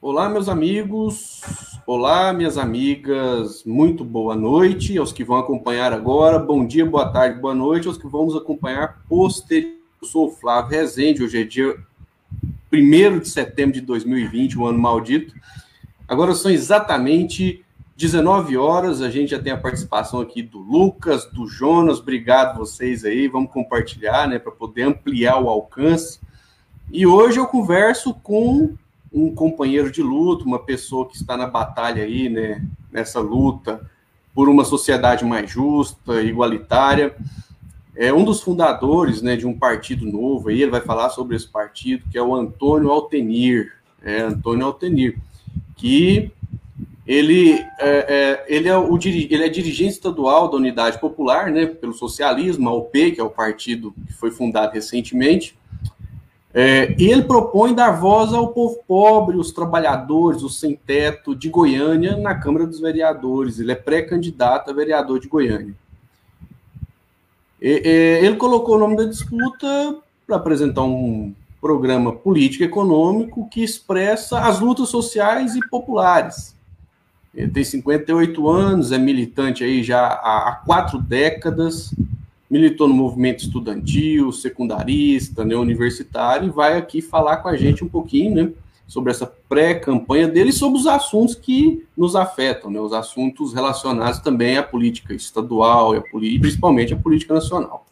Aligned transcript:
Olá, 0.00 0.28
meus 0.28 0.48
amigos. 0.48 1.40
Olá, 1.86 2.32
minhas 2.32 2.58
amigas. 2.58 3.64
Muito 3.64 4.04
boa 4.04 4.34
noite 4.36 4.96
aos 4.98 5.12
que 5.12 5.24
vão 5.24 5.36
acompanhar 5.36 5.92
agora. 5.92 6.38
Bom 6.38 6.66
dia, 6.66 6.84
boa 6.84 7.10
tarde, 7.10 7.40
boa 7.40 7.54
noite 7.54 7.88
aos 7.88 7.98
que 7.98 8.06
vamos 8.06 8.36
acompanhar 8.36 9.02
posteriormente. 9.08 9.78
Eu 10.00 10.06
sou 10.06 10.28
o 10.28 10.30
Flávio 10.30 10.78
Rezende. 10.78 11.24
Hoje 11.24 11.40
é 11.40 11.44
dia 11.44 11.76
1 12.72 13.18
de 13.18 13.28
setembro 13.28 13.72
de 13.72 13.80
2020, 13.80 14.58
um 14.58 14.66
ano 14.66 14.78
maldito. 14.78 15.34
Agora 16.06 16.34
são 16.34 16.50
exatamente 16.50 17.64
19 17.96 18.56
horas. 18.56 19.02
A 19.02 19.10
gente 19.10 19.32
já 19.32 19.40
tem 19.40 19.52
a 19.52 19.56
participação 19.56 20.20
aqui 20.20 20.40
do 20.40 20.58
Lucas, 20.58 21.24
do 21.26 21.48
Jonas. 21.48 21.98
Obrigado 21.98 22.58
vocês 22.58 23.04
aí. 23.04 23.26
Vamos 23.26 23.50
compartilhar, 23.50 24.28
né, 24.28 24.38
para 24.38 24.52
poder 24.52 24.82
ampliar 24.84 25.38
o 25.42 25.48
alcance. 25.48 26.20
E 26.90 27.06
hoje 27.06 27.38
eu 27.38 27.46
converso 27.46 28.14
com 28.14 28.74
um 29.12 29.34
companheiro 29.34 29.90
de 29.90 30.02
luta, 30.02 30.44
uma 30.44 30.58
pessoa 30.58 31.06
que 31.06 31.16
está 31.16 31.36
na 31.36 31.46
batalha 31.46 32.02
aí, 32.02 32.28
né, 32.28 32.62
nessa 32.90 33.20
luta 33.20 33.88
por 34.34 34.48
uma 34.48 34.64
sociedade 34.64 35.24
mais 35.24 35.50
justa, 35.50 36.22
igualitária. 36.22 37.14
É 37.96 38.12
um 38.12 38.24
dos 38.24 38.40
fundadores, 38.40 39.20
né, 39.20 39.36
de 39.36 39.46
um 39.46 39.58
partido 39.58 40.06
novo, 40.06 40.48
aí. 40.48 40.62
Ele 40.62 40.70
vai 40.70 40.80
falar 40.80 41.10
sobre 41.10 41.36
esse 41.36 41.48
partido, 41.48 42.04
que 42.10 42.16
é 42.16 42.22
o 42.22 42.34
Antônio 42.34 42.90
Altenir, 42.90 43.72
é, 44.02 44.20
Antônio 44.20 44.64
Altenir, 44.64 45.18
que 45.76 46.30
ele 47.04 47.54
é, 47.54 47.66
é, 47.80 48.44
ele, 48.48 48.68
é 48.68 48.78
o, 48.78 48.96
ele 48.96 49.42
é 49.42 49.48
dirigente 49.48 49.94
estadual 49.94 50.48
da 50.48 50.56
Unidade 50.56 51.00
Popular, 51.00 51.50
né, 51.50 51.66
pelo 51.66 51.92
socialismo, 51.92 52.68
a 52.68 52.74
UP, 52.74 53.12
que 53.12 53.20
é 53.20 53.24
o 53.24 53.30
partido 53.30 53.92
que 54.06 54.12
foi 54.12 54.30
fundado 54.30 54.72
recentemente, 54.72 55.58
é, 56.60 56.92
e 56.98 57.08
ele 57.08 57.22
propõe 57.22 57.72
dar 57.72 57.92
voz 57.92 58.32
ao 58.32 58.48
povo 58.48 58.80
pobre, 58.84 59.36
os 59.36 59.52
trabalhadores, 59.52 60.42
os 60.42 60.58
sem 60.58 60.74
teto 60.74 61.32
de 61.32 61.48
Goiânia 61.48 62.16
na 62.16 62.34
Câmara 62.34 62.66
dos 62.66 62.80
Vereadores. 62.80 63.60
Ele 63.60 63.70
é 63.70 63.76
pré-candidato 63.76 64.68
a 64.68 64.74
vereador 64.74 65.20
de 65.20 65.28
Goiânia. 65.28 65.72
E, 67.62 68.18
ele 68.24 68.34
colocou 68.34 68.74
o 68.74 68.78
nome 68.80 68.96
da 68.96 69.04
disputa 69.04 69.98
para 70.26 70.34
apresentar 70.34 70.82
um 70.82 71.32
programa 71.60 72.12
político 72.12 72.64
econômico 72.64 73.48
que 73.48 73.62
expressa 73.62 74.40
as 74.40 74.58
lutas 74.58 74.88
sociais 74.88 75.54
e 75.54 75.60
populares. 75.68 76.56
Ele 77.32 77.52
tem 77.52 77.62
58 77.62 78.48
anos, 78.48 78.90
é 78.90 78.98
militante 78.98 79.62
aí 79.62 79.84
já 79.84 80.04
há, 80.04 80.48
há 80.48 80.52
quatro 80.56 80.98
décadas, 81.00 81.94
militou 82.50 82.88
no 82.88 82.94
movimento 82.94 83.40
estudantil, 83.40 84.32
secundarista, 84.32 85.44
né, 85.44 85.54
universitário, 85.54 86.48
e 86.48 86.50
vai 86.50 86.76
aqui 86.76 87.02
falar 87.02 87.38
com 87.38 87.48
a 87.48 87.56
gente 87.56 87.84
um 87.84 87.88
pouquinho, 87.88 88.34
né, 88.34 88.52
sobre 88.86 89.10
essa 89.10 89.26
pré-campanha 89.26 90.26
dele 90.26 90.48
e 90.50 90.52
sobre 90.52 90.78
os 90.78 90.86
assuntos 90.86 91.34
que 91.34 91.86
nos 91.96 92.16
afetam, 92.16 92.70
né, 92.70 92.80
os 92.80 92.92
assuntos 92.92 93.52
relacionados 93.52 94.20
também 94.20 94.56
à 94.56 94.62
política 94.62 95.12
estadual 95.12 95.94
e, 95.94 95.98
a, 95.98 96.02
principalmente 96.40 96.94
à 96.94 96.96
política 96.96 97.34
nacional. 97.34 97.86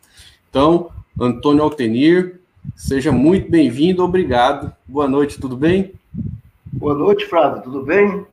Então, 0.49 0.91
Antônio 1.21 1.63
Altenir, 1.63 2.41
seja 2.75 3.13
muito 3.13 3.51
bem-vindo, 3.51 4.03
obrigado. 4.03 4.73
Boa 4.87 5.07
noite, 5.07 5.39
tudo 5.39 5.57
bem? 5.57 5.93
Boa 6.73 6.95
noite, 6.95 7.27
Flávio, 7.27 7.63
tudo 7.63 7.83
bem? 7.83 8.25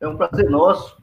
É 0.00 0.08
um 0.08 0.16
prazer 0.16 0.50
nosso 0.50 0.96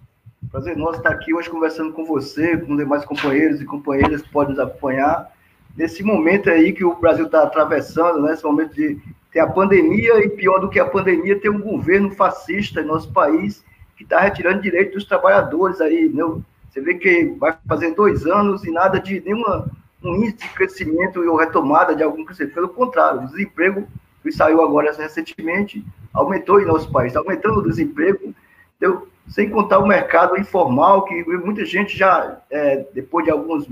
Prazer 0.50 0.76
nosso 0.76 0.98
estar 0.98 1.12
aqui 1.12 1.34
hoje 1.34 1.50
conversando 1.50 1.94
com 1.94 2.04
você, 2.04 2.58
com 2.58 2.76
demais 2.76 3.06
companheiros 3.06 3.62
e 3.62 3.66
companheiras 3.66 4.22
que 4.22 4.30
podem 4.30 4.56
nos 4.56 4.60
acompanhar. 4.60 5.32
Nesse 5.78 6.04
momento 6.04 6.50
aí 6.50 6.74
que 6.74 6.84
o 6.84 6.96
Brasil 6.96 7.26
está 7.26 7.44
atravessando, 7.44 8.22
né, 8.22 8.38
momento 8.44 8.74
de 8.74 9.00
ter 9.32 9.40
a 9.40 9.48
pandemia 9.48 10.26
e 10.26 10.30
pior 10.30 10.60
do 10.60 10.70
que 10.70 10.80
a 10.80 10.86
pandemia, 10.86 11.40
ter 11.40 11.50
um 11.50 11.62
governo 11.62 12.12
fascista 12.12 12.82
em 12.82 12.86
nosso 12.86 13.12
país 13.14 13.64
que 13.96 14.04
está 14.04 14.20
retirando 14.20 14.62
direitos 14.62 14.96
dos 14.96 15.06
trabalhadores 15.06 15.80
aí. 15.80 16.10
Né? 16.10 16.24
Você 16.70 16.82
vê 16.82 16.96
que 16.96 17.26
vai 17.40 17.56
fazer 17.68 17.94
dois 17.94 18.26
anos 18.26 18.66
e 18.66 18.72
nada 18.72 19.00
de 19.00 19.22
nenhuma 19.22 19.70
um 20.04 20.16
índice 20.16 20.38
de 20.38 20.50
crescimento 20.50 21.22
ou 21.22 21.36
retomada 21.36 21.96
de 21.96 22.02
algum 22.02 22.26
crescimento. 22.26 22.56
Pelo 22.56 22.70
contrário, 22.70 23.22
o 23.22 23.28
desemprego 23.28 23.88
que 24.24 24.32
saiu 24.32 24.62
agora 24.62 24.92
recentemente 24.92 25.86
aumentou 26.14 26.60
em 26.60 26.66
nosso 26.66 26.92
país, 26.92 27.10
está 27.10 27.20
aumentando 27.20 27.60
o 27.60 27.68
desemprego. 27.68 28.34
Então, 28.78 29.04
sem 29.32 29.50
contar 29.50 29.80
o 29.80 29.88
mercado 29.88 30.38
informal, 30.38 31.06
que 31.06 31.24
muita 31.24 31.66
gente 31.66 31.98
já, 31.98 32.38
é, 32.50 32.86
depois 32.94 33.24
de 33.26 33.32
alguns 33.32 33.66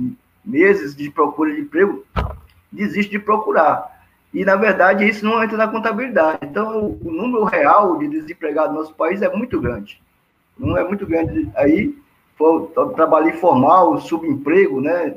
meses 0.44 0.96
de 0.96 1.12
procura 1.12 1.54
de 1.54 1.62
emprego, 1.62 2.06
desiste 2.72 3.12
de 3.12 3.20
procurar. 3.20 4.00
E, 4.34 4.46
na 4.46 4.56
verdade, 4.56 5.08
isso 5.08 5.26
não 5.26 5.44
entra 5.44 5.58
na 5.58 5.68
contabilidade. 5.68 6.40
Então, 6.44 6.98
o 7.04 7.12
número 7.12 7.44
real 7.44 7.98
de 7.98 8.08
desempregados 8.08 8.74
no 8.74 8.80
nosso 8.80 8.96
país 8.96 9.22
é 9.22 9.30
muito 9.36 9.60
grande. 9.60 10.02
Não 10.58 10.78
é 10.78 10.84
muito 10.88 11.06
grande. 11.06 11.50
Aí, 11.56 11.94
trabalho 12.96 13.30
informal, 13.30 14.00
subemprego, 14.00 14.80
né? 14.80 15.16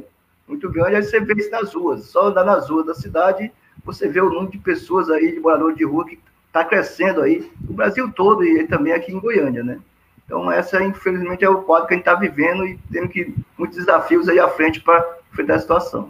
Muito 0.48 0.68
grande. 0.68 0.96
Aí 0.96 1.04
você 1.04 1.20
vê 1.20 1.34
isso 1.34 1.50
nas 1.50 1.72
ruas. 1.72 2.06
Só 2.06 2.28
andar 2.28 2.44
nas 2.44 2.68
ruas 2.68 2.86
da 2.86 2.94
cidade, 2.94 3.52
você 3.84 4.08
vê 4.08 4.20
o 4.20 4.30
número 4.30 4.50
de 4.50 4.58
pessoas 4.58 5.08
aí, 5.08 5.32
de 5.32 5.38
moradores 5.38 5.76
de 5.76 5.84
rua, 5.84 6.04
que 6.04 6.18
está 6.48 6.64
crescendo 6.64 7.20
aí, 7.22 7.48
no 7.60 7.74
Brasil 7.74 8.10
todo 8.10 8.44
e 8.44 8.66
também 8.66 8.92
aqui 8.92 9.12
em 9.12 9.20
Goiânia, 9.20 9.62
né? 9.62 9.78
Então, 10.24 10.50
essa, 10.50 10.82
infelizmente, 10.82 11.44
é 11.44 11.48
o 11.48 11.62
quadro 11.62 11.88
que 11.88 11.94
a 11.94 11.96
gente 11.96 12.06
está 12.06 12.18
vivendo 12.18 12.66
e 12.66 12.78
temos 12.90 13.12
que 13.12 13.34
muitos 13.58 13.76
desafios 13.76 14.28
aí 14.28 14.38
à 14.38 14.48
frente 14.48 14.80
para 14.80 15.04
enfrentar 15.30 15.56
a 15.56 15.60
situação. 15.60 16.08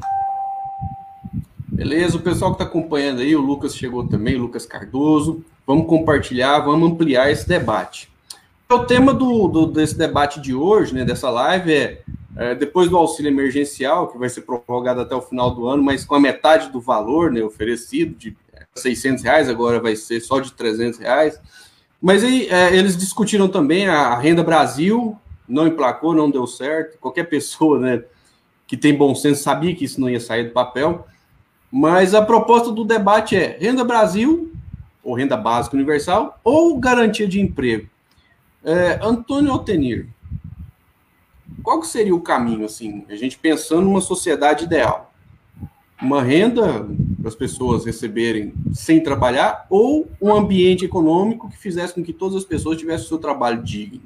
Beleza, 1.68 2.16
o 2.16 2.20
pessoal 2.20 2.52
que 2.52 2.62
está 2.62 2.64
acompanhando 2.64 3.20
aí, 3.20 3.34
o 3.34 3.40
Lucas 3.40 3.74
chegou 3.74 4.06
também, 4.06 4.36
o 4.36 4.42
Lucas 4.42 4.66
Cardoso. 4.66 5.44
Vamos 5.66 5.86
compartilhar, 5.86 6.60
vamos 6.60 6.90
ampliar 6.90 7.30
esse 7.30 7.48
debate. 7.48 8.12
O 8.70 8.80
tema 8.80 9.12
do, 9.12 9.48
do 9.48 9.66
desse 9.66 9.96
debate 9.96 10.40
de 10.40 10.54
hoje, 10.54 10.94
né, 10.94 11.04
dessa 11.04 11.28
live, 11.30 11.72
é, 11.72 12.02
é, 12.36 12.54
depois 12.54 12.88
do 12.88 12.96
auxílio 12.96 13.30
emergencial, 13.30 14.08
que 14.08 14.18
vai 14.18 14.28
ser 14.28 14.42
prorrogado 14.42 15.00
até 15.00 15.14
o 15.14 15.20
final 15.20 15.54
do 15.54 15.66
ano, 15.66 15.82
mas 15.82 16.04
com 16.04 16.14
a 16.14 16.20
metade 16.20 16.70
do 16.70 16.80
valor 16.80 17.30
né, 17.30 17.42
oferecido, 17.42 18.14
de 18.14 18.36
600 18.74 19.22
reais, 19.24 19.48
agora 19.48 19.80
vai 19.80 19.96
ser 19.96 20.20
só 20.20 20.40
de 20.40 20.52
300 20.52 20.98
reais. 20.98 21.40
Mas 22.02 22.24
aí 22.24 22.48
é, 22.48 22.76
eles 22.76 22.96
discutiram 22.96 23.46
também 23.46 23.86
a 23.86 24.18
Renda 24.18 24.42
Brasil, 24.42 25.16
não 25.48 25.68
emplacou, 25.68 26.12
não 26.12 26.28
deu 26.28 26.46
certo. 26.48 26.98
Qualquer 26.98 27.24
pessoa 27.24 27.78
né, 27.78 28.02
que 28.66 28.76
tem 28.76 28.92
bom 28.92 29.14
senso 29.14 29.42
sabia 29.42 29.74
que 29.74 29.84
isso 29.84 30.00
não 30.00 30.10
ia 30.10 30.18
sair 30.18 30.44
do 30.44 30.50
papel. 30.50 31.06
Mas 31.70 32.12
a 32.12 32.20
proposta 32.20 32.72
do 32.72 32.84
debate 32.84 33.36
é 33.36 33.56
Renda 33.60 33.84
Brasil, 33.84 34.52
ou 35.02 35.14
Renda 35.14 35.36
Básica 35.36 35.76
Universal, 35.76 36.40
ou 36.42 36.76
garantia 36.78 37.28
de 37.28 37.40
emprego. 37.40 37.88
É, 38.64 38.98
Antônio 39.00 39.52
Altenir, 39.52 40.08
qual 41.62 41.80
que 41.80 41.86
seria 41.86 42.14
o 42.14 42.20
caminho, 42.20 42.64
assim, 42.64 43.06
a 43.08 43.14
gente 43.14 43.38
pensando 43.38 43.82
numa 43.82 44.00
sociedade 44.00 44.64
ideal? 44.64 45.12
uma 46.02 46.20
renda 46.20 46.84
para 47.22 47.28
as 47.28 47.36
pessoas 47.36 47.86
receberem 47.86 48.52
sem 48.74 49.00
trabalhar 49.00 49.64
ou 49.70 50.10
um 50.20 50.34
ambiente 50.34 50.84
econômico 50.84 51.48
que 51.48 51.56
fizesse 51.56 51.94
com 51.94 52.02
que 52.02 52.12
todas 52.12 52.36
as 52.36 52.44
pessoas 52.44 52.76
tivessem 52.76 53.06
o 53.06 53.08
seu 53.08 53.18
trabalho 53.18 53.62
digno? 53.62 54.02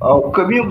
Ah, 0.00 0.14
o 0.14 0.32
caminho 0.32 0.68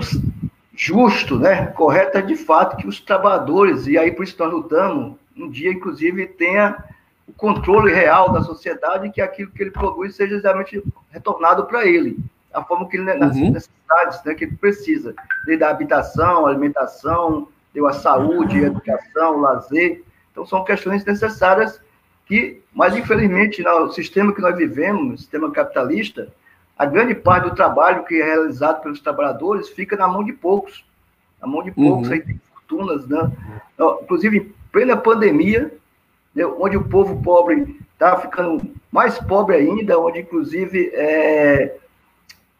justo, 0.76 1.38
né, 1.38 1.66
correto 1.68 2.18
é 2.18 2.22
de 2.22 2.36
fato 2.36 2.76
que 2.76 2.86
os 2.86 3.00
trabalhadores, 3.00 3.86
e 3.86 3.96
aí 3.96 4.12
por 4.12 4.24
isso 4.24 4.36
nós 4.38 4.52
lutamos, 4.52 5.16
um 5.36 5.48
dia 5.48 5.72
inclusive 5.72 6.26
tenha 6.26 6.84
o 7.26 7.32
controle 7.32 7.92
real 7.92 8.32
da 8.32 8.42
sociedade 8.42 9.06
e 9.06 9.10
que 9.10 9.20
aquilo 9.20 9.50
que 9.50 9.62
ele 9.62 9.70
produz 9.70 10.14
seja 10.14 10.34
exatamente 10.34 10.82
retornado 11.10 11.64
para 11.64 11.86
ele, 11.86 12.18
a 12.52 12.62
forma 12.62 12.88
que 12.88 12.96
ele, 12.96 13.14
nas 13.14 13.36
uhum. 13.36 13.52
necessidades 13.52 14.22
né, 14.24 14.34
que 14.34 14.44
ele 14.44 14.56
precisa, 14.56 15.14
desde 15.46 15.64
a 15.64 15.70
habitação, 15.70 16.46
alimentação, 16.46 17.48
deu 17.72 17.86
a 17.86 17.92
saúde, 17.92 18.64
a 18.64 18.68
educação, 18.68 19.36
o 19.36 19.40
lazer. 19.40 20.02
Então, 20.30 20.44
são 20.46 20.64
questões 20.64 21.04
necessárias 21.04 21.80
que, 22.26 22.60
mas 22.72 22.96
infelizmente, 22.96 23.62
no 23.62 23.92
sistema 23.92 24.34
que 24.34 24.40
nós 24.40 24.56
vivemos, 24.56 25.02
no 25.02 25.18
sistema 25.18 25.50
capitalista, 25.50 26.32
a 26.78 26.86
grande 26.86 27.14
parte 27.14 27.48
do 27.48 27.54
trabalho 27.54 28.04
que 28.04 28.20
é 28.20 28.24
realizado 28.24 28.82
pelos 28.82 29.00
trabalhadores 29.00 29.68
fica 29.68 29.96
na 29.96 30.08
mão 30.08 30.24
de 30.24 30.32
poucos. 30.32 30.84
Na 31.40 31.46
mão 31.46 31.62
de 31.62 31.70
poucos, 31.72 32.08
uhum. 32.08 32.14
aí 32.14 32.22
tem 32.22 32.40
fortunas, 32.54 33.06
né? 33.06 33.30
Inclusive, 34.02 34.38
em 34.38 34.54
plena 34.70 34.96
pandemia, 34.96 35.72
né, 36.34 36.46
onde 36.46 36.76
o 36.76 36.88
povo 36.88 37.22
pobre 37.22 37.78
está 37.92 38.16
ficando 38.16 38.62
mais 38.90 39.18
pobre 39.18 39.56
ainda, 39.56 39.98
onde, 39.98 40.20
inclusive, 40.20 40.90
é, 40.94 41.76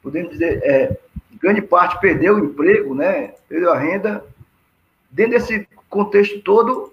podemos 0.02 0.32
dizer, 0.32 0.60
é, 0.64 0.98
grande 1.40 1.62
parte 1.62 1.98
perdeu 2.00 2.36
o 2.36 2.44
emprego, 2.44 2.94
né? 2.94 3.34
Perdeu 3.48 3.72
a 3.72 3.78
renda, 3.78 4.24
Dentro 5.10 5.32
desse 5.32 5.66
contexto 5.88 6.40
todo, 6.42 6.92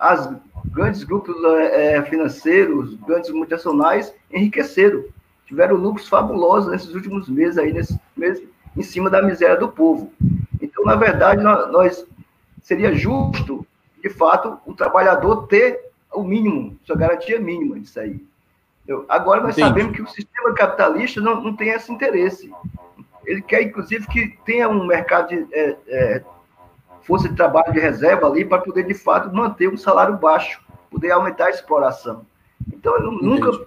as 0.00 0.28
grandes 0.66 1.04
grupos 1.04 1.36
é, 1.44 2.02
financeiros, 2.02 2.94
grandes 3.06 3.30
multinacionais 3.30 4.12
enriqueceram, 4.32 5.04
tiveram 5.46 5.76
lucros 5.76 6.08
fabulosos 6.08 6.70
nesses 6.70 6.94
últimos 6.94 7.28
meses 7.28 7.58
aí, 7.58 7.72
nesses 7.72 7.96
meses, 8.16 8.42
em 8.76 8.82
cima 8.82 9.08
da 9.10 9.22
miséria 9.22 9.56
do 9.56 9.68
povo. 9.68 10.12
Então, 10.60 10.84
na 10.84 10.96
verdade, 10.96 11.42
nós, 11.42 12.06
seria 12.62 12.94
justo, 12.94 13.66
de 14.02 14.08
fato, 14.08 14.58
o 14.66 14.74
trabalhador 14.74 15.46
ter 15.46 15.78
o 16.12 16.22
mínimo, 16.22 16.76
sua 16.84 16.96
garantia 16.96 17.38
mínima 17.38 17.78
disso 17.78 18.00
aí. 18.00 18.20
Agora 19.08 19.42
nós 19.42 19.56
Entendi. 19.56 19.68
sabemos 19.68 19.96
que 19.96 20.02
o 20.02 20.08
sistema 20.08 20.54
capitalista 20.54 21.20
não, 21.20 21.40
não 21.40 21.54
tem 21.54 21.68
esse 21.70 21.92
interesse. 21.92 22.52
Ele 23.24 23.40
quer, 23.40 23.62
inclusive, 23.62 24.06
que 24.08 24.36
tenha 24.44 24.68
um 24.68 24.84
mercado 24.84 25.28
de 25.28 25.46
é, 25.52 25.76
é, 25.86 26.22
força 27.04 27.28
de 27.28 27.36
trabalho 27.36 27.72
de 27.72 27.80
reserva 27.80 28.26
ali 28.26 28.44
para 28.44 28.62
poder, 28.62 28.84
de 28.84 28.94
fato, 28.94 29.34
manter 29.34 29.68
um 29.68 29.76
salário 29.76 30.16
baixo, 30.16 30.60
poder 30.90 31.10
aumentar 31.10 31.46
a 31.46 31.50
exploração. 31.50 32.24
Então, 32.72 33.00
nunca, 33.00 33.66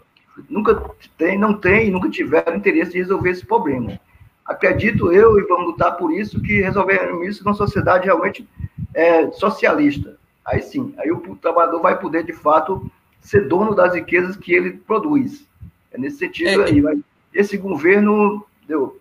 nunca 0.49 0.91
tem, 1.17 1.37
não 1.37 1.53
tem, 1.53 1.91
nunca 1.91 2.09
tiveram 2.09 2.55
interesse 2.55 2.91
de 2.91 2.99
resolver 2.99 3.31
esse 3.31 3.45
problema. 3.45 3.99
Acredito 4.45 5.11
eu, 5.11 5.39
e 5.39 5.43
vamos 5.43 5.67
lutar 5.67 5.97
por 5.97 6.11
isso, 6.11 6.41
que 6.41 6.61
resolveremos 6.61 7.27
isso 7.27 7.43
numa 7.43 7.55
sociedade 7.55 8.05
realmente 8.05 8.47
é, 8.93 9.29
socialista. 9.31 10.17
Aí 10.45 10.61
sim, 10.61 10.93
aí 10.99 11.11
o 11.11 11.35
trabalhador 11.35 11.81
vai 11.81 11.99
poder, 11.99 12.23
de 12.23 12.33
fato, 12.33 12.89
ser 13.19 13.47
dono 13.47 13.73
das 13.73 13.95
riquezas 13.95 14.38
que 14.38 14.53
ele 14.53 14.73
produz. 14.73 15.47
É 15.91 15.97
nesse 15.97 16.17
sentido 16.17 16.61
é. 16.61 16.65
aí. 16.65 16.81
Vai, 16.81 16.99
esse 17.33 17.57
governo, 17.57 18.45
deu, 18.67 18.99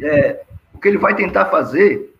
é, 0.00 0.42
o 0.72 0.78
que 0.78 0.88
ele 0.88 0.98
vai 0.98 1.14
tentar 1.14 1.46
fazer 1.46 2.14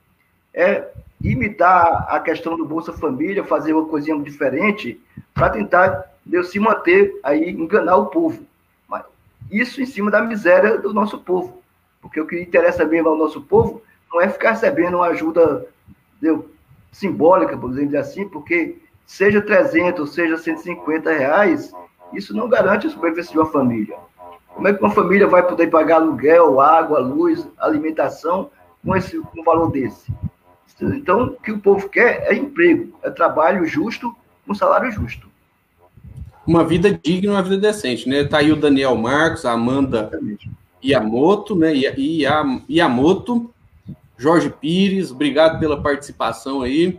é 0.53 0.92
imitar 1.23 2.07
a 2.09 2.19
questão 2.21 2.57
do 2.57 2.65
Bolsa 2.65 2.93
Família, 2.93 3.45
fazer 3.45 3.73
uma 3.73 3.87
coisinha 3.87 4.19
diferente, 4.21 5.01
para 5.33 5.51
tentar 5.51 6.13
deu, 6.25 6.45
se 6.45 6.59
manter 6.59 7.19
aí, 7.23 7.51
enganar 7.51 7.97
o 7.97 8.07
povo. 8.07 8.45
Mas 8.89 9.05
isso 9.51 9.81
em 9.81 9.87
cima 9.87 10.11
da 10.11 10.21
miséria 10.21 10.79
do 10.79 10.93
nosso 10.93 11.19
povo. 11.19 11.63
Porque 12.01 12.21
o 12.21 12.27
que 12.27 12.41
interessa 12.41 12.85
mesmo 12.85 13.09
ao 13.09 13.17
nosso 13.17 13.41
povo 13.41 13.83
não 14.13 14.21
é 14.21 14.29
ficar 14.29 14.51
recebendo 14.51 14.97
uma 14.97 15.07
ajuda 15.07 15.67
deu, 16.21 16.51
simbólica, 16.91 17.57
por 17.57 17.71
exemplo 17.71 17.99
assim, 17.99 18.29
porque 18.29 18.77
seja 19.07 19.41
300, 19.41 20.13
seja 20.13 20.37
150 20.37 21.11
reais, 21.11 21.73
isso 22.13 22.37
não 22.37 22.49
garante 22.49 22.87
a 22.87 22.91
sobrevivência 22.91 23.33
de 23.33 23.39
uma 23.39 23.51
família. 23.51 23.97
Como 24.49 24.69
é 24.69 24.75
que 24.75 24.81
uma 24.81 24.91
família 24.91 25.27
vai 25.27 25.43
poder 25.43 25.69
pagar 25.69 25.97
aluguel, 25.97 26.61
água, 26.61 26.99
luz, 26.99 27.47
alimentação 27.59 28.51
com 28.85 28.95
esse 28.95 29.19
com 29.19 29.41
um 29.41 29.45
valor 29.45 29.71
desse? 29.71 30.13
Então, 30.83 31.25
o 31.25 31.31
que 31.33 31.53
o 31.53 31.59
povo 31.59 31.89
quer 31.89 32.25
é 32.27 32.35
emprego, 32.35 32.93
é 33.03 33.11
trabalho 33.11 33.65
justo, 33.67 34.15
um 34.49 34.55
salário 34.55 34.91
justo. 34.91 35.31
Uma 36.47 36.65
vida 36.65 36.99
digna, 37.03 37.33
uma 37.33 37.43
vida 37.43 37.59
decente, 37.59 38.09
né? 38.09 38.25
Tá 38.25 38.39
aí 38.39 38.51
o 38.51 38.57
Daniel 38.57 38.97
Marcos, 38.97 39.45
a 39.45 39.53
Amanda 39.53 40.09
Exatamente. 40.11 40.51
Yamoto, 40.85 41.55
né? 41.55 41.73
Yamoto, 42.69 43.51
Jorge 44.19 44.51
Pires, 44.51 45.11
obrigado 45.11 45.61
pela 45.61 45.81
participação 45.81 46.63
aí. 46.63 46.99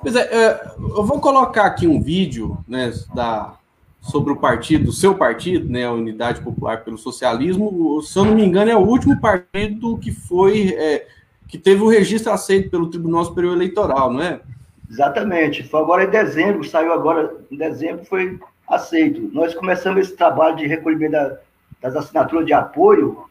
Pois 0.00 0.16
é, 0.16 0.22
é, 0.22 0.72
eu 0.78 1.04
vou 1.04 1.20
colocar 1.20 1.64
aqui 1.64 1.86
um 1.86 2.02
vídeo 2.02 2.58
né, 2.66 2.92
da, 3.14 3.54
sobre 4.00 4.32
o 4.32 4.36
partido, 4.36 4.90
o 4.90 4.92
seu 4.92 5.14
partido, 5.14 5.68
né, 5.68 5.86
a 5.86 5.92
Unidade 5.92 6.40
Popular 6.40 6.82
pelo 6.82 6.98
Socialismo. 6.98 8.02
Se 8.02 8.18
eu 8.18 8.24
não 8.24 8.34
me 8.34 8.44
engano, 8.44 8.70
é 8.70 8.76
o 8.76 8.80
último 8.80 9.20
partido 9.20 9.96
que 9.98 10.10
foi 10.10 10.70
é, 10.70 11.06
que 11.52 11.58
teve 11.58 11.82
o 11.82 11.88
registro 11.88 12.32
aceito 12.32 12.70
pelo 12.70 12.88
Tribunal 12.88 13.26
Superior 13.26 13.54
Eleitoral, 13.54 14.10
não 14.10 14.22
é? 14.22 14.40
Exatamente. 14.88 15.62
Foi 15.62 15.80
agora 15.80 16.04
em 16.04 16.08
dezembro, 16.08 16.64
saiu 16.64 16.94
agora 16.94 17.36
em 17.50 17.56
dezembro, 17.58 18.06
foi 18.06 18.40
aceito. 18.66 19.28
Nós 19.34 19.54
começamos 19.54 20.00
esse 20.00 20.16
trabalho 20.16 20.56
de 20.56 20.66
recolhimento 20.66 21.12
da, 21.12 21.36
das 21.78 21.94
assinaturas 21.94 22.46
de 22.46 22.54
apoio 22.54 23.26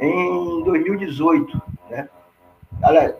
em 0.00 0.64
2018, 0.64 1.62
né? 1.90 2.08
Aliás, 2.82 3.14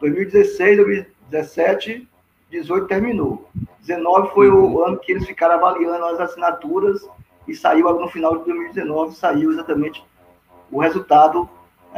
2016, 0.00 0.78
2017 0.78 2.08
18 2.50 2.86
terminou. 2.86 3.46
19 3.80 4.32
foi 4.32 4.48
o 4.48 4.56
uhum. 4.56 4.86
ano 4.86 4.98
que 5.00 5.12
eles 5.12 5.26
ficaram 5.26 5.56
avaliando 5.56 6.02
as 6.06 6.18
assinaturas 6.18 7.06
e 7.46 7.54
saiu 7.54 7.92
no 7.92 8.08
final 8.08 8.38
de 8.38 8.44
2019 8.46 9.14
saiu 9.14 9.52
exatamente 9.52 10.02
o 10.72 10.80
resultado 10.80 11.46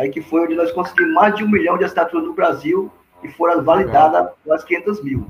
aí 0.00 0.10
que 0.10 0.22
foi 0.22 0.42
onde 0.42 0.54
nós 0.54 0.72
conseguimos 0.72 1.12
mais 1.12 1.34
de 1.34 1.44
um 1.44 1.48
milhão 1.48 1.76
de 1.76 1.84
assinaturas 1.84 2.26
no 2.26 2.32
Brasil 2.32 2.90
e 3.22 3.28
foram 3.28 3.62
validadas 3.62 4.30
as 4.50 4.64
500 4.64 5.04
mil. 5.04 5.26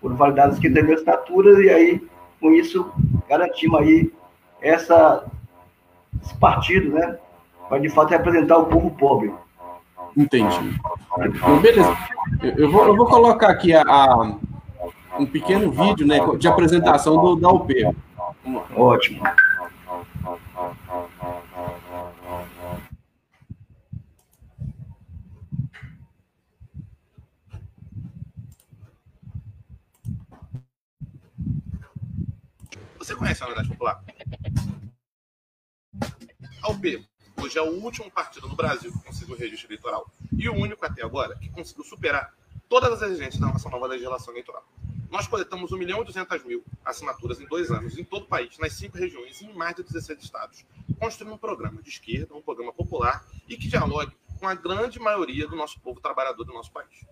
Foram 0.00 0.16
validadas 0.16 0.58
500 0.58 0.82
mil 0.82 0.94
assinaturas 0.94 1.58
e 1.60 1.70
aí 1.70 2.02
com 2.40 2.50
isso 2.50 2.92
garantimos 3.28 3.80
aí 3.80 4.12
essa 4.60 5.24
esse 6.22 6.36
partido, 6.36 6.90
né, 6.90 7.18
para 7.68 7.78
de 7.78 7.88
fato 7.88 8.10
representar 8.10 8.58
o 8.58 8.66
povo 8.66 8.90
pobre. 8.92 9.32
Entendi. 10.16 10.80
Então, 11.18 11.58
beleza. 11.60 11.96
Eu 12.56 12.70
vou, 12.70 12.86
eu 12.86 12.96
vou 12.96 13.06
colocar 13.06 13.48
aqui 13.48 13.74
a, 13.74 13.82
a, 13.82 14.36
um 15.18 15.26
pequeno 15.26 15.70
vídeo 15.70 16.06
né, 16.06 16.18
de 16.38 16.46
apresentação 16.46 17.20
do, 17.20 17.36
da 17.36 17.50
UP. 17.50 17.74
Ótimo. 18.76 19.22
Você 33.04 33.14
conhece 33.14 33.42
a 33.42 33.46
Unidade 33.46 33.68
Popular? 33.68 34.02
A 36.62 36.70
UP 36.70 37.06
hoje 37.36 37.58
é 37.58 37.60
o 37.60 37.70
último 37.82 38.10
partido 38.10 38.48
no 38.48 38.56
Brasil 38.56 38.90
que 38.90 39.04
conseguiu 39.04 39.36
registro 39.36 39.68
eleitoral 39.68 40.10
e 40.32 40.48
o 40.48 40.54
único 40.54 40.86
até 40.86 41.04
agora 41.04 41.36
que 41.36 41.50
conseguiu 41.50 41.84
superar 41.84 42.32
todas 42.66 42.90
as 42.94 43.10
exigências 43.10 43.38
da 43.38 43.48
nossa 43.48 43.68
nova 43.68 43.86
legislação 43.88 44.32
eleitoral. 44.32 44.66
Nós 45.10 45.26
coletamos 45.26 45.70
1 45.70 45.76
milhão 45.76 46.00
e 46.00 46.06
200 46.06 46.44
mil 46.44 46.64
assinaturas 46.82 47.38
em 47.38 47.46
dois 47.46 47.70
anos, 47.70 47.98
em 47.98 48.04
todo 48.04 48.22
o 48.22 48.26
país, 48.26 48.56
nas 48.56 48.72
cinco 48.72 48.96
regiões 48.96 49.38
e 49.42 49.44
em 49.44 49.52
mais 49.52 49.76
de 49.76 49.82
16 49.82 50.22
estados, 50.22 50.64
construindo 50.98 51.34
um 51.34 51.38
programa 51.38 51.82
de 51.82 51.90
esquerda, 51.90 52.34
um 52.34 52.40
programa 52.40 52.72
popular 52.72 53.22
e 53.46 53.54
que 53.58 53.68
dialogue 53.68 54.16
com 54.40 54.48
a 54.48 54.54
grande 54.54 54.98
maioria 54.98 55.46
do 55.46 55.54
nosso 55.54 55.78
povo 55.80 56.00
trabalhador 56.00 56.44
do 56.44 56.54
nosso 56.54 56.72
país. 56.72 57.04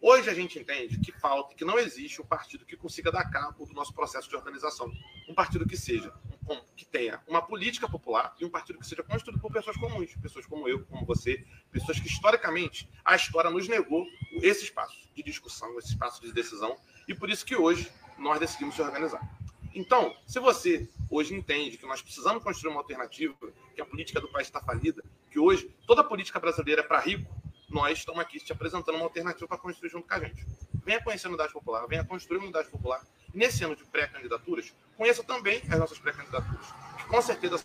Hoje 0.00 0.30
a 0.30 0.34
gente 0.34 0.56
entende 0.56 0.96
que 1.00 1.10
falta, 1.10 1.56
que 1.56 1.64
não 1.64 1.76
existe 1.76 2.22
um 2.22 2.24
partido 2.24 2.64
que 2.64 2.76
consiga 2.76 3.10
dar 3.10 3.28
cabo 3.30 3.66
do 3.66 3.74
nosso 3.74 3.92
processo 3.92 4.28
de 4.28 4.36
organização. 4.36 4.92
Um 5.28 5.34
partido 5.34 5.66
que 5.66 5.76
seja, 5.76 6.14
um, 6.48 6.60
que 6.76 6.84
tenha 6.84 7.20
uma 7.26 7.42
política 7.42 7.88
popular 7.88 8.32
e 8.40 8.44
um 8.44 8.50
partido 8.50 8.78
que 8.78 8.86
seja 8.86 9.02
construído 9.02 9.40
por 9.40 9.52
pessoas 9.52 9.76
comuns, 9.76 10.14
pessoas 10.22 10.46
como 10.46 10.68
eu, 10.68 10.84
como 10.86 11.04
você, 11.04 11.44
pessoas 11.72 11.98
que 11.98 12.06
historicamente 12.06 12.88
a 13.04 13.16
história 13.16 13.50
nos 13.50 13.66
negou 13.66 14.06
esse 14.40 14.64
espaço 14.64 14.96
de 15.16 15.22
discussão, 15.22 15.76
esse 15.80 15.88
espaço 15.88 16.22
de 16.22 16.32
decisão, 16.32 16.76
e 17.08 17.14
por 17.14 17.28
isso 17.28 17.44
que 17.44 17.56
hoje 17.56 17.90
nós 18.16 18.38
decidimos 18.38 18.76
se 18.76 18.82
organizar. 18.82 19.20
Então, 19.74 20.16
se 20.26 20.38
você 20.38 20.88
hoje 21.10 21.34
entende 21.34 21.76
que 21.76 21.86
nós 21.86 22.00
precisamos 22.00 22.42
construir 22.42 22.70
uma 22.70 22.80
alternativa, 22.80 23.34
que 23.74 23.80
a 23.80 23.84
política 23.84 24.20
do 24.20 24.28
país 24.28 24.46
está 24.46 24.60
falida, 24.60 25.04
que 25.30 25.40
hoje 25.40 25.74
toda 25.86 26.02
a 26.02 26.04
política 26.04 26.38
brasileira 26.38 26.82
é 26.82 26.84
para 26.84 27.00
rico, 27.00 27.37
nós 27.68 27.98
estamos 27.98 28.20
aqui 28.20 28.38
te 28.40 28.52
apresentando 28.52 28.96
uma 28.96 29.04
alternativa 29.04 29.46
para 29.46 29.58
construir 29.58 29.90
junto 29.90 30.08
com 30.08 30.14
a 30.14 30.20
gente. 30.20 30.46
Venha 30.84 31.02
conhecer 31.02 31.26
a 31.26 31.30
Unidade 31.30 31.52
Popular, 31.52 31.86
venha 31.86 32.04
construir 32.04 32.38
a 32.38 32.42
Unidade 32.42 32.68
Popular. 32.68 33.04
Nesse 33.34 33.62
ano 33.64 33.76
de 33.76 33.84
pré-candidaturas, 33.84 34.72
conheça 34.96 35.22
também 35.22 35.62
as 35.70 35.78
nossas 35.78 35.98
pré-candidaturas, 35.98 36.66
que 36.96 37.04
com 37.06 37.20
certeza 37.20 37.62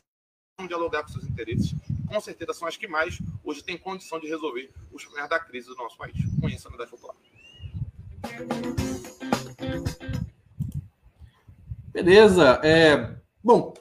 vão 0.58 0.68
dialogar 0.68 1.04
com 1.04 1.10
seus 1.10 1.24
interesses, 1.26 1.74
com 2.08 2.20
certeza 2.20 2.54
são 2.54 2.68
as 2.68 2.78
que 2.78 2.88
mais 2.88 3.18
hoje 3.44 3.64
têm 3.64 3.78
condição 3.78 4.20
de 4.20 4.28
resolver 4.28 4.72
os 4.92 5.04
problemas 5.04 5.30
da 5.30 5.40
crise 5.40 5.68
do 5.68 5.76
nosso 5.76 5.98
país. 5.98 6.16
Conheça 6.40 6.68
a 6.68 6.70
Unidade 6.70 6.92
Popular. 6.92 7.16
Beleza. 11.94 12.60
É, 12.64 13.16
bom, 13.44 13.74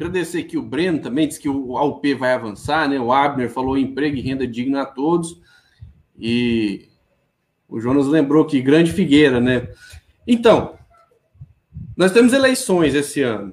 Agradecer 0.00 0.38
aqui 0.38 0.56
o 0.56 0.62
Breno 0.62 0.98
também, 0.98 1.28
disse 1.28 1.38
que 1.38 1.48
o 1.48 1.76
AUP 1.76 2.14
vai 2.14 2.32
avançar, 2.32 2.88
né? 2.88 2.98
O 2.98 3.12
Abner 3.12 3.50
falou 3.50 3.76
emprego 3.76 4.16
e 4.16 4.22
renda 4.22 4.46
digna 4.46 4.80
a 4.80 4.86
todos. 4.86 5.38
E 6.18 6.88
o 7.68 7.78
Jonas 7.78 8.06
lembrou 8.06 8.46
que 8.46 8.62
grande 8.62 8.92
Figueira, 8.92 9.38
né? 9.38 9.68
Então, 10.26 10.74
nós 11.94 12.12
temos 12.12 12.32
eleições 12.32 12.94
esse 12.94 13.20
ano. 13.20 13.52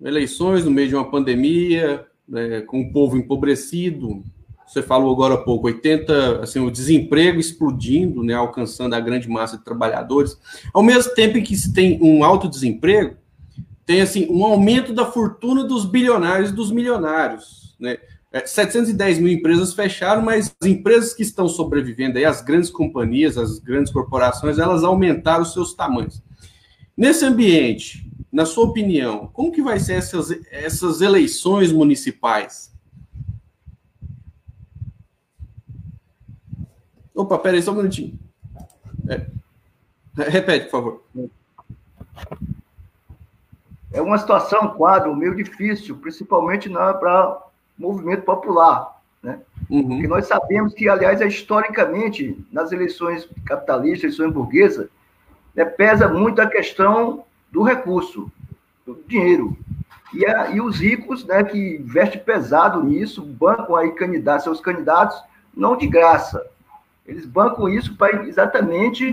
Eleições 0.00 0.64
no 0.64 0.70
meio 0.70 0.88
de 0.88 0.94
uma 0.94 1.10
pandemia, 1.10 2.06
né, 2.28 2.60
com 2.60 2.80
o 2.80 2.92
povo 2.92 3.16
empobrecido. 3.16 4.22
Você 4.64 4.80
falou 4.80 5.12
agora 5.12 5.34
há 5.34 5.38
pouco, 5.38 5.66
80, 5.66 6.40
assim, 6.40 6.60
o 6.60 6.70
desemprego 6.70 7.40
explodindo, 7.40 8.22
né, 8.22 8.34
alcançando 8.34 8.94
a 8.94 9.00
grande 9.00 9.28
massa 9.28 9.58
de 9.58 9.64
trabalhadores. 9.64 10.38
Ao 10.72 10.84
mesmo 10.84 11.12
tempo 11.14 11.36
em 11.36 11.42
que 11.42 11.56
se 11.56 11.72
tem 11.72 11.98
um 12.00 12.22
alto 12.22 12.48
desemprego, 12.48 13.16
tem 13.90 14.02
assim 14.02 14.28
um 14.30 14.44
aumento 14.44 14.92
da 14.92 15.04
fortuna 15.04 15.64
dos 15.64 15.84
bilionários 15.84 16.50
e 16.50 16.54
dos 16.54 16.70
milionários. 16.70 17.74
Né? 17.76 17.98
É, 18.30 18.46
710 18.46 19.18
mil 19.18 19.32
empresas 19.32 19.74
fecharam, 19.74 20.22
mas 20.22 20.54
as 20.60 20.68
empresas 20.68 21.12
que 21.12 21.24
estão 21.24 21.48
sobrevivendo, 21.48 22.16
aí, 22.16 22.24
as 22.24 22.40
grandes 22.40 22.70
companhias, 22.70 23.36
as 23.36 23.58
grandes 23.58 23.92
corporações, 23.92 24.60
elas 24.60 24.84
aumentaram 24.84 25.42
os 25.42 25.52
seus 25.52 25.74
tamanhos. 25.74 26.22
Nesse 26.96 27.24
ambiente, 27.24 28.08
na 28.30 28.46
sua 28.46 28.66
opinião, 28.66 29.28
como 29.32 29.50
que 29.50 29.60
vai 29.60 29.80
ser 29.80 29.94
essas, 29.94 30.30
essas 30.52 31.00
eleições 31.00 31.72
municipais? 31.72 32.72
Opa, 37.12 37.36
peraí, 37.38 37.60
só 37.60 37.72
um 37.72 37.78
minutinho. 37.78 38.16
É. 39.08 39.26
Repete, 40.30 40.66
por 40.66 40.70
favor. 40.70 41.02
É 43.92 44.00
uma 44.00 44.18
situação, 44.18 44.64
um 44.64 44.68
quadro 44.68 45.14
meio 45.14 45.34
difícil, 45.34 45.96
principalmente 45.96 46.68
para 46.68 47.38
movimento 47.78 48.22
popular. 48.22 49.00
Né? 49.22 49.40
Uhum. 49.68 49.88
Porque 49.88 50.08
nós 50.08 50.26
sabemos 50.26 50.74
que, 50.74 50.88
aliás, 50.88 51.20
é 51.20 51.26
historicamente, 51.26 52.38
nas 52.52 52.72
eleições 52.72 53.28
capitalistas, 53.44 54.04
eleições 54.04 54.32
burguesas, 54.32 54.88
né, 55.54 55.64
pesa 55.64 56.08
muito 56.08 56.40
a 56.40 56.46
questão 56.46 57.24
do 57.50 57.62
recurso, 57.62 58.30
do 58.86 59.02
dinheiro. 59.06 59.56
E, 60.12 60.26
a, 60.26 60.50
e 60.50 60.60
os 60.60 60.80
ricos, 60.80 61.24
né, 61.24 61.42
que 61.44 61.76
investem 61.76 62.20
pesado 62.20 62.82
nisso, 62.82 63.22
bancam 63.22 63.76
aí 63.76 63.92
candidatos, 63.92 64.44
seus 64.44 64.60
candidatos, 64.60 65.20
não 65.54 65.76
de 65.76 65.86
graça. 65.86 66.44
Eles 67.06 67.26
bancam 67.26 67.68
isso 67.68 67.96
para 67.96 68.24
exatamente 68.26 69.12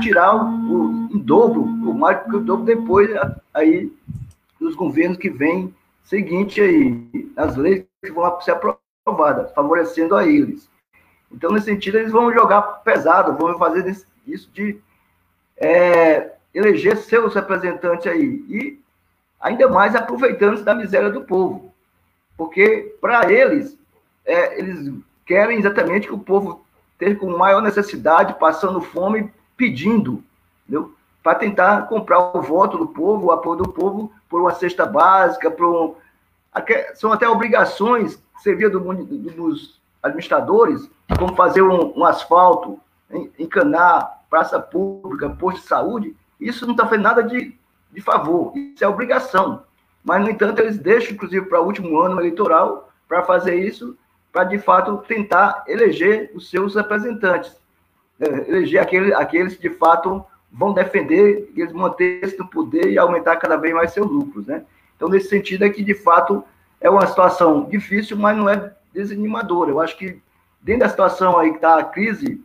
tirar 0.00 0.36
o, 0.36 1.08
o, 1.12 1.18
dobro, 1.18 1.62
o 1.62 1.92
mais 1.92 2.22
que 2.22 2.36
o 2.36 2.40
dobro 2.40 2.64
depois 2.64 3.10
aí 3.52 3.92
dos 4.64 4.74
governos 4.74 5.18
que 5.18 5.28
vêm 5.28 5.74
seguinte 6.02 6.60
aí, 6.60 7.30
as 7.36 7.56
leis 7.56 7.84
que 8.02 8.10
vão 8.10 8.40
ser 8.40 8.52
aprovadas, 8.52 9.52
favorecendo 9.52 10.16
a 10.16 10.26
eles. 10.26 10.68
Então, 11.30 11.50
nesse 11.50 11.66
sentido, 11.66 11.98
eles 11.98 12.12
vão 12.12 12.32
jogar 12.32 12.62
pesado, 12.84 13.36
vão 13.36 13.58
fazer 13.58 13.88
isso 14.26 14.50
de 14.52 14.78
é, 15.56 16.32
eleger 16.54 16.96
seus 16.96 17.34
representantes 17.34 18.06
aí. 18.06 18.44
E 18.48 18.80
ainda 19.40 19.68
mais 19.68 19.94
aproveitando-se 19.94 20.62
da 20.62 20.74
miséria 20.74 21.10
do 21.10 21.22
povo. 21.22 21.72
Porque, 22.36 22.96
para 23.00 23.30
eles, 23.30 23.76
é, 24.24 24.58
eles 24.58 24.92
querem 25.26 25.58
exatamente 25.58 26.06
que 26.06 26.14
o 26.14 26.18
povo 26.18 26.64
esteja 26.92 27.16
com 27.16 27.36
maior 27.36 27.60
necessidade, 27.60 28.38
passando 28.38 28.80
fome, 28.80 29.32
pedindo, 29.56 30.22
para 31.22 31.34
tentar 31.34 31.88
comprar 31.88 32.36
o 32.36 32.42
voto 32.42 32.78
do 32.78 32.86
povo, 32.88 33.26
o 33.26 33.32
apoio 33.32 33.58
do 33.58 33.72
povo, 33.72 34.12
por 34.34 34.40
uma 34.40 34.50
cesta 34.52 34.84
básica, 34.84 35.48
por 35.48 35.96
são 36.96 37.12
até 37.12 37.28
obrigações 37.28 38.16
que 38.16 38.42
servia 38.42 38.68
do, 38.68 38.80
dos 38.80 39.80
administradores, 40.02 40.90
como 41.16 41.36
fazer 41.36 41.62
um, 41.62 41.96
um 41.96 42.04
asfalto, 42.04 42.80
encanar 43.38 44.24
praça 44.28 44.58
pública, 44.58 45.30
posto 45.30 45.60
de 45.60 45.68
saúde, 45.68 46.16
isso 46.40 46.66
não 46.66 46.72
está 46.72 46.84
fazendo 46.84 47.04
nada 47.04 47.22
de, 47.22 47.56
de 47.92 48.00
favor, 48.00 48.52
isso 48.56 48.82
é 48.82 48.88
obrigação. 48.88 49.62
Mas, 50.02 50.20
no 50.20 50.30
entanto, 50.30 50.58
eles 50.58 50.78
deixam, 50.78 51.12
inclusive, 51.12 51.46
para 51.46 51.60
o 51.60 51.66
último 51.66 52.00
ano 52.00 52.18
eleitoral, 52.18 52.90
para 53.06 53.22
fazer 53.22 53.54
isso, 53.54 53.96
para, 54.32 54.42
de 54.42 54.58
fato, 54.58 54.96
tentar 55.06 55.62
eleger 55.68 56.32
os 56.34 56.50
seus 56.50 56.74
representantes. 56.74 57.56
É, 58.18 58.26
eleger 58.50 58.82
aquele, 58.82 59.14
aqueles 59.14 59.54
que, 59.54 59.68
de 59.68 59.76
fato, 59.76 60.26
vão 60.56 60.72
defender 60.72 61.52
eles 61.56 61.72
manter-se 61.72 62.38
no 62.38 62.46
poder 62.46 62.88
e 62.88 62.96
aumentar 62.96 63.36
cada 63.36 63.56
vez 63.56 63.74
mais 63.74 63.92
seus 63.92 64.08
lucros, 64.08 64.46
né? 64.46 64.64
Então, 64.96 65.08
nesse 65.08 65.28
sentido, 65.28 65.64
é 65.64 65.70
que, 65.70 65.82
de 65.82 65.94
fato, 65.94 66.44
é 66.80 66.88
uma 66.88 67.06
situação 67.06 67.64
difícil, 67.64 68.16
mas 68.16 68.36
não 68.36 68.48
é 68.48 68.72
desanimadora. 68.92 69.72
Eu 69.72 69.80
acho 69.80 69.98
que, 69.98 70.22
dentro 70.62 70.80
da 70.80 70.88
situação 70.88 71.36
aí 71.36 71.50
que 71.50 71.56
está 71.56 71.78
a 71.78 71.84
crise, 71.84 72.40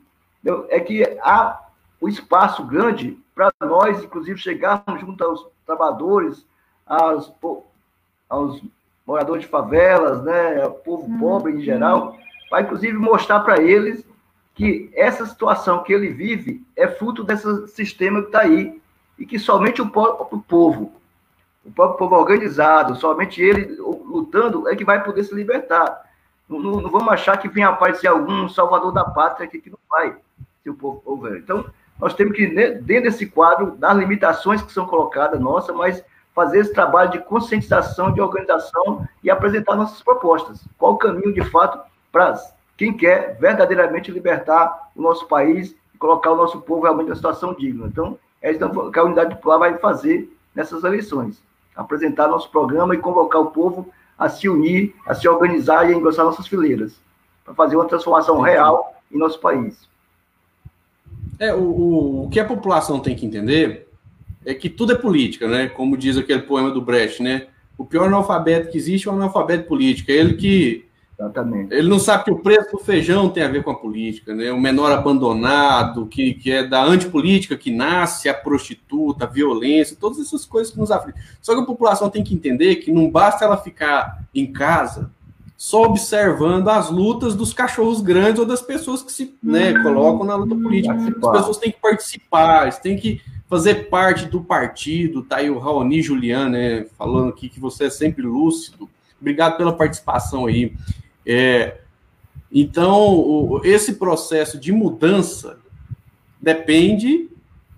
é 0.69 0.79
que 0.79 1.03
há 1.21 1.59
o 2.01 2.09
espaço 2.09 2.63
grande 2.63 3.17
para 3.35 3.53
nós, 3.61 4.03
inclusive, 4.03 4.39
chegarmos 4.39 4.99
junto 4.99 5.23
aos 5.23 5.45
trabalhadores, 5.65 6.43
aos, 6.87 7.31
aos 8.27 8.61
moradores 9.05 9.43
de 9.43 9.49
favelas, 9.49 10.23
né, 10.23 10.63
ao 10.63 10.71
povo 10.71 11.03
uhum. 11.03 11.19
pobre 11.19 11.53
em 11.53 11.61
geral, 11.61 12.17
para, 12.49 12.61
inclusive, 12.61 12.93
mostrar 12.93 13.41
para 13.41 13.61
eles 13.61 14.03
que 14.59 14.91
essa 14.93 15.25
situação 15.25 15.83
que 15.83 15.93
ele 15.93 16.09
vive 16.09 16.61
é 16.75 16.85
fruto 16.85 17.23
desse 17.23 17.65
sistema 17.69 18.19
que 18.19 18.27
está 18.27 18.41
aí 18.41 18.77
e 19.17 19.25
que 19.25 19.39
somente 19.39 19.81
o 19.81 19.89
próprio 19.89 20.41
povo, 20.41 20.91
o 21.63 21.71
próprio 21.71 21.97
povo 21.97 22.15
organizado, 22.17 22.93
somente 22.97 23.41
ele 23.41 23.77
lutando 23.77 24.67
é 24.67 24.75
que 24.75 24.83
vai 24.83 25.01
poder 25.01 25.23
se 25.23 25.33
libertar. 25.33 26.01
Não, 26.49 26.59
não, 26.59 26.81
não 26.81 26.91
vamos 26.91 27.07
achar 27.07 27.37
que 27.37 27.47
vem 27.47 27.63
aparecer 27.63 28.07
algum 28.07 28.49
salvador 28.49 28.91
da 28.91 29.05
pátria 29.05 29.47
aqui 29.47 29.61
que 29.61 29.69
não 29.69 29.79
vai, 29.89 30.17
se 30.61 30.69
o 30.69 30.73
povo 30.73 31.01
houver. 31.05 31.37
Então, 31.37 31.65
nós 31.97 32.13
temos 32.13 32.35
que, 32.35 32.45
né, 32.45 32.71
dentro 32.71 33.03
desse 33.03 33.27
quadro, 33.27 33.77
das 33.77 33.95
limitações 33.95 34.61
que 34.61 34.73
são 34.73 34.85
colocadas, 34.85 35.39
nossa, 35.39 35.71
mas 35.71 36.03
fazer 36.35 36.59
esse 36.59 36.73
trabalho 36.73 37.11
de 37.11 37.19
conscientização, 37.19 38.11
de 38.11 38.19
organização 38.19 39.07
e 39.23 39.29
apresentar 39.29 39.77
nossas 39.77 40.01
propostas. 40.01 40.67
Qual 40.77 40.95
o 40.95 40.97
caminho, 40.97 41.33
de 41.33 41.45
fato, 41.45 41.79
para 42.11 42.35
quem 42.79 42.93
quer 42.93 43.37
verdadeiramente 43.37 44.09
libertar 44.09 44.89
o 44.95 45.01
nosso 45.01 45.27
país 45.27 45.75
e 45.93 45.97
colocar 45.97 46.31
o 46.31 46.37
nosso 46.37 46.61
povo 46.61 46.83
realmente 46.83 47.07
em 47.07 47.09
uma 47.09 47.15
situação 47.17 47.53
digna. 47.53 47.87
Então, 47.87 48.17
é 48.41 48.51
isso 48.51 48.89
que 48.89 48.99
a 48.99 49.03
Unidade 49.03 49.35
Popular 49.35 49.57
vai 49.57 49.77
fazer 49.79 50.33
nessas 50.55 50.85
eleições. 50.85 51.43
Apresentar 51.75 52.29
nosso 52.29 52.49
programa 52.49 52.95
e 52.95 52.97
convocar 52.97 53.41
o 53.41 53.51
povo 53.51 53.89
a 54.17 54.29
se 54.29 54.47
unir, 54.47 54.95
a 55.05 55.13
se 55.13 55.27
organizar 55.27 55.89
e 55.89 55.93
a 55.93 55.97
engrossar 55.97 56.23
nossas 56.23 56.47
fileiras, 56.47 56.95
para 57.43 57.53
fazer 57.53 57.75
uma 57.75 57.83
transformação 57.83 58.39
real 58.39 58.95
em 59.11 59.17
nosso 59.17 59.41
país. 59.41 59.89
É, 61.37 61.53
o, 61.53 61.59
o, 61.59 62.25
o 62.25 62.29
que 62.29 62.39
a 62.39 62.45
população 62.45 63.01
tem 63.01 63.13
que 63.13 63.25
entender 63.25 63.89
é 64.45 64.53
que 64.53 64.69
tudo 64.69 64.93
é 64.93 64.95
política, 64.95 65.49
né? 65.49 65.67
Como 65.67 65.97
diz 65.97 66.15
aquele 66.15 66.43
poema 66.43 66.71
do 66.71 66.81
Brecht, 66.81 67.21
né? 67.21 67.47
O 67.77 67.83
pior 67.83 68.05
analfabeto 68.05 68.71
que 68.71 68.77
existe 68.77 69.09
é 69.09 69.11
o 69.11 69.15
analfabeto 69.15 69.67
político. 69.67 70.11
É 70.11 70.15
ele 70.15 70.35
que. 70.35 70.88
Exatamente. 71.19 71.73
Ele 71.73 71.89
não 71.89 71.99
sabe 71.99 72.23
que 72.23 72.31
o 72.31 72.39
preço 72.39 72.71
do 72.71 72.79
feijão 72.79 73.29
tem 73.29 73.43
a 73.43 73.49
ver 73.49 73.61
com 73.61 73.71
a 73.71 73.75
política, 73.75 74.33
né? 74.33 74.53
O 74.53 74.59
menor 74.59 74.89
abandonado, 74.89 76.05
que, 76.05 76.33
que 76.33 76.49
é 76.49 76.65
da 76.65 76.81
antipolítica, 76.81 77.57
que 77.57 77.71
nasce 77.71 78.29
a 78.29 78.33
prostituta, 78.33 79.25
a 79.25 79.27
violência, 79.27 79.97
todas 79.99 80.17
essas 80.19 80.45
coisas 80.45 80.71
que 80.71 80.79
nos 80.79 80.91
afligem. 80.91 81.21
Só 81.41 81.53
que 81.53 81.61
a 81.61 81.65
população 81.65 82.09
tem 82.09 82.23
que 82.23 82.33
entender 82.33 82.77
que 82.77 82.89
não 82.89 83.09
basta 83.09 83.43
ela 83.43 83.57
ficar 83.57 84.23
em 84.33 84.49
casa 84.49 85.11
só 85.57 85.83
observando 85.83 86.69
as 86.69 86.89
lutas 86.89 87.35
dos 87.35 87.51
cachorros 87.51 87.99
grandes 87.99 88.39
ou 88.39 88.45
das 88.45 88.61
pessoas 88.61 89.03
que 89.03 89.11
se 89.11 89.35
né, 89.43 89.77
hum. 89.77 89.83
colocam 89.83 90.25
na 90.25 90.35
luta 90.35 90.55
política. 90.55 90.93
Participar. 90.93 91.31
As 91.31 91.37
pessoas 91.37 91.57
têm 91.57 91.71
que 91.73 91.79
participar, 91.81 92.61
eles 92.63 92.77
têm 92.77 92.97
que 92.97 93.21
fazer 93.49 93.89
parte 93.89 94.25
do 94.25 94.39
partido. 94.39 95.21
Tá 95.21 95.35
aí 95.35 95.49
o 95.49 95.59
Raoni 95.59 96.01
Juliano 96.01 96.51
né, 96.51 96.85
falando 96.97 97.27
aqui 97.27 97.49
que 97.49 97.59
você 97.59 97.87
é 97.87 97.89
sempre 97.89 98.21
lúcido. 98.21 98.89
Obrigado 99.19 99.57
pela 99.57 99.73
participação 99.73 100.45
aí. 100.45 100.73
É, 101.31 101.81
então, 102.51 103.07
o, 103.07 103.61
esse 103.63 103.93
processo 103.93 104.57
de 104.57 104.71
mudança 104.71 105.59
depende 106.41 107.29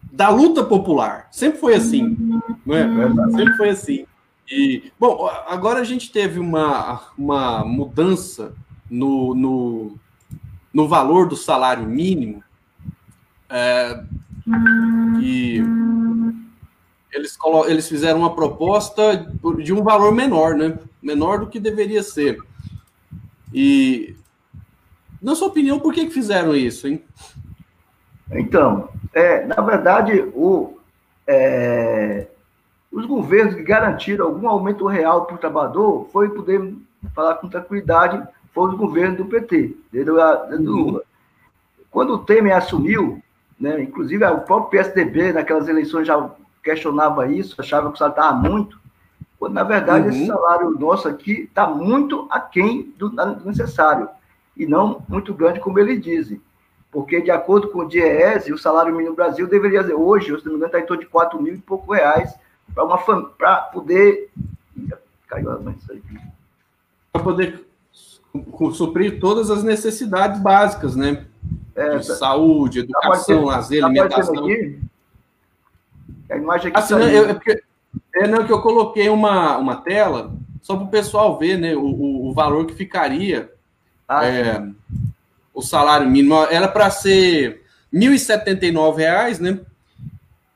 da 0.10 0.30
luta 0.30 0.64
popular. 0.64 1.28
Sempre 1.32 1.60
foi 1.60 1.76
assim, 1.76 2.42
não 2.66 2.78
é? 2.78 2.88
Sempre 3.32 3.58
foi 3.58 3.70
assim. 3.70 4.06
E, 4.50 4.90
bom, 4.98 5.28
agora 5.48 5.82
a 5.82 5.84
gente 5.84 6.14
teve 6.14 6.40
uma, 6.40 7.02
uma 7.18 7.66
mudança 7.66 8.54
no, 8.90 9.36
no, 9.36 9.96
no 10.74 10.88
valor 10.88 11.28
do 11.28 11.36
salário 11.36 11.86
mínimo, 11.86 12.42
é, 13.50 14.02
que 15.20 15.62
eles, 17.12 17.38
eles 17.68 17.90
fizeram 17.90 18.20
uma 18.20 18.34
proposta 18.34 19.30
de 19.62 19.74
um 19.74 19.84
valor 19.84 20.14
menor, 20.14 20.56
né? 20.56 20.80
Menor 21.04 21.42
do 21.42 21.48
que 21.48 21.60
deveria 21.60 22.02
ser. 22.02 22.38
E, 23.54 24.16
na 25.22 25.36
sua 25.36 25.48
opinião, 25.48 25.80
por 25.80 25.94
que, 25.94 26.06
que 26.06 26.14
fizeram 26.14 26.56
isso, 26.56 26.88
hein? 26.88 27.04
Então, 28.32 28.90
é, 29.14 29.46
na 29.46 29.62
verdade, 29.62 30.22
o, 30.34 30.78
é, 31.28 32.28
os 32.92 33.06
governos 33.06 33.56
que 33.56 33.64
garantiram 33.64 34.26
algum 34.26 34.48
aumento 34.48 34.86
real 34.88 35.26
para 35.26 35.36
o 35.36 35.40
trabalhador, 35.40 36.08
foi 36.12 36.30
poder 36.30 36.76
falar 37.14 37.36
com 37.36 37.50
tranquilidade, 37.50 38.22
foram 38.54 38.74
os 38.74 38.80
governos 38.80 39.18
do 39.18 39.26
PT, 39.26 39.76
desde, 39.92 40.12
desde 40.50 40.68
o 40.68 40.72
Lula. 40.72 41.04
Quando 41.90 42.14
o 42.14 42.20
Temer 42.20 42.56
assumiu, 42.56 43.22
né, 43.60 43.82
inclusive 43.82 44.26
o 44.26 44.42
próprio 44.42 44.70
PSDB, 44.70 45.34
naquelas 45.34 45.68
eleições, 45.68 46.08
já 46.08 46.30
questionava 46.64 47.32
isso, 47.32 47.60
achava 47.60 47.90
que 47.90 47.96
o 47.96 47.98
salário 47.98 48.20
estava 48.20 48.38
muito, 48.38 48.81
quando, 49.42 49.54
na 49.54 49.64
verdade, 49.64 50.06
uhum. 50.06 50.14
esse 50.14 50.28
salário 50.28 50.70
nosso 50.70 51.08
aqui 51.08 51.32
está 51.50 51.68
muito 51.68 52.28
aquém 52.30 52.94
do, 52.96 53.10
do 53.10 53.44
necessário, 53.44 54.08
e 54.56 54.68
não 54.68 55.04
muito 55.10 55.34
grande, 55.34 55.60
como 55.60 55.80
eles 55.80 56.00
dizem. 56.00 56.40
Porque, 56.92 57.20
de 57.20 57.32
acordo 57.32 57.70
com 57.70 57.80
o 57.80 57.88
DIEESE, 57.88 58.54
o 58.54 58.58
salário 58.60 58.92
mínimo 58.92 59.10
no 59.10 59.16
Brasil 59.16 59.48
deveria, 59.48 59.82
hoje, 59.98 60.28
se 60.28 60.46
não 60.46 60.52
me 60.52 60.58
engano, 60.58 60.66
está 60.68 60.80
em 60.80 60.86
torno 60.86 61.02
de 61.02 61.10
4 61.10 61.42
mil 61.42 61.56
e 61.56 61.58
pouco 61.58 61.92
reais, 61.92 62.36
para 62.72 62.84
uma 62.84 63.00
para 63.36 63.62
poder 63.62 64.30
caiu 65.28 65.52
a 65.52 65.60
para 67.12 67.24
poder 67.24 67.66
suprir 68.74 69.20
todas 69.20 69.50
as 69.50 69.64
necessidades 69.64 70.40
básicas, 70.40 70.96
né? 70.96 71.26
É, 71.74 71.98
de 71.98 72.06
saúde, 72.06 72.82
educação, 72.82 73.46
tá 73.48 73.56
lazer, 73.56 73.84
alimentação. 73.84 74.46
Aqui? 74.46 74.80
A 76.30 76.38
imagem 76.38 76.68
aqui 76.68 76.78
assim, 76.78 76.94
tá 76.94 77.12
eu, 77.12 77.30
é, 77.32 77.62
é 78.16 78.28
não, 78.28 78.46
que 78.46 78.52
eu 78.52 78.62
coloquei 78.62 79.10
uma, 79.10 79.58
uma 79.58 79.76
tela 79.78 80.34
só 80.62 80.76
para 80.76 80.86
o 80.86 80.90
pessoal 80.90 81.38
ver 81.38 81.58
né, 81.58 81.76
o, 81.76 81.82
o, 81.82 82.30
o, 82.30 82.34
valor 82.34 82.66
que 82.66 82.74
ficaria 82.74 83.52
ah, 84.08 84.26
é, 84.26 84.64
o 85.54 85.62
salário 85.62 86.10
mínimo. 86.10 86.36
Era 86.50 86.68
para 86.68 86.90
ser 86.90 87.64
R$ 87.92 88.00
1.079, 88.00 89.40
né? 89.40 89.60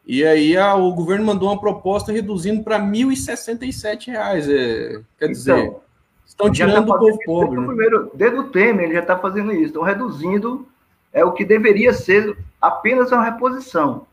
E 0.05 0.23
aí 0.23 0.55
a, 0.55 0.75
o 0.75 0.93
governo 0.93 1.25
mandou 1.25 1.49
uma 1.49 1.59
proposta 1.59 2.11
reduzindo 2.11 2.63
para 2.63 2.79
1.067 2.79 4.07
reais, 4.07 4.47
é, 4.47 5.01
quer 5.17 5.29
dizer, 5.29 5.57
então, 5.57 5.81
estão 6.25 6.47
tá 6.47 6.53
tirando 6.53 6.87
tá 6.87 6.95
o 6.95 6.99
povo 6.99 7.19
pobre. 7.25 7.59
Né? 7.59 7.65
Primeiro, 7.65 8.11
desde 8.13 8.37
o 8.37 8.49
Temer, 8.49 8.85
ele 8.85 8.93
já 8.93 8.99
está 8.99 9.17
fazendo 9.17 9.51
isso, 9.51 9.65
estão 9.65 9.81
reduzindo 9.81 10.67
é 11.11 11.23
o 11.23 11.31
que 11.31 11.45
deveria 11.45 11.93
ser 11.93 12.37
apenas 12.61 13.09
uma 13.09 13.23
reposição. 13.23 14.05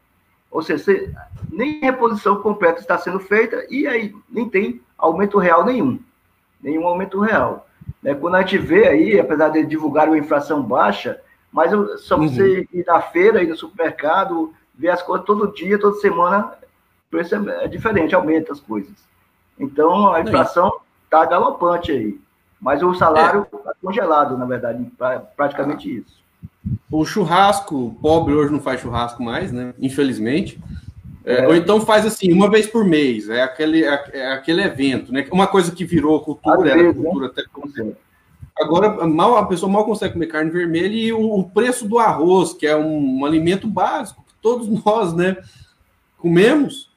Ou 0.52 0.62
seja, 0.62 1.10
nem 1.50 1.80
reposição 1.80 2.36
completa 2.42 2.78
está 2.78 2.98
sendo 2.98 3.18
feita 3.18 3.66
e 3.70 3.86
aí 3.86 4.14
nem 4.28 4.48
tem 4.48 4.82
aumento 4.98 5.38
real 5.38 5.64
nenhum. 5.64 5.98
Nenhum 6.62 6.86
aumento 6.86 7.18
real. 7.18 7.66
Né? 8.02 8.14
Quando 8.14 8.34
a 8.34 8.42
gente 8.42 8.58
vê 8.58 8.86
aí, 8.86 9.18
apesar 9.18 9.48
de 9.48 9.64
divulgar 9.64 10.08
uma 10.08 10.18
inflação 10.18 10.62
baixa, 10.62 11.18
mas 11.50 11.70
só 12.02 12.16
uhum. 12.16 12.28
você 12.28 12.68
ir 12.70 12.84
na 12.86 13.00
feira, 13.00 13.42
ir 13.42 13.48
no 13.48 13.56
supermercado, 13.56 14.52
ver 14.74 14.90
as 14.90 15.02
coisas 15.02 15.26
todo 15.26 15.52
dia, 15.52 15.78
toda 15.78 15.96
semana, 15.96 16.52
o 17.06 17.10
preço 17.10 17.34
é, 17.34 17.64
é 17.64 17.68
diferente, 17.68 18.14
aumenta 18.14 18.52
as 18.52 18.60
coisas. 18.60 18.92
Então, 19.58 20.12
a 20.12 20.20
inflação 20.20 20.70
está 21.04 21.24
galopante 21.24 21.92
aí. 21.92 22.20
Mas 22.60 22.82
o 22.82 22.94
salário 22.94 23.46
está 23.52 23.70
é. 23.70 23.74
congelado, 23.82 24.36
na 24.36 24.44
verdade, 24.44 24.86
praticamente 25.34 25.90
ah. 25.90 26.00
isso. 26.00 26.21
O 26.92 27.06
churrasco, 27.06 27.96
pobre 28.02 28.34
hoje 28.34 28.52
não 28.52 28.60
faz 28.60 28.82
churrasco 28.82 29.22
mais, 29.22 29.50
né? 29.50 29.72
Infelizmente. 29.80 30.60
É, 31.24 31.44
é. 31.44 31.48
Ou 31.48 31.54
então 31.54 31.80
faz 31.80 32.04
assim, 32.04 32.30
uma 32.32 32.50
vez 32.50 32.66
por 32.66 32.84
mês, 32.84 33.30
é 33.30 33.42
aquele, 33.42 33.82
é, 33.82 34.04
é 34.12 34.32
aquele 34.32 34.60
evento, 34.62 35.10
né? 35.10 35.26
Uma 35.32 35.46
coisa 35.46 35.72
que 35.72 35.86
virou 35.86 36.20
cultura, 36.20 36.70
era 36.70 36.82
vezes, 36.82 37.02
cultura 37.02 37.26
né? 37.26 37.32
até 37.32 37.44
como 37.50 37.96
Agora, 38.58 39.06
mal, 39.06 39.36
a 39.38 39.46
pessoa 39.46 39.72
mal 39.72 39.86
consegue 39.86 40.12
comer 40.12 40.26
carne 40.26 40.50
vermelha 40.50 40.94
e 40.94 41.12
o, 41.12 41.38
o 41.38 41.44
preço 41.48 41.88
do 41.88 41.98
arroz, 41.98 42.52
que 42.52 42.66
é 42.66 42.76
um, 42.76 43.20
um, 43.20 43.24
alimento 43.24 43.66
básico 43.66 44.22
que 44.28 44.34
todos 44.42 44.68
nós, 44.84 45.14
né, 45.14 45.38
comemos, 46.18 46.90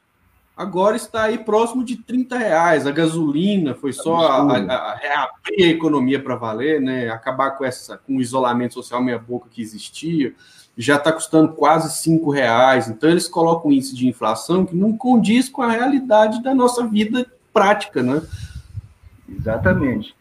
agora 0.56 0.96
está 0.96 1.24
aí 1.24 1.38
próximo 1.38 1.84
de 1.84 1.98
30 1.98 2.38
reais. 2.38 2.88
A 2.88 2.92
gasolina 2.92 3.74
foi 3.74 3.94
só 3.94 4.18
a, 4.18 4.38
a, 4.42 4.58
a, 4.58 4.96
reabrir 4.96 5.66
a 5.66 5.72
economia 5.72 6.22
para 6.22 6.36
valer, 6.36 6.80
né? 6.82 7.10
Acabar 7.10 7.52
com 7.52 7.66
essa 7.66 7.98
com 7.98 8.18
o 8.18 8.22
isolamento 8.22 8.74
social 8.74 9.02
meia 9.02 9.20
boca 9.20 9.50
que 9.50 9.62
existia 9.62 10.34
já 10.78 10.96
está 10.98 11.12
custando 11.12 11.54
quase 11.54 11.96
cinco 11.98 12.30
reais. 12.30 12.88
Então 12.88 13.10
eles 13.10 13.28
colocam 13.28 13.70
um 13.70 13.74
índice 13.74 13.96
de 13.96 14.08
inflação 14.08 14.66
que 14.66 14.76
não 14.76 14.96
condiz 14.98 15.48
com 15.50 15.62
a 15.62 15.72
realidade 15.72 16.44
da 16.44 16.54
nossa 16.54 16.86
vida 16.86 17.26
prática, 17.54 18.04
né? 18.04 18.22
Exatamente. 19.30 20.16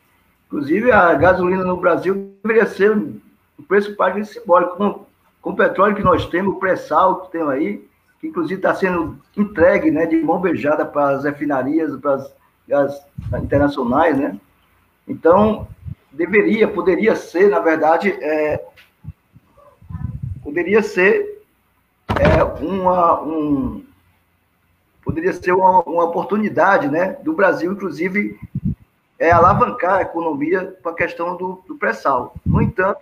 Inclusive 0.46 0.92
a 0.92 1.12
gasolina 1.14 1.64
no 1.64 1.76
Brasil 1.76 2.32
deveria 2.42 2.66
ser 2.66 2.96
um 2.96 3.20
preço 3.66 3.96
pago 3.96 4.24
simbólico. 4.24 4.76
Com, 4.76 5.04
com 5.42 5.50
o 5.50 5.56
petróleo 5.56 5.96
que 5.96 6.02
nós 6.02 6.26
temos, 6.26 6.54
o 6.54 6.58
pré-sal 6.58 7.22
que 7.22 7.32
tem 7.32 7.42
aí, 7.42 7.84
que 8.24 8.28
inclusive 8.28 8.58
está 8.58 8.74
sendo 8.74 9.18
entregue 9.36 9.90
né, 9.90 10.06
de 10.06 10.16
mão 10.16 10.40
beijada 10.40 10.86
para 10.86 11.16
as 11.16 11.24
refinarias, 11.24 11.94
para 12.00 12.26
as, 12.72 13.06
internacionais, 13.42 14.16
né? 14.16 14.40
Então, 15.06 15.68
deveria, 16.10 16.66
poderia 16.66 17.14
ser, 17.14 17.50
na 17.50 17.58
verdade, 17.58 18.10
é, 18.22 18.64
poderia 20.42 20.82
ser 20.82 21.42
é, 22.18 22.42
uma, 22.64 23.20
um, 23.20 23.84
poderia 25.04 25.34
ser 25.34 25.52
uma, 25.52 25.80
uma, 25.80 26.04
oportunidade 26.04 26.88
né, 26.88 27.18
do 27.22 27.34
Brasil, 27.34 27.72
inclusive, 27.72 28.40
é, 29.18 29.30
alavancar 29.30 29.96
a 29.96 30.02
economia 30.02 30.74
para 30.82 30.92
a 30.92 30.96
questão 30.96 31.36
do, 31.36 31.62
do 31.68 31.74
pré-sal. 31.74 32.34
No 32.46 32.62
entanto, 32.62 33.00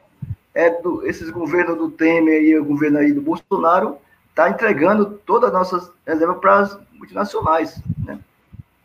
é 0.53 0.69
do, 0.69 1.07
esses 1.07 1.31
governos 1.31 1.79
do 1.79 1.89
Temer 1.89 2.43
e 2.43 2.59
o 2.59 2.65
governo 2.65 2.99
aí 2.99 3.13
do 3.13 3.23
Bolsonaro 3.23 3.99
está 4.33 4.49
entregando 4.49 5.21
todas 5.27 5.51
as 5.51 5.55
nossas 5.55 5.93
reservas 6.07 6.39
para 6.39 6.59
as 6.59 6.79
multinacionais. 6.95 7.81
Né? 8.05 8.19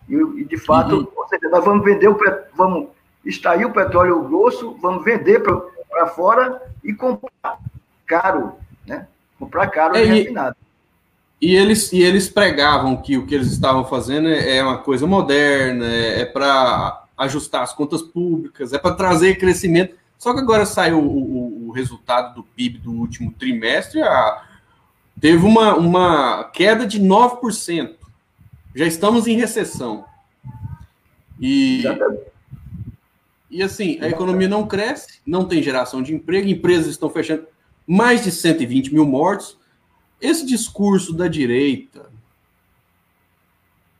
E, 0.07 0.15
e 0.15 0.45
de 0.45 0.57
fato, 0.57 0.97
uhum. 0.97 1.27
seja, 1.27 1.49
nós 1.49 1.63
vamos 1.63 1.83
vender, 1.83 2.07
o, 2.07 2.17
vamos 2.53 2.89
extrair 3.25 3.65
o 3.65 3.71
petróleo 3.71 4.21
grosso, 4.23 4.77
vamos 4.81 5.03
vender 5.03 5.41
para 5.41 6.07
fora 6.07 6.61
e 6.83 6.93
comprar 6.93 7.59
caro, 8.05 8.53
né? 8.85 9.07
Comprar 9.39 9.67
caro 9.67 9.95
é, 9.95 10.03
e 10.03 10.05
refinado. 10.05 10.55
E 11.39 11.55
eles, 11.55 11.91
e 11.91 12.01
eles 12.01 12.29
pregavam 12.29 12.97
que 12.97 13.17
o 13.17 13.25
que 13.25 13.35
eles 13.35 13.51
estavam 13.51 13.85
fazendo 13.85 14.27
é, 14.27 14.57
é 14.57 14.63
uma 14.63 14.79
coisa 14.79 15.05
moderna, 15.05 15.85
é, 15.85 16.21
é 16.21 16.25
para 16.25 17.05
ajustar 17.17 17.63
as 17.63 17.73
contas 17.73 18.01
públicas, 18.01 18.73
é 18.73 18.77
para 18.77 18.95
trazer 18.95 19.37
crescimento. 19.37 19.95
Só 20.17 20.33
que 20.33 20.39
agora 20.39 20.65
saiu 20.65 20.99
o, 20.99 21.05
o, 21.05 21.67
o, 21.67 21.71
resultado 21.71 22.33
do 22.33 22.43
PIB 22.43 22.79
do 22.79 22.91
último 22.91 23.31
trimestre, 23.33 24.01
a, 24.01 24.46
teve 25.19 25.45
uma, 25.45 25.75
uma 25.75 26.43
queda 26.45 26.85
de 26.85 27.01
9%. 27.01 27.95
Já 28.75 28.85
estamos 28.85 29.27
em 29.27 29.35
recessão. 29.35 30.05
E, 31.39 31.83
e 33.49 33.63
assim, 33.63 33.99
a 34.01 34.07
economia 34.07 34.47
não 34.47 34.67
cresce, 34.67 35.19
não 35.25 35.45
tem 35.45 35.61
geração 35.61 36.01
de 36.01 36.13
emprego, 36.13 36.47
empresas 36.47 36.87
estão 36.87 37.09
fechando 37.09 37.47
mais 37.85 38.23
de 38.23 38.31
120 38.31 38.93
mil 38.93 39.05
mortos. 39.05 39.57
Esse 40.19 40.45
discurso 40.45 41.13
da 41.13 41.27
direita 41.27 42.09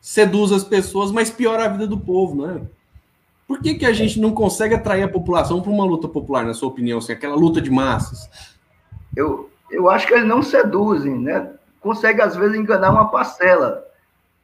seduz 0.01 0.51
as 0.51 0.63
pessoas, 0.63 1.11
mas 1.11 1.29
piora 1.29 1.65
a 1.65 1.69
vida 1.69 1.85
do 1.85 1.99
povo, 1.99 2.45
né? 2.45 2.65
Por 3.47 3.61
que, 3.61 3.75
que 3.75 3.85
a 3.85 3.93
gente 3.93 4.19
não 4.19 4.31
consegue 4.33 4.75
atrair 4.75 5.03
a 5.03 5.07
população 5.07 5.61
para 5.61 5.71
uma 5.71 5.85
luta 5.85 6.07
popular, 6.07 6.45
na 6.45 6.53
sua 6.53 6.67
opinião, 6.67 6.99
assim, 6.99 7.13
aquela 7.13 7.35
luta 7.35 7.61
de 7.61 7.69
massas? 7.69 8.29
Eu, 9.15 9.49
eu 9.69 9.89
acho 9.89 10.07
que 10.07 10.13
eles 10.13 10.27
não 10.27 10.41
seduzem, 10.41 11.17
né? 11.17 11.53
Consegue, 11.79 12.21
às 12.21 12.35
vezes, 12.35 12.57
enganar 12.57 12.91
uma 12.91 13.09
parcela. 13.09 13.83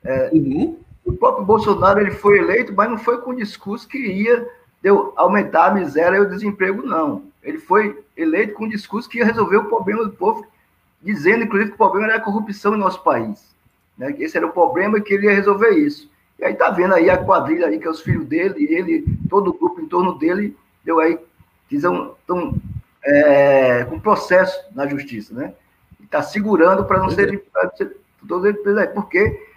É, 0.04 0.30
uhum. 0.34 0.78
O 1.06 1.14
próprio 1.14 1.46
Bolsonaro 1.46 2.00
ele 2.00 2.12
foi 2.12 2.40
eleito, 2.40 2.74
mas 2.74 2.90
não 2.90 2.98
foi 2.98 3.20
com 3.20 3.32
o 3.32 3.36
discurso 3.36 3.88
que 3.88 3.98
ia 3.98 4.48
deu, 4.84 5.14
aumentar 5.16 5.68
a 5.68 5.74
miséria 5.74 6.18
e 6.18 6.22
o 6.22 6.30
desemprego, 6.30 6.86
não. 6.86 7.24
Ele 7.42 7.58
foi 7.58 8.04
eleito 8.16 8.54
com 8.54 8.66
um 8.66 8.70
discurso 8.70 9.10
que 9.10 9.20
ia 9.20 9.26
resolver 9.26 9.58
o 9.58 9.66
problema 9.66 10.04
do 10.04 10.12
povo, 10.12 10.46
dizendo, 11.02 11.46
inclusive, 11.46 11.72
que 11.72 11.76
o 11.76 11.78
problema 11.78 12.08
era 12.08 12.18
a 12.18 12.22
corrupção 12.22 12.74
no 12.74 12.78
nosso 12.78 13.02
país. 13.02 13.56
Né? 13.98 14.12
Que 14.12 14.24
esse 14.24 14.38
era 14.38 14.46
o 14.46 14.52
problema 14.52 15.00
que 15.00 15.14
ele 15.14 15.26
ia 15.26 15.34
resolver 15.34 15.72
isso. 15.72 16.12
E 16.38 16.44
aí 16.44 16.54
tá 16.54 16.70
vendo 16.70 16.94
aí 16.94 17.10
a 17.10 17.18
quadrilha 17.18 17.68
aí, 17.68 17.80
que 17.80 17.88
é 17.88 17.90
os 17.90 18.02
filhos 18.02 18.26
dele, 18.26 18.66
e 18.66 18.74
ele, 18.74 19.06
todo 19.30 19.50
o 19.50 19.54
grupo 19.54 19.80
em 19.80 19.88
torno 19.88 20.18
dele, 20.18 20.56
deu 20.84 21.00
aí, 21.00 21.18
estão 21.72 22.16
é, 23.06 23.86
com 23.86 24.00
processo 24.00 24.58
na 24.74 24.88
justiça, 24.88 25.34
né? 25.34 25.54
Está 26.02 26.22
segurando 26.22 26.86
para 26.86 27.00
não 27.00 27.10
serem. 27.10 27.42
Ser, 27.76 27.98
todos 28.28 28.46
eles, 28.46 28.62
por 28.94 29.10
quê? 29.10 29.48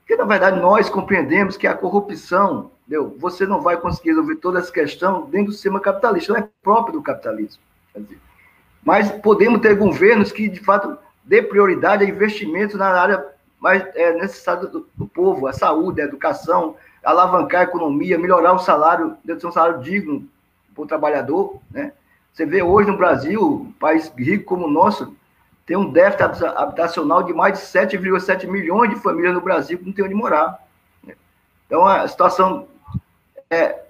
Porque, 0.00 0.16
na 0.16 0.24
verdade, 0.24 0.60
nós 0.60 0.90
compreendemos 0.90 1.56
que 1.56 1.66
a 1.66 1.74
corrupção 1.74 2.72
Entendeu? 2.92 3.16
Você 3.18 3.46
não 3.46 3.60
vai 3.60 3.76
conseguir 3.76 4.10
resolver 4.10 4.36
toda 4.36 4.58
essa 4.58 4.70
questão 4.70 5.22
dentro 5.22 5.46
do 5.46 5.52
sistema 5.52 5.80
capitalista, 5.80 6.32
não 6.32 6.40
é 6.40 6.48
próprio 6.62 6.94
do 6.94 7.02
capitalismo. 7.02 7.62
Dizer, 7.96 8.18
mas 8.84 9.10
podemos 9.10 9.60
ter 9.60 9.74
governos 9.76 10.30
que, 10.32 10.48
de 10.48 10.60
fato, 10.60 10.98
dê 11.24 11.40
prioridade 11.40 12.04
a 12.04 12.08
investimentos 12.08 12.76
na 12.76 12.88
área 12.88 13.24
mais 13.58 13.82
é, 13.94 14.12
necessária 14.12 14.66
do, 14.66 14.86
do, 14.94 15.06
povo, 15.06 15.46
a 15.46 15.52
saúde, 15.52 16.02
a 16.02 16.04
educação, 16.04 16.76
alavancar 17.02 17.60
a 17.60 17.64
economia, 17.64 18.18
melhorar 18.18 18.52
o 18.52 18.58
salário, 18.58 19.16
ter 19.24 19.46
um 19.46 19.52
salário 19.52 19.80
digno 19.80 20.28
para 20.74 20.82
o 20.82 20.86
trabalhador. 20.86 21.60
Né? 21.70 21.92
Você 22.32 22.46
vê 22.46 22.62
hoje 22.62 22.90
no 22.90 22.96
Brasil, 22.96 23.42
um 23.42 23.72
país 23.72 24.12
rico 24.16 24.44
como 24.44 24.66
o 24.66 24.70
nosso, 24.70 25.14
tem 25.66 25.76
um 25.76 25.90
déficit 25.90 26.44
habitacional 26.44 27.22
de 27.22 27.32
mais 27.32 27.58
de 27.58 27.64
7,7 27.64 28.48
milhões 28.48 28.90
de 28.90 29.00
famílias 29.00 29.34
no 29.34 29.40
Brasil 29.40 29.78
que 29.78 29.84
não 29.84 29.92
tem 29.92 30.04
onde 30.04 30.14
morar. 30.14 30.58
Então, 31.66 31.86
a 31.86 32.06
situação 32.08 32.66
é, 33.50 33.82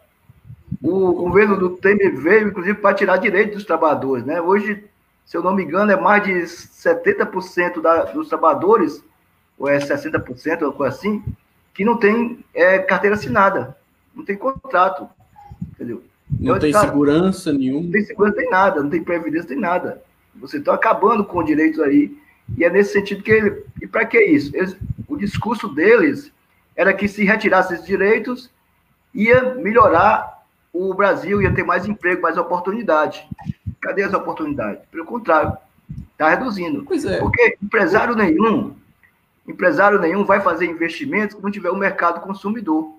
o 0.83 1.13
governo 1.13 1.57
do 1.57 1.77
Temer 1.77 2.17
veio, 2.17 2.49
inclusive, 2.49 2.79
para 2.79 2.95
tirar 2.95 3.19
direitos 3.19 3.55
dos 3.55 3.65
trabalhadores. 3.65 4.25
Né? 4.25 4.41
Hoje, 4.41 4.85
se 5.25 5.37
eu 5.37 5.43
não 5.43 5.55
me 5.55 5.63
engano, 5.63 5.93
é 5.93 5.97
mais 5.97 6.25
de 6.25 6.33
70% 6.33 7.81
da, 7.81 8.05
dos 8.05 8.29
trabalhadores, 8.29 9.05
ou 9.57 9.69
é 9.69 9.79
60%, 9.79 10.63
ou 10.63 10.73
coisa 10.73 10.97
assim, 10.97 11.23
que 11.73 11.85
não 11.85 11.97
tem 11.97 12.45
é, 12.53 12.81
carteira 12.81 13.15
assinada, 13.15 13.77
não 14.13 14.25
tem 14.25 14.37
contrato. 14.37 15.09
Entendeu? 15.63 16.03
Não 16.39 16.57
então, 16.57 16.59
tem 16.59 16.73
cara, 16.73 16.87
segurança 16.87 17.53
nenhuma. 17.53 17.83
Não 17.83 17.91
tem 17.91 18.05
segurança, 18.05 18.37
tem 18.37 18.51
nada, 18.51 18.83
não 18.83 18.91
tem 18.91 19.03
previdência, 19.03 19.49
tem 19.49 19.59
nada. 19.59 20.03
Você 20.37 20.59
está 20.59 20.75
acabando 20.75 21.25
com 21.25 21.45
direitos 21.45 21.81
aí. 21.81 22.17
E 22.57 22.65
é 22.65 22.71
nesse 22.71 22.93
sentido 22.93 23.23
que 23.23 23.31
ele. 23.31 23.65
E 23.81 23.87
para 23.87 24.05
que 24.05 24.21
isso? 24.21 24.55
Eles, 24.55 24.77
o 25.09 25.17
discurso 25.17 25.69
deles 25.69 26.33
era 26.75 26.93
que 26.93 27.07
se 27.07 27.25
retirasse 27.25 27.75
esses 27.75 27.87
direitos, 27.87 28.51
ia 29.15 29.55
melhorar 29.55 30.43
o 30.73 30.95
Brasil, 30.95 31.43
ia 31.43 31.55
ter 31.55 31.65
mais 31.65 31.87
emprego, 31.87 32.23
mais 32.23 32.39
oportunidade. 32.39 33.29
Cadê 33.81 34.03
as 34.03 34.15
oportunidades? 34.15 34.83
Pelo 34.91 35.05
contrário, 35.05 35.57
está 36.13 36.31
reduzindo. 36.31 36.85
Pois 36.85 37.05
é. 37.05 37.19
Porque 37.19 37.59
empresário 37.63 38.15
nenhum, 38.15 38.75
empresário 39.47 40.01
nenhum 40.01 40.25
vai 40.25 40.41
fazer 40.41 40.67
investimentos 40.67 41.37
se 41.37 41.43
não 41.43 41.51
tiver 41.51 41.71
o 41.71 41.75
um 41.75 41.79
mercado 41.79 42.21
consumidor. 42.21 42.97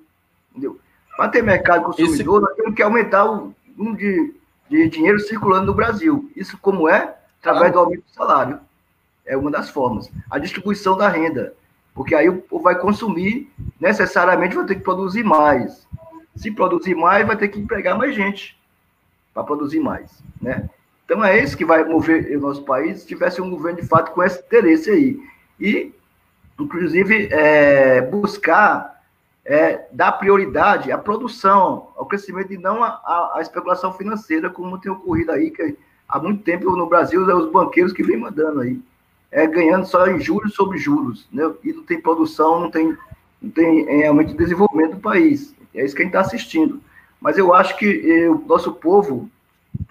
Entendeu? 0.52 0.80
Para 1.16 1.30
ter 1.30 1.44
mercado 1.44 1.86
consumidor, 1.86 2.42
Esse... 2.42 2.50
nós 2.50 2.56
temos 2.56 2.76
que 2.76 2.82
aumentar 2.82 3.26
o 3.26 3.54
número 3.78 3.98
de, 3.98 4.34
de 4.70 4.90
dinheiro 4.90 5.20
circulando 5.20 5.68
no 5.68 5.74
Brasil. 5.74 6.32
Isso 6.36 6.58
como 6.58 6.90
é? 6.90 7.16
Através 7.40 7.70
ah. 7.70 7.74
do 7.74 7.80
aumento 7.80 8.04
do 8.04 8.14
salário. 8.14 8.60
É 9.26 9.38
uma 9.38 9.52
das 9.52 9.70
formas. 9.70 10.10
A 10.30 10.40
distribuição 10.40 10.98
da 10.98 11.08
renda. 11.08 11.54
Porque 11.94 12.16
aí 12.16 12.28
o 12.28 12.42
povo 12.42 12.64
vai 12.64 12.78
consumir, 12.78 13.52
necessariamente 13.80 14.56
vai 14.56 14.66
ter 14.66 14.76
que 14.76 14.82
produzir 14.82 15.24
mais. 15.24 15.88
Se 16.36 16.50
produzir 16.50 16.96
mais, 16.96 17.26
vai 17.26 17.38
ter 17.38 17.50
que 17.50 17.60
empregar 17.60 17.96
mais 17.98 18.16
gente 18.16 18.58
para 19.34 19.44
produzir 19.44 19.80
mais, 19.80 20.24
né? 20.42 20.68
Então 21.06 21.24
é 21.24 21.38
esse 21.38 21.56
que 21.56 21.66
vai 21.66 21.84
mover 21.84 22.36
o 22.36 22.42
nosso 22.42 22.64
país 22.64 23.02
se 23.02 23.08
tivesse 23.08 23.42
um 23.42 23.50
governo 23.50 23.82
de 23.82 23.88
fato 23.88 24.12
com 24.12 24.24
esse 24.24 24.40
interesse 24.40 24.90
aí. 24.90 25.20
E, 25.60 25.94
inclusive, 26.60 27.28
é, 27.32 28.02
buscar 28.02 28.93
é, 29.46 29.86
dar 29.92 30.14
prioridade 30.14 30.92
à 30.92 30.98
produção, 30.98 31.90
ao 31.98 32.06
crescimento 32.06 32.54
e 32.54 32.58
não 32.58 32.84
à, 32.84 33.38
especulação 33.42 33.94
financeira, 33.94 34.50
como 34.50 34.78
tem 34.78 34.92
ocorrido 34.92 35.32
aí, 35.32 35.52
que 35.52 35.78
há 36.08 36.20
muito 36.20 36.44
tempo 36.44 36.76
no 36.76 36.88
Brasil 36.88 37.30
é 37.30 37.36
os 37.36 37.52
banqueiros 37.52 37.92
que 37.92 38.04
vêm 38.04 38.18
mandando 38.18 38.62
aí, 38.62 38.80
é, 39.32 39.46
ganhando 39.48 39.86
só 39.86 40.08
em 40.08 40.20
juros 40.20 40.54
sobre 40.54 40.78
juros, 40.78 41.28
né? 41.32 41.52
e 41.64 41.74
não 41.74 41.84
tem 41.84 42.00
produção, 42.00 42.60
não 42.60 42.72
tem, 42.72 42.98
não 43.42 43.50
tem 43.50 43.88
é, 43.90 43.98
realmente 44.04 44.34
desenvolvimento 44.36 44.96
do 44.96 45.02
país. 45.02 45.54
É 45.74 45.84
isso 45.84 45.96
que 45.96 46.04
a 46.04 46.06
gente 46.06 46.16
está 46.16 46.22
assistindo. 46.22 46.82
Mas 47.20 47.38
eu 47.38 47.54
acho 47.54 47.78
que 47.78 47.86
eh, 47.86 48.30
o 48.30 48.44
nosso 48.46 48.74
povo 48.74 49.30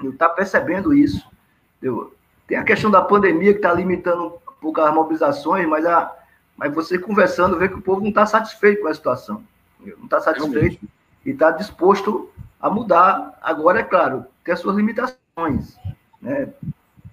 está 0.04 0.28
percebendo 0.28 0.94
isso. 0.94 1.26
Entendeu? 1.78 2.12
Tem 2.46 2.56
a 2.56 2.62
questão 2.62 2.90
da 2.90 3.02
pandemia 3.02 3.52
que 3.52 3.58
está 3.58 3.72
limitando 3.72 4.26
um 4.26 4.52
pouco 4.60 4.80
as 4.80 4.94
mobilizações, 4.94 5.66
mas, 5.66 5.84
a, 5.86 6.14
mas 6.62 6.72
você 6.72 6.96
conversando 6.96 7.58
vê 7.58 7.68
que 7.68 7.74
o 7.74 7.82
povo 7.82 8.00
não 8.00 8.10
está 8.10 8.24
satisfeito 8.24 8.82
com 8.82 8.88
a 8.88 8.94
situação. 8.94 9.42
Não 9.80 10.04
está 10.04 10.20
satisfeito 10.20 10.54
Realmente. 10.54 10.88
e 11.24 11.30
está 11.30 11.50
disposto 11.50 12.30
a 12.60 12.70
mudar. 12.70 13.36
Agora, 13.42 13.80
é 13.80 13.82
claro, 13.82 14.24
tem 14.44 14.54
as 14.54 14.60
suas 14.60 14.76
limitações. 14.76 15.76
Né? 16.20 16.48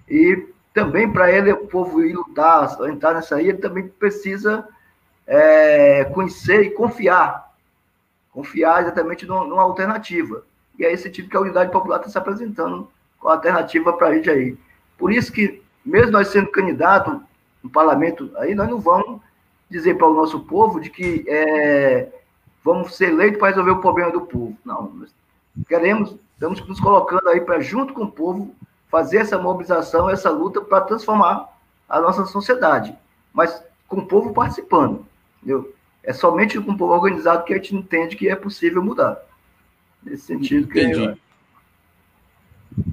E 0.08 0.46
também 0.72 1.12
para 1.12 1.32
ele, 1.32 1.52
o 1.52 1.66
povo 1.66 2.00
ir 2.04 2.14
lutar, 2.14 2.68
entrar 2.88 3.12
nessa 3.12 3.34
aí, 3.34 3.48
ele 3.48 3.58
também 3.58 3.88
precisa 3.88 4.68
é, 5.26 6.04
conhecer 6.04 6.62
e 6.62 6.70
confiar 6.70 7.50
confiar 8.32 8.82
exatamente 8.82 9.26
numa, 9.26 9.62
alternativa. 9.62 10.44
E 10.78 10.84
é 10.84 10.92
esse 10.92 11.10
tipo 11.10 11.28
que 11.28 11.36
a 11.36 11.40
unidade 11.40 11.72
popular 11.72 11.96
está 11.96 12.08
se 12.08 12.16
apresentando 12.16 12.88
com 13.18 13.28
a 13.28 13.32
alternativa 13.32 13.92
para 13.92 14.08
a 14.08 14.14
gente 14.14 14.30
aí. 14.30 14.56
Por 14.96 15.12
isso 15.12 15.32
que, 15.32 15.60
mesmo 15.84 16.12
nós 16.12 16.28
sendo 16.28 16.50
candidato 16.50 17.20
no 17.62 17.68
parlamento, 17.68 18.30
aí 18.36 18.54
nós 18.54 18.68
não 18.68 18.80
vamos 18.80 19.20
dizer 19.70 19.96
para 19.96 20.08
o 20.08 20.14
nosso 20.14 20.40
povo 20.40 20.80
de 20.80 20.90
que 20.90 21.24
é, 21.28 22.08
vamos 22.64 22.96
ser 22.96 23.10
eleitos 23.10 23.38
para 23.38 23.48
resolver 23.50 23.70
o 23.70 23.80
problema 23.80 24.10
do 24.10 24.22
povo. 24.22 24.56
Não, 24.64 24.92
nós 24.94 25.14
queremos, 25.68 26.16
estamos 26.34 26.66
nos 26.66 26.80
colocando 26.80 27.28
aí 27.28 27.40
para, 27.40 27.60
junto 27.60 27.94
com 27.94 28.04
o 28.04 28.10
povo, 28.10 28.54
fazer 28.90 29.18
essa 29.18 29.38
mobilização, 29.38 30.10
essa 30.10 30.30
luta 30.30 30.60
para 30.60 30.80
transformar 30.80 31.48
a 31.88 32.00
nossa 32.00 32.26
sociedade, 32.26 32.96
mas 33.32 33.62
com 33.86 33.98
o 33.98 34.06
povo 34.06 34.32
participando. 34.32 35.06
Entendeu? 35.38 35.72
É 36.02 36.12
somente 36.12 36.60
com 36.60 36.72
o 36.72 36.76
povo 36.76 36.92
organizado 36.92 37.44
que 37.44 37.52
a 37.52 37.56
gente 37.56 37.76
entende 37.76 38.16
que 38.16 38.28
é 38.28 38.34
possível 38.34 38.82
mudar. 38.82 39.20
Nesse 40.02 40.24
sentido 40.24 40.66
que 40.66 40.82
Entendi. 40.82 41.20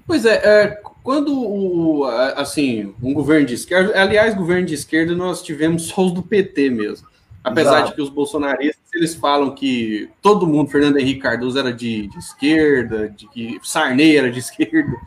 Pois 0.05 0.25
é, 0.25 0.35
é, 0.35 0.81
quando 1.03 1.33
o, 1.33 2.05
assim, 2.35 2.93
um 3.01 3.13
governo 3.13 3.45
de 3.45 3.53
esquerda, 3.53 3.99
aliás, 3.99 4.35
governo 4.35 4.65
de 4.65 4.73
esquerda 4.73 5.15
nós 5.15 5.41
tivemos 5.41 5.83
só 5.83 6.05
os 6.05 6.13
do 6.13 6.23
PT 6.23 6.69
mesmo. 6.69 7.07
Apesar 7.43 7.77
Exato. 7.77 7.89
de 7.89 7.95
que 7.95 8.01
os 8.01 8.09
bolsonaristas 8.09 8.87
eles 8.93 9.15
falam 9.15 9.55
que 9.55 10.09
todo 10.21 10.47
mundo, 10.47 10.69
Fernando 10.69 10.97
Henrique 10.97 11.21
Cardoso 11.21 11.57
era 11.57 11.71
de, 11.71 12.07
de 12.07 12.17
esquerda, 12.17 13.09
de 13.09 13.27
que 13.29 13.59
Sarney 13.63 14.17
era 14.17 14.29
de 14.29 14.39
esquerda. 14.39 14.97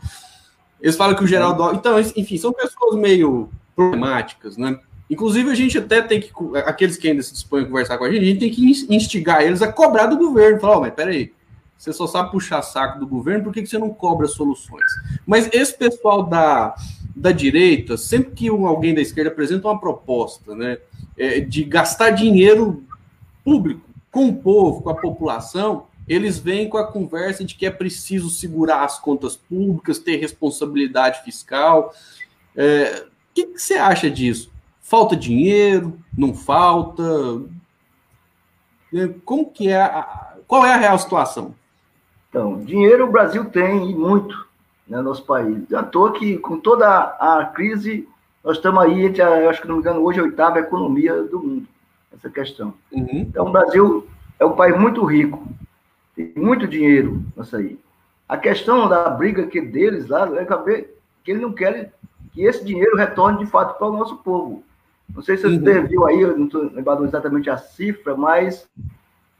Eles 0.81 0.95
falam 0.95 1.15
que 1.15 1.23
o 1.23 1.27
Geraldo. 1.27 1.75
Então, 1.75 1.99
enfim, 1.99 2.37
são 2.37 2.51
pessoas 2.51 2.95
meio 2.97 3.49
problemáticas, 3.75 4.57
né? 4.57 4.79
Inclusive, 5.09 5.51
a 5.51 5.55
gente 5.55 5.77
até 5.77 6.01
tem 6.01 6.21
que, 6.21 6.31
aqueles 6.65 6.95
que 6.95 7.09
ainda 7.09 7.21
se 7.21 7.33
dispõem 7.33 7.63
a 7.63 7.65
conversar 7.67 7.97
com 7.97 8.05
a 8.05 8.11
gente, 8.11 8.23
a 8.23 8.25
gente 8.25 8.39
tem 8.39 8.49
que 8.49 8.65
instigar 8.89 9.43
eles 9.43 9.61
a 9.61 9.71
cobrar 9.71 10.07
do 10.07 10.17
governo. 10.17 10.59
Falar, 10.59 10.77
oh, 10.77 10.81
mas 10.81 10.93
peraí, 10.93 11.33
você 11.81 11.91
só 11.91 12.05
sabe 12.05 12.29
puxar 12.29 12.61
saco 12.61 12.99
do 12.99 13.07
governo, 13.07 13.45
por 13.45 13.51
que, 13.51 13.65
você 13.65 13.79
não 13.79 13.89
cobra 13.89 14.27
soluções? 14.27 14.85
Mas 15.25 15.49
esse 15.51 15.75
pessoal 15.75 16.21
da, 16.21 16.75
da 17.15 17.31
direita, 17.31 17.97
sempre 17.97 18.33
que 18.35 18.49
alguém 18.49 18.93
da 18.93 19.01
esquerda 19.01 19.31
apresenta 19.31 19.67
uma 19.67 19.79
proposta 19.79 20.53
né, 20.53 20.77
é, 21.17 21.39
de 21.39 21.63
gastar 21.63 22.11
dinheiro 22.11 22.85
público 23.43 23.81
com 24.11 24.27
o 24.27 24.35
povo, 24.35 24.83
com 24.83 24.91
a 24.91 24.95
população, 24.95 25.87
eles 26.07 26.37
vêm 26.37 26.69
com 26.69 26.77
a 26.77 26.85
conversa 26.85 27.43
de 27.43 27.55
que 27.55 27.65
é 27.65 27.71
preciso 27.71 28.29
segurar 28.29 28.83
as 28.83 28.99
contas 28.99 29.35
públicas, 29.35 29.97
ter 29.97 30.17
responsabilidade 30.17 31.23
fiscal. 31.23 31.95
É, 32.55 33.07
o 33.07 33.33
que, 33.33 33.47
que 33.47 33.59
você 33.59 33.73
acha 33.73 34.07
disso? 34.07 34.51
Falta 34.83 35.15
dinheiro? 35.15 35.99
Não 36.15 36.35
falta? 36.35 37.03
Como 39.25 39.49
que 39.49 39.67
é? 39.69 39.81
A, 39.81 40.35
qual 40.47 40.63
é 40.63 40.73
a 40.73 40.77
real 40.77 40.99
situação? 40.99 41.59
Então, 42.31 42.63
dinheiro 42.63 43.05
o 43.05 43.11
Brasil 43.11 43.43
tem 43.43 43.91
e 43.91 43.93
muito 43.93 44.47
né, 44.87 44.97
no 44.97 45.03
nosso 45.03 45.25
país. 45.25 45.71
À 45.73 45.83
toa 45.83 46.13
que, 46.13 46.37
com 46.37 46.57
toda 46.57 46.87
a 46.87 47.51
crise, 47.53 48.07
nós 48.41 48.55
estamos 48.55 48.81
aí 48.81 49.05
entre, 49.05 49.21
a, 49.21 49.49
acho 49.49 49.61
que 49.61 49.67
não 49.67 49.75
me 49.75 49.81
engano, 49.81 50.01
hoje 50.01 50.21
a 50.21 50.23
oitava 50.23 50.57
economia 50.57 51.23
do 51.23 51.41
mundo, 51.41 51.67
essa 52.15 52.29
questão. 52.29 52.73
Uhum. 52.89 53.25
Então, 53.29 53.47
o 53.47 53.51
Brasil 53.51 54.07
é 54.39 54.45
um 54.45 54.55
país 54.55 54.79
muito 54.79 55.03
rico, 55.03 55.45
tem 56.15 56.31
muito 56.37 56.65
dinheiro 56.65 57.21
nessa 57.35 57.57
aí. 57.57 57.77
A 58.29 58.37
questão 58.37 58.87
da 58.87 59.09
briga 59.09 59.45
que 59.45 59.59
deles 59.59 60.07
lá 60.07 60.25
é 60.39 60.45
que 61.21 61.31
eles 61.31 61.41
não 61.41 61.51
querem 61.51 61.91
que 62.31 62.43
esse 62.43 62.63
dinheiro 62.63 62.95
retorne 62.95 63.39
de 63.39 63.45
fato 63.45 63.77
para 63.77 63.87
o 63.89 63.97
nosso 63.97 64.15
povo. 64.19 64.63
Não 65.13 65.21
sei 65.21 65.35
se 65.35 65.43
você 65.43 65.79
uhum. 65.79 65.85
viu 65.85 66.07
aí, 66.07 66.21
eu 66.21 66.37
não 66.37 66.45
estou 66.45 66.71
lembrando 66.73 67.03
exatamente 67.03 67.49
a 67.49 67.57
cifra, 67.57 68.15
mas 68.15 68.65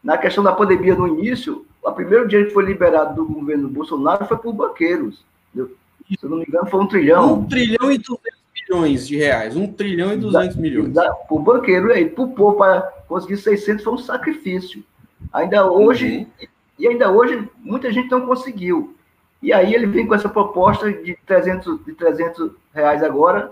na 0.04 0.18
questão 0.18 0.44
da 0.44 0.52
pandemia 0.52 0.94
no 0.94 1.08
início, 1.08 1.66
o 1.84 1.92
primeiro 1.92 2.28
dia 2.28 2.46
que 2.46 2.52
foi 2.52 2.64
liberado 2.64 3.16
do 3.16 3.26
governo 3.26 3.68
Bolsonaro 3.68 4.26
foi 4.26 4.38
por 4.38 4.54
banqueiros. 4.54 5.24
Se 5.54 6.26
eu 6.26 6.30
não 6.30 6.38
me 6.38 6.46
engano, 6.48 6.70
foi 6.70 6.80
um 6.80 6.88
trilhão. 6.88 7.34
Um 7.34 7.48
trilhão 7.48 7.92
e 7.92 7.98
duzentos 7.98 8.42
milhões 8.54 9.08
de 9.08 9.18
reais. 9.18 9.56
Um 9.56 9.72
trilhão 9.72 10.14
e 10.14 10.18
duzentos 10.18 10.56
milhões. 10.56 10.94
Da, 10.94 11.12
por 11.14 11.42
banqueiro, 11.42 11.92
aí, 11.92 12.10
por 12.10 12.30
povo, 12.30 12.58
para 12.58 12.82
conseguir 13.08 13.38
600 13.38 13.84
foi 13.84 13.94
um 13.94 13.98
sacrifício. 13.98 14.84
Ainda 15.32 15.70
hoje, 15.70 16.18
uhum. 16.18 16.48
e 16.78 16.88
ainda 16.88 17.12
hoje, 17.12 17.48
muita 17.60 17.92
gente 17.92 18.12
não 18.12 18.26
conseguiu. 18.26 18.96
E 19.42 19.52
aí 19.52 19.74
ele 19.74 19.88
vem 19.88 20.06
com 20.06 20.14
essa 20.14 20.30
proposta 20.30 20.92
de 20.92 21.18
300, 21.26 21.84
de 21.86 21.94
300 21.94 22.52
reais 22.74 23.02
agora, 23.04 23.52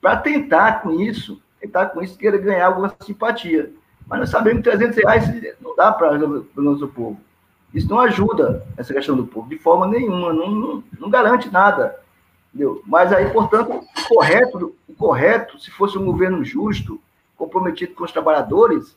para 0.00 0.16
tentar 0.16 0.82
com 0.82 1.00
isso, 1.00 1.40
tentar 1.60 1.86
com 1.86 2.02
isso, 2.02 2.18
querer 2.18 2.38
ganhar 2.38 2.66
alguma 2.66 2.92
simpatia. 3.00 3.70
Mas 4.06 4.20
nós 4.20 4.30
sabemos 4.30 4.62
que 4.62 4.70
300 4.70 4.96
reais 4.96 5.56
não 5.60 5.76
dá 5.76 5.92
para 5.92 6.16
o 6.16 6.62
nosso 6.62 6.88
povo. 6.88 7.20
Isso 7.74 7.88
não 7.88 8.00
ajuda 8.00 8.66
essa 8.76 8.94
questão 8.94 9.16
do 9.16 9.26
povo, 9.26 9.48
de 9.48 9.58
forma 9.58 9.86
nenhuma, 9.86 10.32
não, 10.32 10.50
não, 10.50 10.84
não 10.98 11.10
garante 11.10 11.50
nada. 11.50 11.98
Entendeu? 12.48 12.82
Mas 12.86 13.12
aí, 13.12 13.28
portanto, 13.30 13.72
o 13.72 14.08
correto, 14.08 14.74
o 14.88 14.94
correto, 14.94 15.58
se 15.58 15.70
fosse 15.70 15.98
um 15.98 16.04
governo 16.04 16.42
justo, 16.44 17.00
comprometido 17.36 17.94
com 17.94 18.04
os 18.04 18.12
trabalhadores, 18.12 18.96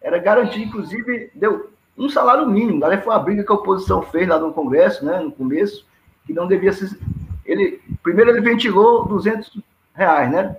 era 0.00 0.18
garantir, 0.18 0.62
inclusive, 0.62 1.30
deu 1.34 1.70
um 1.96 2.08
salário 2.08 2.48
mínimo. 2.48 2.80
Daí 2.80 3.00
foi 3.00 3.14
a 3.14 3.18
briga 3.18 3.44
que 3.44 3.52
a 3.52 3.54
oposição 3.54 4.02
fez 4.02 4.26
lá 4.26 4.38
no 4.38 4.52
Congresso, 4.52 5.04
né, 5.04 5.20
no 5.20 5.30
começo, 5.30 5.86
que 6.26 6.32
não 6.32 6.46
devia 6.46 6.72
ser. 6.72 6.98
Ele, 7.44 7.80
primeiro, 8.02 8.30
ele 8.30 8.40
ventilou 8.40 9.06
200 9.06 9.60
reais, 9.94 10.30
né? 10.30 10.56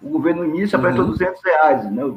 O 0.00 0.08
governo 0.10 0.44
no 0.44 0.54
início 0.54 0.78
apresentou 0.78 1.06
uhum. 1.06 1.12
200 1.12 1.42
reais, 1.42 1.90
né? 1.90 2.14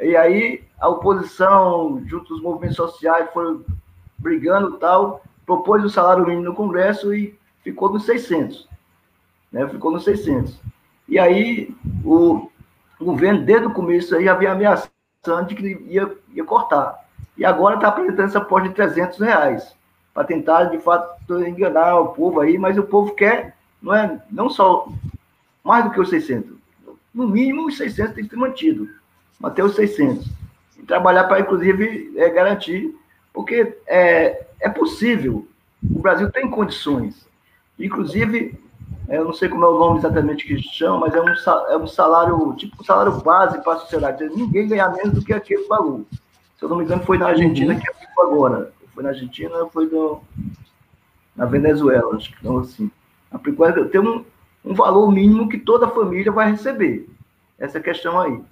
E 0.00 0.16
aí 0.16 0.62
a 0.80 0.88
oposição, 0.88 2.00
junto 2.06 2.32
aos 2.32 2.42
movimentos 2.42 2.76
sociais, 2.76 3.28
foram 3.32 3.64
brigando 4.18 4.76
tal, 4.78 5.22
propôs 5.46 5.84
o 5.84 5.90
salário 5.90 6.26
mínimo 6.26 6.44
no 6.44 6.54
Congresso 6.54 7.14
e 7.14 7.38
ficou 7.62 7.92
nos 7.92 8.04
600, 8.04 8.68
né? 9.52 9.66
Ficou 9.68 9.90
nos 9.90 10.04
600. 10.04 10.58
E 11.08 11.18
aí 11.18 11.74
o, 12.04 12.50
governo, 13.00 13.44
desde 13.44 13.66
o 13.66 13.72
começo, 13.72 14.14
aí 14.14 14.28
havia 14.28 14.52
ameaçando 14.52 14.90
de 15.48 15.54
que 15.54 15.66
ia, 15.86 16.12
ia 16.34 16.44
cortar. 16.44 17.06
E 17.36 17.44
agora 17.44 17.76
está 17.76 17.88
apresentando 17.88 18.26
essa 18.26 18.38
aposta 18.38 18.68
de 18.68 18.74
300 18.74 19.18
reais, 19.20 19.74
para 20.12 20.24
tentar, 20.24 20.64
de 20.64 20.78
fato, 20.78 21.16
enganar 21.44 21.96
o 22.00 22.08
povo 22.08 22.40
aí, 22.40 22.58
mas 22.58 22.76
o 22.76 22.82
povo 22.82 23.14
quer, 23.14 23.56
não 23.80 23.94
é 23.94 24.20
não 24.30 24.50
só 24.50 24.88
mais 25.62 25.84
do 25.84 25.90
que 25.90 26.00
os 26.00 26.10
600. 26.10 26.58
No 27.14 27.26
mínimo, 27.26 27.66
os 27.66 27.76
600 27.76 28.14
tem 28.14 28.24
que 28.24 28.30
ser 28.30 28.36
mantido. 28.36 28.88
Manter 29.40 29.62
os 29.62 29.74
600. 29.76 30.26
E 30.78 30.82
trabalhar 30.82 31.24
para, 31.24 31.40
inclusive, 31.40 32.12
é, 32.16 32.28
garantir, 32.28 32.94
porque 33.38 33.78
é, 33.86 34.46
é 34.60 34.68
possível. 34.68 35.46
O 35.80 36.00
Brasil 36.00 36.28
tem 36.28 36.50
condições. 36.50 37.24
Inclusive, 37.78 38.58
é, 39.08 39.16
eu 39.16 39.26
não 39.26 39.32
sei 39.32 39.48
como 39.48 39.64
é 39.64 39.68
o 39.68 39.78
nome 39.78 40.00
exatamente 40.00 40.44
que 40.44 40.60
chama, 40.60 41.06
mas 41.06 41.14
é 41.14 41.22
um, 41.22 41.28
é 41.70 41.76
um 41.76 41.86
salário, 41.86 42.52
tipo 42.56 42.82
um 42.82 42.84
salário 42.84 43.12
base 43.20 43.62
para 43.62 43.74
a 43.74 43.78
sociedade. 43.78 44.28
Ninguém 44.30 44.66
ganha 44.66 44.88
menos 44.88 45.12
do 45.12 45.24
que 45.24 45.32
aquele 45.32 45.68
valor. 45.68 46.04
Se 46.58 46.64
eu 46.64 46.68
não 46.68 46.78
me 46.78 46.82
engano, 46.82 47.04
foi 47.04 47.16
na 47.16 47.28
Argentina 47.28 47.74
uhum. 47.74 47.78
que 47.78 47.88
aplicou 47.88 48.24
agora. 48.24 48.72
Foi 48.92 49.04
na 49.04 49.10
Argentina, 49.10 49.66
foi 49.72 49.86
no, 49.86 50.20
na 51.36 51.44
Venezuela, 51.44 52.16
acho 52.16 52.36
que 52.36 52.44
não 52.44 52.58
assim. 52.58 52.90
Aplicou, 53.30 53.72
tem 53.88 54.00
um, 54.00 54.24
um 54.64 54.74
valor 54.74 55.12
mínimo 55.12 55.48
que 55.48 55.58
toda 55.58 55.86
família 55.86 56.32
vai 56.32 56.50
receber. 56.50 57.08
Essa 57.56 57.78
questão 57.78 58.18
aí. 58.18 58.42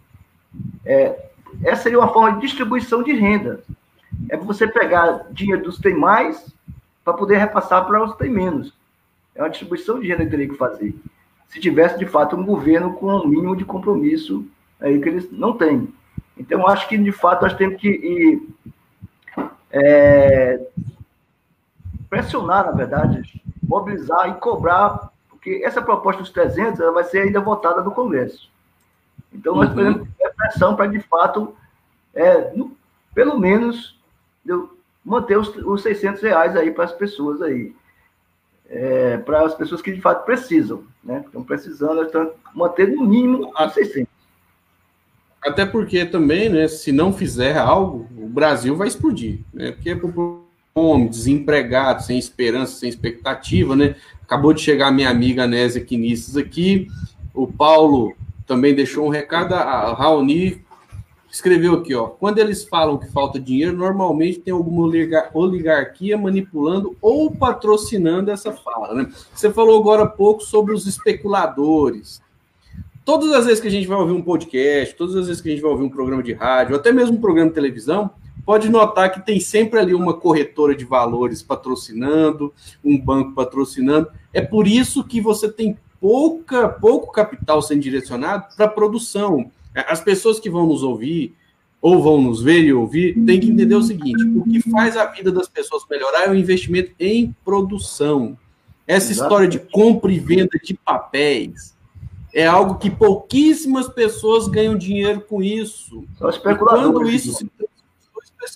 É, 0.85 1.31
essa 1.65 1.83
seria 1.83 1.99
uma 1.99 2.13
forma 2.13 2.37
de 2.37 2.43
distribuição 2.43 3.03
de 3.03 3.15
renda. 3.15 3.65
É 4.29 4.37
você 4.37 4.67
pegar 4.67 5.27
dinheiro 5.31 5.63
dos 5.63 5.77
que 5.77 5.83
tem 5.83 5.95
mais 5.95 6.53
para 7.05 7.15
poder 7.15 7.37
repassar 7.37 7.87
para 7.87 8.05
os 8.05 8.13
que 8.13 8.19
tem 8.19 8.31
menos. 8.31 8.73
É 9.35 9.43
uma 9.43 9.51
distribuição 9.51 10.01
de 10.01 10.09
renda 10.09 10.25
que 10.25 10.31
teria 10.31 10.49
que 10.49 10.57
fazer. 10.57 10.95
Se 11.49 11.61
tivesse, 11.61 11.99
de 11.99 12.07
fato, 12.07 12.37
um 12.37 12.45
governo 12.45 12.95
com 12.95 13.07
um 13.07 13.27
mínimo 13.27 13.57
de 13.57 13.65
compromisso 13.65 14.45
aí 14.81 15.01
que 15.01 15.09
eles 15.09 15.31
não 15.31 15.57
têm. 15.57 15.93
Então, 16.37 16.67
acho 16.67 16.89
que, 16.89 16.99
de 16.99 17.13
fato, 17.13 17.43
nós 17.43 17.55
temos 17.55 17.81
que 17.81 17.89
ir, 17.89 18.49
é, 19.71 20.67
pressionar, 22.11 22.67
na 22.67 22.73
verdade, 22.73 23.43
mobilizar 23.63 24.29
e 24.29 24.35
cobrar, 24.35 25.11
porque 25.31 25.63
essa 25.65 25.81
proposta 25.81 26.23
dos 26.23 26.31
300 26.31 26.81
ela 26.81 26.93
vai 26.93 27.05
ser 27.05 27.21
ainda 27.21 27.41
votada 27.41 27.83
no 27.83 27.91
Congresso. 27.91 28.51
Então, 29.33 29.55
nós 29.55 29.69
uhum. 29.69 29.75
podemos 29.75 30.09
ter 30.19 30.35
pressão 30.35 30.77
para, 30.77 30.87
de 30.87 31.01
fato, 31.01 31.55
é, 32.15 32.53
no, 32.55 32.77
pelo 33.15 33.39
menos, 33.39 33.96
manter 35.05 35.39
os, 35.39 35.49
os 35.57 35.83
600 35.83 36.23
reais 36.23 36.57
aí 36.57 36.71
para 36.71 36.85
as 36.85 36.93
pessoas 36.93 37.41
aí. 37.41 37.75
É, 38.69 39.19
para 39.19 39.47
as 39.47 39.55
pessoas 39.55 39.81
que, 39.81 39.93
de 39.93 40.01
fato, 40.01 40.25
precisam, 40.25 40.83
né? 41.05 41.23
Estão 41.25 41.45
precisando, 41.45 42.03
estão 42.03 42.33
manter 42.55 42.89
no 42.89 43.05
mínimo 43.05 43.53
os 43.57 43.73
600. 43.75 44.09
Até 45.41 45.65
porque 45.65 46.05
também, 46.05 46.49
né, 46.49 46.67
se 46.67 46.91
não 46.91 47.13
fizer 47.13 47.57
algo, 47.57 48.09
o 48.19 48.27
Brasil 48.29 48.75
vai 48.75 48.89
explodir, 48.89 49.41
né? 49.55 49.71
Porque 49.71 49.91
é 49.91 50.01
fome, 50.75 51.09
desempregado, 51.09 52.03
sem 52.03 52.19
esperança, 52.19 52.81
sem 52.81 52.89
expectativa, 52.89 53.77
né? 53.77 53.95
Acabou 54.23 54.53
de 54.53 54.61
chegar 54.61 54.91
minha 54.91 55.09
amiga 55.09 55.47
Nésia 55.47 55.85
Quinisses 55.85 56.37
aqui, 56.37 56.89
o 57.33 57.47
Paulo 57.47 58.17
também 58.47 58.75
deixou 58.75 59.07
um 59.07 59.11
recado, 59.11 59.55
a 59.55 59.95
Raoni 59.95 60.66
escreveu 61.37 61.75
aqui, 61.75 61.95
ó. 61.95 62.07
Quando 62.07 62.39
eles 62.39 62.65
falam 62.65 62.99
que 62.99 63.11
falta 63.13 63.39
dinheiro, 63.39 63.77
normalmente 63.77 64.41
tem 64.41 64.53
alguma 64.53 64.91
oligarquia 65.35 66.17
manipulando 66.17 66.97
ou 67.01 67.31
patrocinando 67.31 68.31
essa 68.31 68.53
fala, 68.53 68.95
né? 68.95 69.13
Você 69.35 69.53
falou 69.53 69.79
agora 69.79 70.05
há 70.05 70.09
pouco 70.09 70.43
sobre 70.43 70.75
os 70.75 70.87
especuladores. 70.87 72.21
Todas 73.05 73.33
as 73.33 73.45
vezes 73.45 73.61
que 73.61 73.69
a 73.69 73.71
gente 73.71 73.87
vai 73.87 73.99
ouvir 73.99 74.13
um 74.13 74.23
podcast, 74.23 74.97
todas 74.97 75.15
as 75.15 75.27
vezes 75.27 75.43
que 75.43 75.49
a 75.49 75.53
gente 75.53 75.61
vai 75.61 75.71
ouvir 75.71 75.85
um 75.85 75.91
programa 75.91 76.23
de 76.23 76.33
rádio, 76.33 76.75
até 76.75 76.91
mesmo 76.91 77.17
um 77.17 77.21
programa 77.21 77.51
de 77.51 77.55
televisão, 77.55 78.11
pode 78.45 78.69
notar 78.69 79.13
que 79.13 79.25
tem 79.25 79.39
sempre 79.39 79.79
ali 79.79 79.95
uma 79.95 80.15
corretora 80.15 80.75
de 80.75 80.85
valores 80.85 81.43
patrocinando, 81.43 82.53
um 82.83 82.99
banco 82.99 83.35
patrocinando. 83.35 84.09
É 84.33 84.41
por 84.41 84.67
isso 84.67 85.05
que 85.05 85.21
você 85.21 85.53
tem 85.53 85.77
pouca, 86.01 86.69
pouco 86.69 87.13
capital 87.13 87.61
sendo 87.61 87.83
direcionado 87.83 88.47
para 88.57 88.69
produção. 88.69 89.51
As 89.89 90.01
pessoas 90.01 90.41
que 90.41 90.49
vão 90.49 90.67
nos 90.67 90.83
ouvir 90.83 91.35
ou 91.81 92.03
vão 92.03 92.21
nos 92.21 92.43
ver 92.43 92.65
e 92.65 92.73
ouvir 92.73 93.15
têm 93.25 93.39
que 93.39 93.51
entender 93.51 93.75
o 93.75 93.83
seguinte: 93.83 94.25
o 94.25 94.45
que 94.45 94.61
faz 94.71 94.97
a 94.97 95.07
vida 95.07 95.31
das 95.31 95.49
pessoas 95.49 95.85
melhorar 95.91 96.27
é 96.27 96.31
o 96.31 96.35
investimento 96.35 96.93
em 96.99 97.35
produção. 97.45 98.37
Essa 98.87 99.13
história 99.13 99.49
de 99.49 99.59
compra 99.59 100.13
e 100.13 100.19
venda 100.19 100.59
de 100.63 100.75
papéis 100.75 101.77
é 102.33 102.47
algo 102.47 102.77
que 102.77 102.91
pouquíssimas 102.91 103.89
pessoas 103.89 104.47
ganham 104.47 104.77
dinheiro 104.77 105.23
com 105.23 105.43
isso. 105.43 106.05
São 106.19 106.29
especuladores. 106.29 106.93
Quando 106.93 107.11
isso 107.11 107.33
se, 107.33 107.51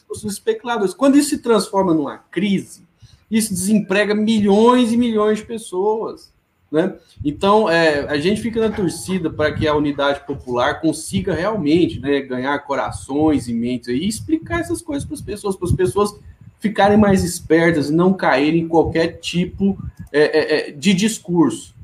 os 0.09 0.25
especuladores. 0.25 0.95
Quando 0.95 1.17
isso 1.17 1.31
se 1.31 1.39
transforma 1.39 1.95
numa 1.95 2.19
crise, 2.19 2.85
isso 3.31 3.53
desemprega 3.53 4.15
milhões 4.15 4.93
e 4.93 4.97
milhões 4.97 5.39
de 5.39 5.47
pessoas. 5.47 6.33
Né? 6.71 6.95
Então, 7.25 7.69
é, 7.69 8.07
a 8.09 8.17
gente 8.19 8.41
fica 8.41 8.61
na 8.61 8.75
torcida 8.75 9.29
para 9.29 9.53
que 9.53 9.67
a 9.67 9.75
unidade 9.75 10.25
popular 10.25 10.81
consiga 10.81 11.35
realmente 11.35 11.99
né, 11.99 12.21
ganhar 12.21 12.57
corações 12.61 13.49
e 13.49 13.53
mentes 13.53 13.89
e 13.89 14.07
explicar 14.07 14.61
essas 14.61 14.81
coisas 14.81 15.05
para 15.05 15.15
as 15.15 15.21
pessoas, 15.21 15.57
para 15.57 15.67
as 15.67 15.75
pessoas 15.75 16.15
ficarem 16.61 16.97
mais 16.97 17.25
espertas 17.25 17.91
e 17.91 17.93
não 17.93 18.13
caírem 18.13 18.61
em 18.61 18.69
qualquer 18.69 19.19
tipo 19.19 19.77
é, 20.13 20.21
é, 20.21 20.69
é, 20.69 20.71
de 20.71 20.95
discurso. 20.95 21.75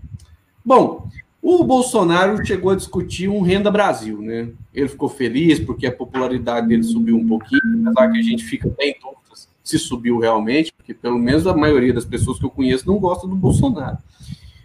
Bom, 0.65 1.09
o 1.43 1.65
Bolsonaro 1.65 2.45
chegou 2.47 2.71
a 2.71 2.77
discutir 2.77 3.29
um 3.29 3.41
Renda 3.41 3.71
Brasil, 3.71 4.21
né? 4.21 4.51
Ele 4.73 4.89
ficou 4.89 5.09
feliz 5.09 5.59
porque 5.59 5.87
a 5.87 5.93
popularidade 5.93 6.69
dele 6.69 6.83
subiu 6.83 7.17
um 7.17 7.27
pouquinho, 7.27 7.89
apesar 7.89 8.13
que 8.13 8.19
a 8.19 8.23
gente 8.23 8.45
fica 8.45 8.69
bem 8.69 8.97
dúvidas 9.01 9.17
se 9.67 9.81
subiu 9.81 10.21
realmente, 10.21 10.73
porque 10.73 10.95
pelo 10.95 11.19
menos 11.19 11.45
a 11.45 11.53
maioria 11.53 11.93
das 11.93 12.05
pessoas 12.05 12.39
que 12.39 12.45
eu 12.45 12.51
conheço 12.51 12.87
não 12.87 12.99
gosta 12.99 13.27
do 13.27 13.35
Bolsonaro. 13.35 13.99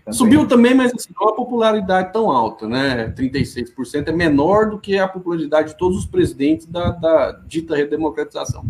Também. 0.04 0.18
Subiu 0.18 0.48
também, 0.48 0.74
mas 0.74 0.92
assim, 0.94 1.10
não 1.20 1.30
a 1.30 1.36
popularidade 1.36 2.12
tão 2.12 2.32
alta, 2.32 2.68
né? 2.68 3.14
36% 3.16 4.08
é 4.08 4.12
menor 4.12 4.70
do 4.70 4.80
que 4.80 4.98
a 4.98 5.08
popularidade 5.08 5.70
de 5.70 5.78
todos 5.78 5.98
os 5.98 6.06
presidentes 6.06 6.66
da, 6.66 6.90
da 6.90 7.32
dita 7.46 7.76
redemocratização. 7.76 8.66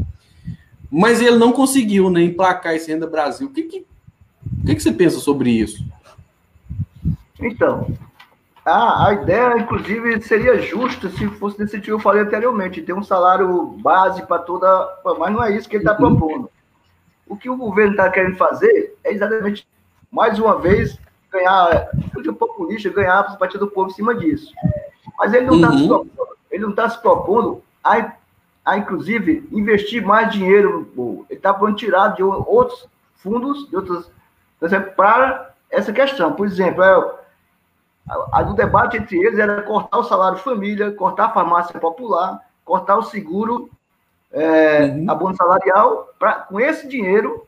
Mas 0.91 1.21
ele 1.21 1.37
não 1.37 1.53
conseguiu 1.53 2.09
né, 2.09 2.21
emplacar 2.21 2.75
esse 2.75 2.91
Renda 2.91 3.07
Brasil. 3.07 3.47
O 3.47 3.51
que, 3.51 3.63
que, 3.63 3.85
o 4.61 4.65
que, 4.65 4.75
que 4.75 4.83
você 4.83 4.91
pensa 4.91 5.19
sobre 5.19 5.51
isso? 5.51 5.85
Então, 7.39 7.87
a, 8.65 9.07
a 9.07 9.13
ideia, 9.13 9.57
inclusive, 9.57 10.21
seria 10.21 10.61
justa 10.61 11.09
se 11.09 11.27
fosse 11.27 11.57
desse 11.57 11.73
tipo 11.73 11.85
que 11.85 11.91
eu 11.91 11.99
falei 11.99 12.23
anteriormente, 12.23 12.81
ter 12.81 12.93
um 12.93 13.03
salário 13.03 13.63
base 13.81 14.21
para 14.23 14.39
toda. 14.39 14.67
Mas 15.17 15.33
não 15.33 15.43
é 15.43 15.55
isso 15.55 15.69
que 15.69 15.77
ele 15.77 15.83
está 15.83 15.93
uhum. 15.93 16.17
propondo. 16.17 16.51
O 17.25 17.37
que 17.37 17.49
o 17.49 17.55
governo 17.55 17.91
está 17.91 18.09
querendo 18.09 18.35
fazer 18.35 18.97
é 19.03 19.13
exatamente, 19.13 19.65
mais 20.11 20.37
uma 20.37 20.59
vez, 20.59 20.99
ganhar, 21.31 21.89
o 22.15 22.33
populista 22.33 22.89
ganhar 22.89 23.21
a 23.21 23.31
simpatia 23.31 23.59
do 23.59 23.67
povo 23.67 23.89
em 23.89 23.93
cima 23.93 24.13
disso. 24.13 24.51
Mas 25.17 25.33
ele 25.33 25.45
não 25.45 25.55
está 25.55 25.69
uhum. 25.69 25.77
se 25.77 25.85
está 26.71 26.89
se 26.89 27.01
propondo 27.01 27.63
a, 27.83 28.13
a, 28.65 28.77
inclusive, 28.77 29.47
investir 29.51 30.05
mais 30.05 30.31
dinheiro 30.31 30.91
no 30.95 31.25
Ele 31.29 31.37
está 31.37 31.53
propondo 31.53 31.77
tirar 31.77 32.09
de 32.09 32.23
outros 32.23 32.87
fundos, 33.15 33.69
de 33.69 33.75
exemplo, 34.65 34.91
para 34.95 35.53
essa 35.69 35.93
questão. 35.93 36.33
Por 36.33 36.45
exemplo, 36.45 36.83
é, 36.83 37.21
a, 38.09 38.39
a 38.39 38.43
do 38.43 38.53
debate 38.53 38.97
entre 38.97 39.17
eles 39.17 39.39
era 39.39 39.61
cortar 39.61 39.99
o 39.99 40.03
salário 40.03 40.37
família, 40.43 40.91
cortar 40.91 41.25
a 41.25 41.33
farmácia 41.33 41.79
popular, 41.79 42.39
cortar 42.65 42.97
o 42.97 43.03
seguro, 43.03 43.69
é, 44.31 44.85
uhum. 44.85 45.09
abono 45.09 45.35
salarial, 45.35 46.09
para 46.19 46.33
com 46.35 46.59
esse 46.59 46.87
dinheiro 46.87 47.45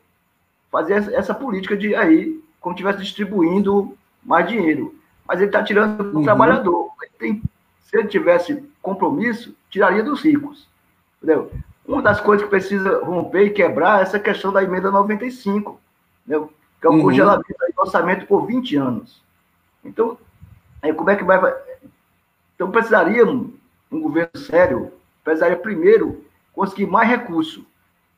fazer 0.71 0.95
essa, 0.95 1.15
essa 1.15 1.33
política 1.33 1.77
de 1.77 1.95
aí 1.95 2.42
como 2.63 2.73
estivesse 2.73 2.99
distribuindo 2.99 3.95
mais 4.23 4.47
dinheiro. 4.47 4.95
Mas 5.27 5.39
ele 5.39 5.49
está 5.49 5.61
tirando 5.61 6.11
do 6.11 6.19
uhum. 6.19 6.23
trabalhador. 6.23 6.89
Ele 7.01 7.11
tem, 7.19 7.43
se 7.81 7.97
ele 7.97 8.07
tivesse 8.07 8.63
compromisso, 8.81 9.53
tiraria 9.69 10.01
dos 10.01 10.21
ricos. 10.21 10.65
Entendeu? 11.17 11.51
Uma 11.85 12.01
das 12.01 12.21
coisas 12.21 12.45
que 12.45 12.49
precisa 12.49 13.03
romper 13.03 13.47
e 13.47 13.49
quebrar 13.49 13.99
é 13.99 14.03
essa 14.03 14.17
questão 14.17 14.53
da 14.53 14.63
emenda 14.63 14.89
95, 14.89 15.77
entendeu? 16.25 16.51
que 16.79 16.87
é 16.87 16.89
o 16.89 16.93
uhum. 16.93 17.01
congelamento 17.01 17.47
do 17.47 17.81
orçamento 17.81 18.25
por 18.25 18.45
20 18.45 18.75
anos. 18.77 19.21
Então, 19.83 20.17
aí 20.81 20.93
como 20.93 21.09
é 21.09 21.15
que 21.17 21.23
vai. 21.23 21.39
Então, 22.55 22.71
precisaria 22.71 23.25
um, 23.25 23.53
um 23.91 24.01
governo 24.01 24.37
sério, 24.37 24.91
precisaria 25.23 25.57
primeiro 25.57 26.25
conseguir 26.53 26.85
mais 26.85 27.09
recursos 27.09 27.63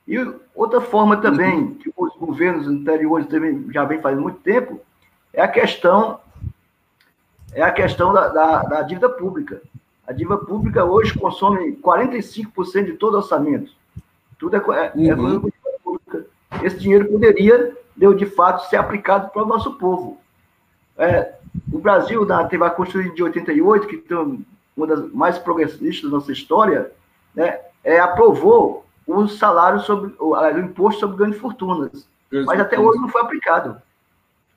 e 0.07 0.17
outra 0.53 0.79
forma 0.81 1.17
também, 1.17 1.73
que 1.75 1.91
os 1.95 2.15
governos 2.15 2.67
anteriores 2.67 3.27
também 3.27 3.65
já 3.71 3.83
vem 3.83 4.01
fazendo 4.01 4.21
muito 4.21 4.39
tempo, 4.39 4.79
é 5.33 5.41
a 5.41 5.47
questão 5.47 6.19
é 7.53 7.61
a 7.61 7.71
questão 7.71 8.13
da, 8.13 8.27
da, 8.27 8.63
da 8.63 8.81
dívida 8.81 9.09
pública. 9.09 9.61
A 10.05 10.11
dívida 10.11 10.37
pública 10.37 10.83
hoje 10.83 11.17
consome 11.17 11.77
45% 11.77 12.85
de 12.85 12.93
todo 12.93 13.13
o 13.13 13.17
orçamento. 13.17 13.71
Tudo 14.37 14.57
é, 14.57 14.59
é, 14.59 15.07
é 15.07 15.15
uhum. 15.15 15.47
é 15.47 15.79
pública. 15.81 16.25
Esse 16.61 16.77
dinheiro 16.77 17.07
poderia, 17.07 17.75
de 17.95 18.25
fato, 18.25 18.69
ser 18.69 18.75
aplicado 18.75 19.29
para 19.29 19.43
o 19.43 19.47
nosso 19.47 19.75
povo. 19.75 20.19
É, 20.97 21.33
o 21.71 21.79
Brasil, 21.79 22.25
na, 22.25 22.43
teve 22.43 22.63
a 22.63 22.69
Constituição 22.69 23.15
de 23.15 23.23
88, 23.23 23.87
que 23.87 23.97
tem 23.97 24.45
uma 24.75 24.87
das 24.87 25.11
mais 25.11 25.37
progressistas 25.37 26.11
da 26.11 26.17
nossa 26.17 26.31
história, 26.31 26.91
né, 27.33 27.59
é, 27.83 27.99
aprovou 27.99 28.84
o 29.07 29.27
salário 29.27 29.81
sobre 29.81 30.13
o, 30.19 30.35
o 30.35 30.59
imposto 30.59 31.01
sobre 31.01 31.17
grandes 31.17 31.39
fortunas. 31.39 32.07
Mas 32.31 32.59
até 32.59 32.79
hoje 32.79 32.99
não 32.99 33.09
foi 33.09 33.21
aplicado. 33.21 33.81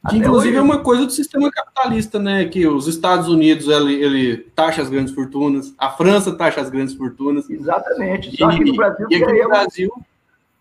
Que 0.09 0.17
inclusive 0.17 0.51
hoje... 0.51 0.59
é 0.59 0.63
uma 0.63 0.79
coisa 0.79 1.05
do 1.05 1.13
sistema 1.13 1.51
capitalista, 1.51 2.19
né? 2.19 2.45
Que 2.47 2.67
os 2.67 2.87
Estados 2.87 3.29
Unidos 3.29 3.69
ele, 3.69 3.95
ele 3.95 4.37
taxa 4.55 4.81
as 4.81 4.89
grandes 4.89 5.13
fortunas, 5.13 5.75
a 5.77 5.91
França 5.91 6.35
taxa 6.35 6.61
as 6.61 6.71
grandes 6.71 6.95
fortunas. 6.95 7.49
Exatamente. 7.51 8.37
Só 8.37 8.49
que 8.49 8.65
no 8.65 8.77
Brasil, 8.77 9.07
e 9.11 9.17
aqui 9.17 9.43
no 9.43 9.49
Brasil 9.49 9.93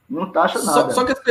não 0.10 0.32
taxa 0.32 0.60
nada. 0.60 0.72
Só, 0.72 0.90
só 0.90 1.04
que 1.06 1.12
as, 1.12 1.22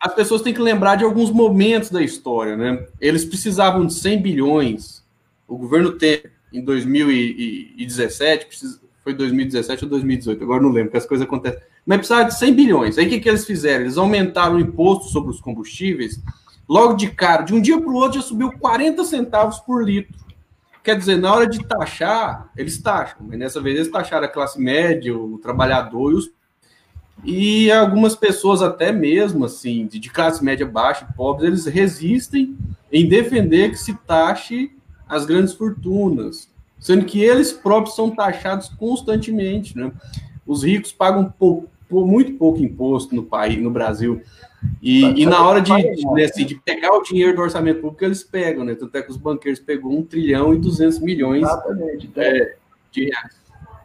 as, 0.00 0.14
pessoas 0.14 0.42
têm 0.42 0.52
que 0.52 0.60
lembrar 0.60 0.96
de 0.96 1.04
alguns 1.04 1.30
momentos 1.30 1.90
da 1.90 2.02
história, 2.02 2.56
né? 2.56 2.86
Eles 3.00 3.24
precisavam 3.24 3.86
de 3.86 3.94
100 3.94 4.22
bilhões. 4.22 5.02
O 5.46 5.56
governo 5.56 5.92
Temer, 5.92 6.32
em 6.52 6.62
2017, 6.62 8.46
precisa, 8.46 8.80
foi 9.02 9.14
2017 9.14 9.84
ou 9.84 9.90
2018, 9.90 10.44
agora 10.44 10.62
não 10.62 10.70
lembro, 10.70 10.90
porque 10.90 10.98
as 10.98 11.06
coisas 11.06 11.26
acontecem 11.26 11.60
mas 11.88 11.96
precisava 11.96 12.28
de 12.28 12.38
100 12.38 12.54
bilhões. 12.54 12.98
Aí 12.98 13.06
o 13.06 13.08
que, 13.08 13.18
que 13.18 13.28
eles 13.30 13.46
fizeram? 13.46 13.84
Eles 13.84 13.96
aumentaram 13.96 14.56
o 14.56 14.60
imposto 14.60 15.06
sobre 15.06 15.30
os 15.30 15.40
combustíveis 15.40 16.22
logo 16.68 16.92
de 16.92 17.08
cara, 17.08 17.42
de 17.42 17.54
um 17.54 17.62
dia 17.62 17.80
para 17.80 17.90
o 17.90 17.94
outro, 17.94 18.20
já 18.20 18.26
subiu 18.26 18.52
40 18.52 19.02
centavos 19.04 19.58
por 19.60 19.82
litro. 19.82 20.14
Quer 20.84 20.98
dizer, 20.98 21.16
na 21.16 21.32
hora 21.32 21.46
de 21.46 21.64
taxar, 21.66 22.50
eles 22.54 22.76
taxam, 22.78 23.26
mas 23.26 23.38
dessa 23.38 23.58
vez 23.58 23.76
eles 23.76 23.90
taxaram 23.90 24.26
a 24.26 24.28
classe 24.28 24.60
média, 24.60 25.16
o 25.16 25.38
trabalhador 25.38 26.12
e 26.12 26.14
os 26.16 26.30
e 27.24 27.72
algumas 27.72 28.14
pessoas, 28.14 28.62
até 28.62 28.92
mesmo 28.92 29.44
assim, 29.44 29.86
de, 29.86 30.08
classe 30.08 30.44
média 30.44 30.64
baixa 30.64 31.08
pobres, 31.16 31.48
eles 31.48 31.66
resistem 31.66 32.56
em 32.92 33.08
defender 33.08 33.70
que 33.70 33.76
se 33.76 33.92
taxe 34.06 34.70
as 35.08 35.26
grandes 35.26 35.52
fortunas, 35.52 36.48
sendo 36.78 37.04
que 37.04 37.20
eles 37.20 37.52
próprios 37.52 37.96
são 37.96 38.10
taxados 38.10 38.68
constantemente. 38.68 39.76
Né? 39.76 39.90
Os 40.46 40.62
ricos 40.62 40.92
pagam 40.92 41.24
pouco, 41.24 41.68
muito 41.90 42.32
pouco 42.34 42.60
imposto 42.60 43.14
no 43.14 43.22
país, 43.22 43.60
no 43.60 43.70
Brasil. 43.70 44.22
E, 44.82 45.22
e 45.22 45.26
na 45.26 45.46
hora 45.46 45.60
de, 45.60 45.72
de, 45.72 46.06
né, 46.12 46.24
assim, 46.24 46.44
de, 46.44 46.56
pegar 46.56 46.92
o 46.92 47.02
dinheiro 47.02 47.36
do 47.36 47.42
orçamento 47.42 47.80
público, 47.80 48.04
eles 48.04 48.24
pegam, 48.24 48.64
né? 48.64 48.74
Tanto 48.74 48.96
é 48.96 49.02
que 49.02 49.10
os 49.10 49.16
banqueiros 49.16 49.60
pegou 49.60 49.92
um 49.92 50.02
trilhão 50.02 50.52
e 50.52 50.58
200 50.58 50.98
milhões 50.98 51.46
é, 52.16 52.56
de 52.90 53.04
reais. 53.04 53.38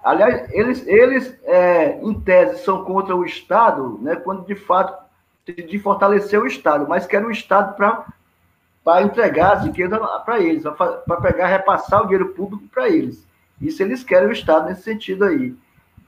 Aliás, 0.03 0.51
eles, 0.51 0.85
eles 0.85 1.37
é, 1.45 1.99
em 2.01 2.13
tese, 2.19 2.63
são 2.63 2.83
contra 2.83 3.15
o 3.15 3.23
Estado, 3.23 3.97
né, 4.01 4.17
quando 4.17 4.45
de 4.45 4.55
fato 4.55 5.01
de 5.45 5.79
fortalecer 5.79 6.39
o 6.39 6.47
Estado, 6.47 6.85
mas 6.87 7.05
querem 7.05 7.27
o 7.27 7.31
Estado 7.31 7.75
para 7.75 9.01
entregar 9.01 9.53
as 9.53 9.63
riquezas 9.63 9.99
para 10.25 10.39
eles, 10.41 10.63
para 10.63 11.21
pegar, 11.21 11.47
repassar 11.47 12.01
o 12.01 12.03
dinheiro 12.03 12.29
público 12.29 12.63
para 12.67 12.89
eles. 12.89 13.25
Isso 13.61 13.81
eles 13.81 14.03
querem 14.03 14.27
o 14.27 14.33
Estado 14.33 14.67
nesse 14.67 14.83
sentido 14.83 15.23
aí. 15.23 15.53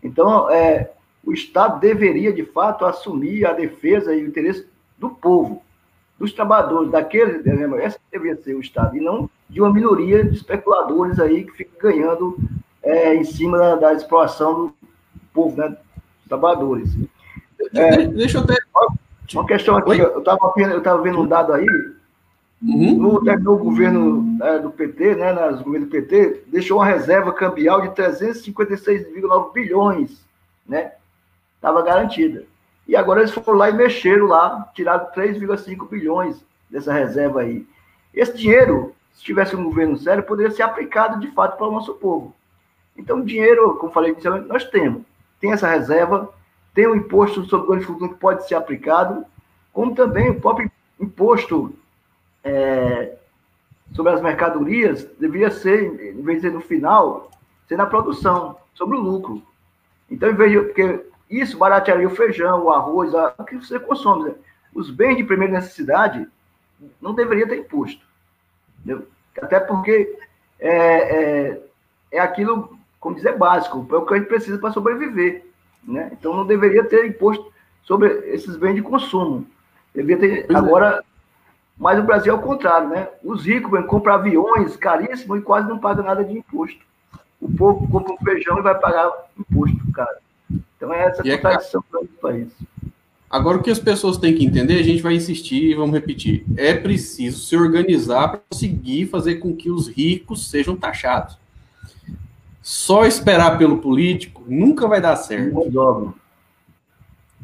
Então, 0.03 0.49
é, 0.49 0.91
o 1.25 1.33
Estado 1.33 1.79
deveria, 1.79 2.31
de 2.31 2.45
fato, 2.45 2.85
assumir 2.85 3.45
a 3.45 3.53
defesa 3.53 4.13
e 4.13 4.23
o 4.23 4.27
interesse 4.27 4.67
do 4.97 5.09
povo, 5.09 5.63
dos 6.19 6.31
trabalhadores, 6.31 6.91
daqueles, 6.91 7.45
esse 7.83 7.99
deveria 8.11 8.37
ser 8.37 8.55
o 8.55 8.61
Estado, 8.61 8.95
e 8.95 9.01
não 9.01 9.29
de 9.49 9.61
uma 9.61 9.73
minoria 9.73 10.23
de 10.23 10.35
especuladores 10.35 11.19
aí 11.19 11.43
que 11.43 11.51
ficam 11.51 11.91
ganhando 11.91 12.37
é, 12.81 13.15
em 13.15 13.23
cima 13.23 13.57
da, 13.57 13.75
da, 13.75 13.93
exploração 13.93 14.67
do 14.67 14.75
povo, 15.33 15.57
né, 15.57 15.69
dos 15.69 16.27
trabalhadores. 16.27 16.95
É, 17.73 18.07
Deixa 18.07 18.37
eu 18.37 18.45
ter 18.45 18.63
uma 19.33 19.45
questão 19.45 19.75
aqui, 19.75 19.89
Oi? 19.89 20.01
eu 20.01 20.19
estava 20.19 20.53
eu 20.57 20.81
tava 20.81 21.01
vendo 21.01 21.21
um 21.21 21.27
dado 21.27 21.53
aí, 21.53 21.65
uhum. 22.63 22.95
no, 22.95 23.21
no 23.21 23.57
governo 23.57 24.21
né, 24.37 24.59
do 24.59 24.69
PT, 24.69 25.15
né, 25.15 25.33
nas 25.33 25.61
governo 25.61 25.87
do 25.87 25.91
PT, 25.91 26.43
deixou 26.47 26.77
uma 26.77 26.85
reserva 26.85 27.33
cambial 27.33 27.81
de 27.81 27.89
356,9 27.89 29.51
bilhões, 29.51 30.23
né, 30.67 30.91
estava 31.65 31.81
garantida. 31.81 32.45
E 32.87 32.95
agora 32.95 33.21
eles 33.21 33.31
foram 33.31 33.57
lá 33.57 33.69
e 33.69 33.73
mexeram 33.73 34.27
lá, 34.27 34.69
tiraram 34.75 35.07
3,5 35.11 35.89
bilhões 35.89 36.45
dessa 36.69 36.93
reserva 36.93 37.41
aí. 37.41 37.65
Esse 38.13 38.37
dinheiro, 38.37 38.93
se 39.11 39.23
tivesse 39.23 39.55
um 39.55 39.63
governo 39.63 39.97
sério, 39.97 40.23
poderia 40.23 40.51
ser 40.51 40.61
aplicado 40.61 41.19
de 41.19 41.31
fato 41.31 41.57
para 41.57 41.67
o 41.67 41.71
nosso 41.71 41.95
povo. 41.95 42.35
Então, 42.95 43.21
dinheiro, 43.21 43.75
como 43.77 43.91
falei 43.91 44.11
inicialmente, 44.11 44.47
nós 44.47 44.63
temos. 44.65 45.01
Tem 45.41 45.51
essa 45.51 45.67
reserva, 45.67 46.31
tem 46.73 46.85
o 46.85 46.95
imposto 46.95 47.43
sobre 47.45 47.67
grandes 47.67 47.87
fortunas 47.87 48.13
que 48.13 48.19
pode 48.19 48.47
ser 48.47 48.55
aplicado, 48.55 49.25
como 49.73 49.95
também 49.95 50.29
o 50.29 50.39
próprio 50.39 50.71
imposto 50.99 51.73
é, 52.43 53.17
sobre 53.93 54.11
as 54.13 54.21
mercadorias 54.21 55.03
deveria 55.19 55.49
ser, 55.49 56.13
em 56.15 56.21
vez 56.21 56.37
de 56.37 56.47
ser 56.47 56.53
no 56.53 56.61
final, 56.61 57.31
ser 57.67 57.75
na 57.75 57.87
produção, 57.87 58.55
sobre 58.73 58.95
o 58.95 59.01
lucro. 59.01 59.41
Então, 60.09 60.29
em 60.29 60.35
vez 60.35 60.51
de. 60.51 60.61
Porque 60.61 61.14
isso 61.29 61.57
baratearia 61.57 62.07
o 62.07 62.15
feijão, 62.15 62.65
o 62.65 62.69
arroz, 62.71 63.13
o 63.13 63.43
que 63.43 63.55
você 63.55 63.79
consome. 63.79 64.29
Né? 64.29 64.35
Os 64.73 64.91
bens 64.91 65.17
de 65.17 65.23
primeira 65.23 65.53
necessidade 65.53 66.27
não 67.01 67.13
deveria 67.13 67.47
ter 67.47 67.57
imposto. 67.57 68.05
Entendeu? 68.79 69.07
Até 69.41 69.59
porque 69.59 70.17
é, 70.59 70.77
é, 71.51 71.61
é 72.11 72.19
aquilo 72.19 72.77
como 73.05 73.15
dizer, 73.15 73.37
básico, 73.37 73.87
é 73.91 73.97
o 73.97 74.03
que 74.03 74.15
a 74.15 74.17
gente 74.17 74.27
precisa 74.27 74.57
para 74.57 74.71
sobreviver. 74.71 75.45
Né? 75.83 76.09
Então 76.11 76.33
não 76.33 76.43
deveria 76.43 76.83
ter 76.83 77.05
imposto 77.05 77.53
sobre 77.83 78.09
esses 78.33 78.55
bens 78.55 78.73
de 78.73 78.81
consumo. 78.81 79.45
Deveria 79.93 80.17
ter. 80.17 80.47
Pois 80.47 80.55
é. 80.55 80.59
agora, 80.59 80.87
é. 80.87 81.03
mas 81.77 81.99
o 81.99 82.03
Brasil 82.03 82.33
é 82.33 82.35
o 82.35 82.41
contrário, 82.41 82.89
né? 82.89 83.07
Os 83.23 83.45
ricos 83.45 83.85
compram 83.85 84.15
aviões 84.15 84.75
caríssimos 84.75 85.37
e 85.37 85.43
quase 85.43 85.69
não 85.69 85.77
pagam 85.77 86.03
nada 86.03 86.23
de 86.23 86.35
imposto. 86.35 86.79
O 87.39 87.47
povo 87.55 87.87
compra 87.91 88.11
um 88.11 88.17
feijão 88.17 88.57
e 88.57 88.63
vai 88.63 88.73
pagar 88.73 89.11
imposto, 89.37 89.91
cara. 89.91 90.17
Então 90.49 90.93
é 90.93 91.05
essa 91.05 91.21
a 91.21 91.35
contradição 91.35 91.83
é, 91.93 91.99
do 91.99 92.07
país. 92.21 92.47
Agora, 93.29 93.57
o 93.57 93.63
que 93.63 93.71
as 93.71 93.79
pessoas 93.79 94.17
têm 94.17 94.35
que 94.35 94.45
entender, 94.45 94.79
a 94.79 94.83
gente 94.83 95.01
vai 95.01 95.15
insistir 95.15 95.71
e 95.71 95.75
vamos 95.75 95.93
repetir. 95.93 96.45
É 96.55 96.73
preciso 96.73 97.39
se 97.39 97.55
organizar 97.57 98.29
para 98.29 98.41
conseguir 98.49 99.07
fazer 99.07 99.35
com 99.35 99.55
que 99.55 99.69
os 99.69 99.87
ricos 99.87 100.49
sejam 100.49 100.75
taxados 100.75 101.37
só 102.65 103.05
esperar 103.05 103.59
pelo 103.59 103.77
político 103.77 104.43
nunca 104.47 104.87
vai 104.87 104.99
dar 104.99 105.15
certo. 105.17 105.53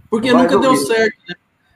Porque 0.09 0.33
nunca 0.33 0.57
deu 0.57 0.75
certo, 0.75 1.15
né? 1.29 1.35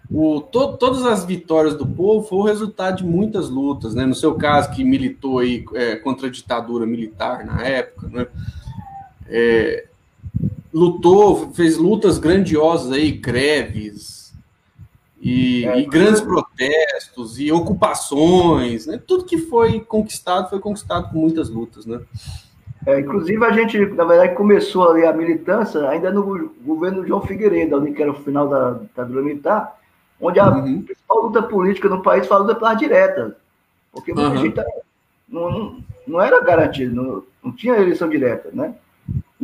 O, 0.10 0.42
to, 0.42 0.76
todas 0.78 1.06
as 1.06 1.24
vitórias 1.24 1.76
do 1.76 1.86
povo 1.86 2.28
foi 2.28 2.40
o 2.40 2.44
resultado 2.44 2.98
de 2.98 3.06
muitas 3.06 3.48
lutas, 3.48 3.94
né? 3.94 4.04
No 4.04 4.16
seu 4.16 4.34
caso, 4.34 4.72
que 4.72 4.84
militou 4.84 5.38
aí 5.38 5.64
é, 5.76 5.96
contra 5.96 6.26
a 6.26 6.32
ditadura 6.32 6.88
militar 6.88 7.46
na 7.46 7.62
época, 7.62 8.08
né? 8.08 8.28
É, 9.28 9.88
lutou, 10.76 11.54
fez 11.54 11.78
lutas 11.78 12.20
grandiosas 12.20 12.92
aí, 12.92 13.14
greves, 13.14 14.34
e, 15.22 15.66
é, 15.66 15.80
e 15.80 15.86
grandes 15.86 16.20
protestos, 16.20 17.40
e 17.40 17.50
ocupações, 17.50 18.86
né? 18.86 19.02
Tudo 19.08 19.24
que 19.24 19.38
foi 19.38 19.80
conquistado 19.80 20.50
foi 20.50 20.60
conquistado 20.60 21.10
com 21.10 21.18
muitas 21.18 21.50
lutas, 21.50 21.86
né? 21.86 22.02
É, 22.86 23.00
inclusive, 23.00 23.44
a 23.46 23.52
gente, 23.52 23.80
na 23.86 24.04
verdade, 24.04 24.36
começou 24.36 24.90
ali 24.92 25.06
a 25.06 25.14
militância 25.14 25.90
ainda 25.90 26.12
no 26.12 26.52
governo 26.62 27.08
João 27.08 27.22
Figueiredo, 27.22 27.78
ali, 27.78 27.94
que 27.94 28.02
era 28.02 28.12
o 28.12 28.22
final 28.22 28.50
da 28.50 28.72
ditadura 28.74 29.22
militar, 29.24 29.80
onde 30.20 30.42
a 30.42 30.50
uhum. 30.50 30.82
principal 30.82 31.24
luta 31.24 31.42
política 31.42 31.88
no 31.88 32.04
país 32.04 32.28
foi 32.28 32.36
a 32.36 32.40
luta 32.42 32.54
pelas 32.54 32.78
diretas. 32.78 33.34
Porque 33.94 34.14
muita 34.14 34.30
uhum. 34.30 34.38
gente 34.38 34.62
não, 35.28 35.50
não, 35.50 35.84
não, 36.06 36.22
era 36.22 36.44
garantido, 36.44 36.94
não, 36.94 37.24
não 37.42 37.52
tinha 37.54 37.78
eleição 37.78 38.10
direta, 38.10 38.50
né? 38.52 38.76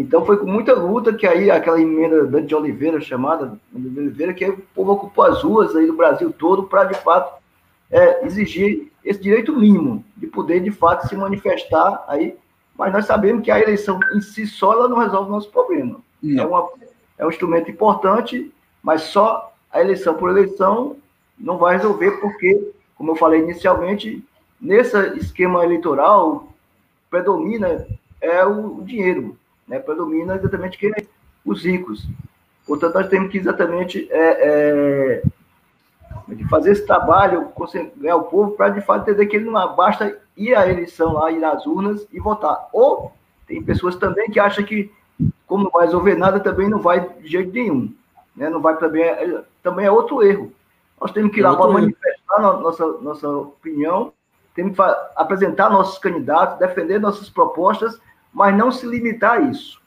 Então 0.01 0.25
foi 0.25 0.37
com 0.37 0.47
muita 0.47 0.73
luta 0.73 1.13
que 1.13 1.27
aí 1.27 1.51
aquela 1.51 1.79
emenda 1.79 2.25
Dante 2.25 2.47
de 2.47 2.55
Oliveira, 2.55 2.99
chamada 2.99 3.57
de 3.71 3.99
Oliveira, 3.99 4.33
que 4.33 4.45
o 4.45 4.57
povo 4.73 4.93
ocupou 4.93 5.25
as 5.25 5.43
ruas 5.43 5.75
aí 5.75 5.85
do 5.85 5.95
Brasil 5.95 6.33
todo 6.33 6.63
para, 6.63 6.85
de 6.85 6.95
fato, 6.95 7.39
é, 7.89 8.25
exigir 8.25 8.91
esse 9.05 9.21
direito 9.21 9.55
mínimo 9.55 10.03
de 10.17 10.25
poder, 10.27 10.59
de 10.59 10.71
fato, 10.71 11.07
se 11.07 11.15
manifestar 11.15 12.03
aí. 12.07 12.35
Mas 12.75 12.91
nós 12.91 13.05
sabemos 13.05 13.43
que 13.43 13.51
a 13.51 13.59
eleição 13.59 13.99
em 14.15 14.21
si 14.21 14.47
só 14.47 14.73
ela 14.73 14.87
não 14.87 14.97
resolve 14.97 15.29
o 15.29 15.33
nosso 15.33 15.51
problema. 15.51 15.99
É, 16.23 16.45
uma, 16.45 16.69
é 17.17 17.25
um 17.25 17.29
instrumento 17.29 17.69
importante, 17.69 18.51
mas 18.81 19.03
só 19.03 19.53
a 19.71 19.81
eleição 19.81 20.15
por 20.15 20.29
eleição 20.29 20.95
não 21.37 21.57
vai 21.57 21.77
resolver, 21.77 22.11
porque, 22.19 22.71
como 22.95 23.11
eu 23.11 23.15
falei 23.15 23.41
inicialmente, 23.41 24.23
nesse 24.59 24.97
esquema 25.17 25.63
eleitoral 25.63 26.51
predomina 27.09 27.85
é 28.19 28.45
o 28.45 28.81
dinheiro, 28.83 29.37
né? 29.71 29.79
predomina 29.79 30.35
exatamente 30.35 30.77
quem 30.77 30.91
é 30.91 31.05
os 31.45 31.63
ricos. 31.63 32.05
Portanto, 32.67 32.95
nós 32.95 33.07
temos 33.07 33.31
que 33.31 33.37
exatamente 33.37 34.07
é, 34.11 35.21
é, 35.21 35.23
fazer 36.49 36.71
esse 36.71 36.85
trabalho, 36.85 37.51
ganhar 37.95 38.17
o 38.17 38.23
povo, 38.23 38.51
para 38.51 38.69
de 38.69 38.81
fato 38.81 39.09
entender 39.09 39.25
que 39.27 39.37
ele 39.37 39.49
não 39.49 39.75
basta 39.75 40.19
ir 40.35 40.53
à 40.55 40.67
eleição 40.67 41.13
lá, 41.13 41.31
ir 41.31 41.43
às 41.43 41.65
urnas 41.65 42.05
e 42.11 42.19
votar. 42.19 42.67
Ou 42.73 43.13
tem 43.47 43.63
pessoas 43.63 43.95
também 43.95 44.29
que 44.29 44.39
acham 44.39 44.63
que, 44.63 44.91
como 45.47 45.63
não 45.63 45.71
vai 45.71 45.85
resolver 45.85 46.15
nada, 46.15 46.39
também 46.39 46.69
não 46.69 46.79
vai 46.79 47.07
de 47.19 47.27
jeito 47.27 47.53
nenhum. 47.53 47.93
Né? 48.35 48.49
Não 48.49 48.61
vai 48.61 48.77
também, 48.77 49.03
é, 49.03 49.41
também 49.63 49.85
é 49.85 49.91
outro 49.91 50.21
erro. 50.21 50.51
Nós 50.99 51.11
temos 51.11 51.31
que 51.31 51.39
ir 51.39 51.43
lá 51.43 51.53
é 51.53 51.55
para 51.55 51.71
manifestar 51.71 52.41
nossa, 52.41 52.85
nossa 52.99 53.29
opinião, 53.29 54.13
temos 54.53 54.75
que 54.75 54.81
apresentar 55.15 55.69
nossos 55.69 55.97
candidatos, 55.97 56.59
defender 56.59 56.99
nossas 56.99 57.29
propostas, 57.29 57.99
mas 58.33 58.55
não 58.55 58.71
se 58.71 58.85
limitar 58.85 59.39
a 59.39 59.41
isso. 59.41 59.79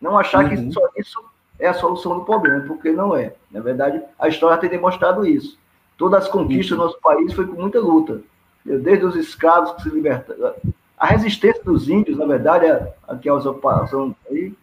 Não 0.00 0.18
achar 0.18 0.44
uhum. 0.44 0.50
que 0.50 0.72
só 0.72 0.80
isso 0.96 1.24
é 1.58 1.68
a 1.68 1.74
solução 1.74 2.18
do 2.18 2.24
problema, 2.24 2.64
porque 2.66 2.90
não 2.90 3.16
é. 3.16 3.34
Na 3.50 3.60
verdade, 3.60 4.02
a 4.18 4.28
história 4.28 4.58
tem 4.58 4.70
demonstrado 4.70 5.26
isso. 5.26 5.58
Todas 5.96 6.24
as 6.24 6.28
conquistas 6.28 6.72
uhum. 6.72 6.78
do 6.78 6.84
nosso 6.84 7.00
país 7.00 7.32
foi 7.32 7.46
com 7.46 7.60
muita 7.60 7.78
luta 7.78 8.20
desde 8.64 9.04
os 9.04 9.16
escravos 9.16 9.72
que 9.72 9.82
se 9.82 9.90
libertaram. 9.90 10.54
A 10.96 11.06
resistência 11.06 11.62
dos 11.62 11.88
índios, 11.88 12.16
na 12.16 12.24
verdade, 12.24 12.66
é, 12.66 12.94
aqui 13.06 13.28
a 13.28 13.34
usurpação 13.34 14.14
aí, 14.30 14.54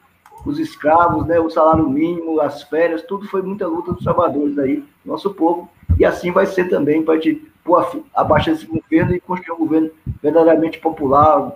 os 0.45 0.57
escravos, 0.59 1.25
né, 1.27 1.39
o 1.39 1.49
salário 1.49 1.87
mínimo, 1.87 2.41
as 2.41 2.63
férias, 2.63 3.03
tudo 3.03 3.27
foi 3.27 3.41
muita 3.41 3.67
luta 3.67 3.93
dos 3.93 4.03
trabalhadores 4.03 4.57
aí, 4.57 4.83
nosso 5.05 5.31
povo, 5.33 5.69
e 5.99 6.05
assim 6.05 6.31
vai 6.31 6.47
ser 6.47 6.67
também 6.67 7.03
para 7.03 7.13
a 7.13 7.19
gente 7.19 7.47
pôr 7.63 8.03
abaixo 8.15 8.49
desse 8.49 8.65
governo 8.65 9.13
e 9.13 9.19
construir 9.19 9.55
um 9.55 9.59
governo 9.59 9.91
verdadeiramente 10.21 10.79
popular, 10.79 11.51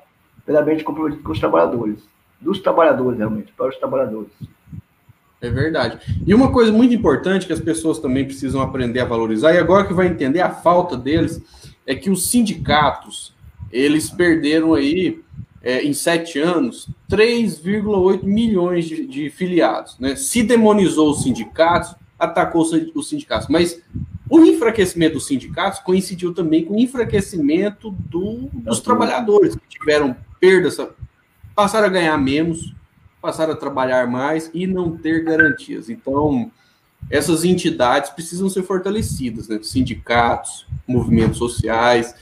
verdadeiramente 0.46 0.84
comprometido 0.84 1.24
com 1.24 1.32
os 1.32 1.40
trabalhadores, 1.40 2.00
dos 2.40 2.60
trabalhadores, 2.60 3.18
realmente, 3.18 3.52
para 3.56 3.70
os 3.70 3.78
trabalhadores. 3.78 4.32
É 5.42 5.50
verdade. 5.50 6.00
E 6.26 6.34
uma 6.34 6.52
coisa 6.52 6.72
muito 6.72 6.94
importante 6.94 7.46
que 7.46 7.54
as 7.54 7.60
pessoas 7.60 8.00
também 8.00 8.26
precisam 8.26 8.62
aprender 8.62 9.00
a 9.00 9.06
valorizar, 9.06 9.54
e 9.54 9.58
agora 9.58 9.86
que 9.86 9.94
vai 9.94 10.08
entender 10.08 10.42
a 10.42 10.50
falta 10.50 10.96
deles, 10.98 11.42
é 11.86 11.94
que 11.96 12.10
os 12.10 12.30
sindicatos, 12.30 13.34
eles 13.72 14.10
perderam 14.10 14.74
aí, 14.74 15.20
é, 15.62 15.84
em 15.84 15.94
sete 15.94 16.40
anos, 16.40 16.90
3,8 17.10 18.24
milhões 18.24 18.86
de, 18.86 19.06
de, 19.06 19.30
filiados. 19.30 19.98
Né? 20.00 20.16
Se 20.16 20.44
demonizou 20.44 21.12
os 21.12 21.24
sindicatos, 21.24 21.96
atacou 22.18 22.64
os 22.96 23.10
sindicatos. 23.10 23.48
Mas 23.48 23.82
o 24.30 24.40
enfraquecimento 24.44 25.16
dos 25.16 25.28
sindicatos 25.28 25.80
coincidiu 25.80 26.34
também 26.34 26.64
com 26.64 26.76
o 26.76 26.80
enfraquecimento 26.80 27.92
do, 27.92 28.50
dos 28.54 28.80
trabalhadores, 28.80 29.56
que 29.56 29.80
tiveram 29.80 30.16
perdas, 30.40 30.78
passaram 31.56 31.88
a 31.88 31.90
ganhar 31.90 32.18
menos, 32.18 32.74
passaram 33.22 33.54
a 33.54 33.58
trabalhar 33.58 34.08
mais 34.08 34.50
e 34.54 34.68
não 34.68 34.96
ter 34.96 35.24
garantias. 35.24 35.90
Então, 35.90 36.52
essas 37.10 37.44
entidades 37.44 38.10
precisam 38.10 38.50
ser 38.50 38.64
fortalecidas, 38.64 39.48
né? 39.48 39.60
sindicatos, 39.62 40.68
movimentos 40.88 41.38
sociais. 41.38 42.16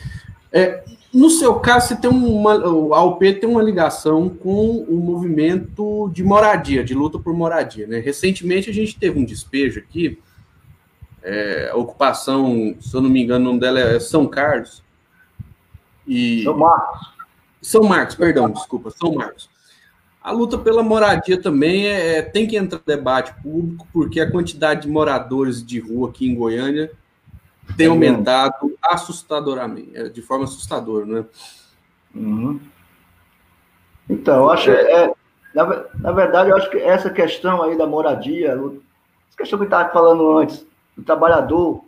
É, 0.52 0.84
no 1.14 1.30
seu 1.30 1.56
caso, 1.60 1.90
você 1.90 1.96
tem 1.96 2.10
uma, 2.10 2.54
a 2.96 3.04
UP 3.04 3.34
tem 3.34 3.50
uma 3.50 3.62
ligação 3.62 4.30
com 4.30 4.78
o 4.78 4.98
movimento 4.98 6.10
de 6.12 6.24
moradia, 6.24 6.84
de 6.84 6.94
luta 6.94 7.20
por 7.20 7.34
moradia. 7.34 7.88
Né? 7.88 8.00
Recentemente, 8.00 8.70
a 8.70 8.74
gente 8.74 8.98
teve 8.98 9.20
um 9.20 9.26
despejo 9.26 9.80
aqui, 9.80 10.20
é, 11.22 11.70
a 11.72 11.78
ocupação, 11.78 12.76
se 12.82 12.94
eu 12.94 13.02
não 13.02 13.10
me 13.10 13.24
engano, 13.24 13.46
o 13.46 13.48
nome 13.50 13.60
dela 13.60 13.80
é 13.80 14.00
São 14.00 14.28
Carlos. 14.28 14.84
E... 16.06 16.44
São 16.44 16.58
Marcos. 16.58 17.13
São 17.64 17.84
Marcos, 17.84 18.16
perdão, 18.16 18.50
desculpa, 18.52 18.92
São 18.92 19.16
Marcos. 19.16 19.50
A 20.22 20.32
luta 20.32 20.58
pela 20.58 20.84
moradia 20.84 21.42
também 21.42 21.88
é, 21.88 22.18
é, 22.18 22.22
tem 22.22 22.46
que 22.48 22.56
entrar 22.56 22.78
no 22.78 22.86
debate 22.86 23.34
público, 23.42 23.88
porque 23.92 24.20
a 24.20 24.30
quantidade 24.30 24.84
de 24.84 24.88
moradores 24.88 25.66
de 25.66 25.80
rua 25.80 26.10
aqui 26.10 26.28
em 26.28 26.36
Goiânia 26.36 26.92
tem 27.76 27.88
aumentado 27.88 28.74
assustadoramente, 28.84 29.92
é, 29.96 30.10
de 30.10 30.22
forma 30.22 30.44
assustadora, 30.44 31.06
né? 31.06 31.26
Uhum. 32.14 32.60
Então, 34.10 34.44
eu 34.44 34.50
acho 34.52 34.70
é, 34.70 35.14
na, 35.56 35.86
na, 36.00 36.12
verdade, 36.12 36.50
eu 36.50 36.58
acho 36.58 36.70
que 36.70 36.78
essa 36.78 37.10
questão 37.10 37.62
aí 37.62 37.78
da 37.78 37.88
moradia, 37.88 38.52
essa 38.52 39.38
questão 39.38 39.58
que 39.58 39.64
eu 39.64 39.68
estava 39.68 39.92
falando 39.92 40.38
antes, 40.38 40.66
do 40.96 41.04
trabalhador 41.04 41.84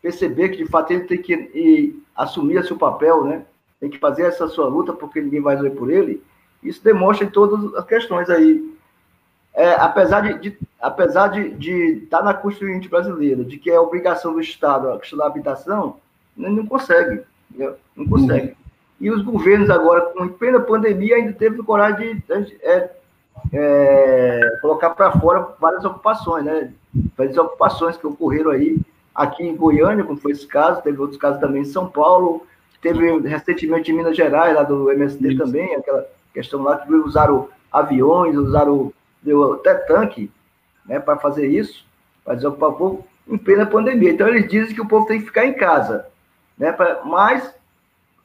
perceber 0.00 0.50
que 0.50 0.58
de 0.58 0.66
fato 0.66 0.92
ele 0.92 1.04
tem 1.04 1.20
que 1.20 1.34
e, 1.34 2.02
assumir 2.14 2.64
seu 2.64 2.76
papel, 2.76 3.24
né? 3.24 3.44
Tem 3.80 3.90
que 3.90 3.98
fazer 3.98 4.22
essa 4.22 4.48
sua 4.48 4.68
luta 4.68 4.92
porque 4.92 5.20
ninguém 5.20 5.40
vai 5.40 5.56
ver 5.56 5.70
por 5.70 5.90
ele 5.90 6.22
isso 6.66 6.82
demonstra 6.82 7.26
em 7.26 7.30
todas 7.30 7.74
as 7.74 7.84
questões 7.84 8.28
aí. 8.28 8.74
É, 9.54 9.72
apesar 9.74 10.20
de, 10.20 10.38
de, 10.38 10.58
apesar 10.80 11.28
de, 11.28 11.50
de 11.50 12.02
estar 12.04 12.18
tá 12.18 12.24
na 12.24 12.34
Constituinte 12.34 12.88
brasileira, 12.88 13.42
de 13.42 13.56
que 13.56 13.70
é 13.70 13.80
obrigação 13.80 14.34
do 14.34 14.40
Estado 14.40 14.90
a 14.90 14.98
questão 14.98 15.18
da 15.18 15.26
habitação, 15.26 15.96
não, 16.36 16.50
não 16.50 16.66
consegue. 16.66 17.22
Não 17.96 18.06
consegue. 18.06 18.48
Uhum. 18.48 18.54
E 19.00 19.10
os 19.10 19.22
governos 19.22 19.70
agora, 19.70 20.02
com 20.06 20.28
plena 20.28 20.60
pandemia, 20.60 21.16
ainda 21.16 21.32
teve 21.32 21.62
coragem 21.62 22.16
de 22.16 22.58
é, 22.62 22.90
é, 23.52 24.58
colocar 24.60 24.90
para 24.90 25.12
fora 25.12 25.48
várias 25.58 25.84
ocupações, 25.84 26.44
né? 26.44 26.72
Várias 27.16 27.36
ocupações 27.36 27.96
que 27.96 28.06
ocorreram 28.06 28.50
aí 28.50 28.78
aqui 29.14 29.42
em 29.42 29.56
Goiânia, 29.56 30.04
como 30.04 30.18
foi 30.18 30.32
esse 30.32 30.46
caso, 30.46 30.82
teve 30.82 31.00
outros 31.00 31.18
casos 31.18 31.40
também 31.40 31.62
em 31.62 31.66
São 31.66 31.88
Paulo, 31.88 32.46
teve 32.80 33.18
recentemente 33.20 33.90
em 33.90 33.94
Minas 33.94 34.16
Gerais, 34.16 34.54
lá 34.54 34.62
do 34.62 34.90
MST 34.90 35.28
Isso. 35.28 35.38
também, 35.38 35.74
aquela 35.74 36.06
questão 36.32 36.62
lá 36.62 36.78
que 36.78 36.92
usaram 36.92 37.48
aviões, 37.72 38.36
usaram 38.36 38.92
deu 39.22 39.54
até 39.54 39.74
tanque 39.74 40.30
né, 40.86 41.00
para 41.00 41.16
fazer 41.16 41.46
isso, 41.46 41.84
para 42.24 42.34
desocupar 42.34 42.70
o 42.70 42.74
povo 42.74 43.06
em 43.26 43.36
plena 43.36 43.66
pandemia. 43.66 44.10
Então 44.10 44.28
eles 44.28 44.48
dizem 44.48 44.74
que 44.74 44.80
o 44.80 44.86
povo 44.86 45.06
tem 45.06 45.18
que 45.18 45.26
ficar 45.26 45.44
em 45.44 45.54
casa. 45.54 46.06
Né, 46.56 46.72
pra, 46.72 47.02
mas 47.04 47.52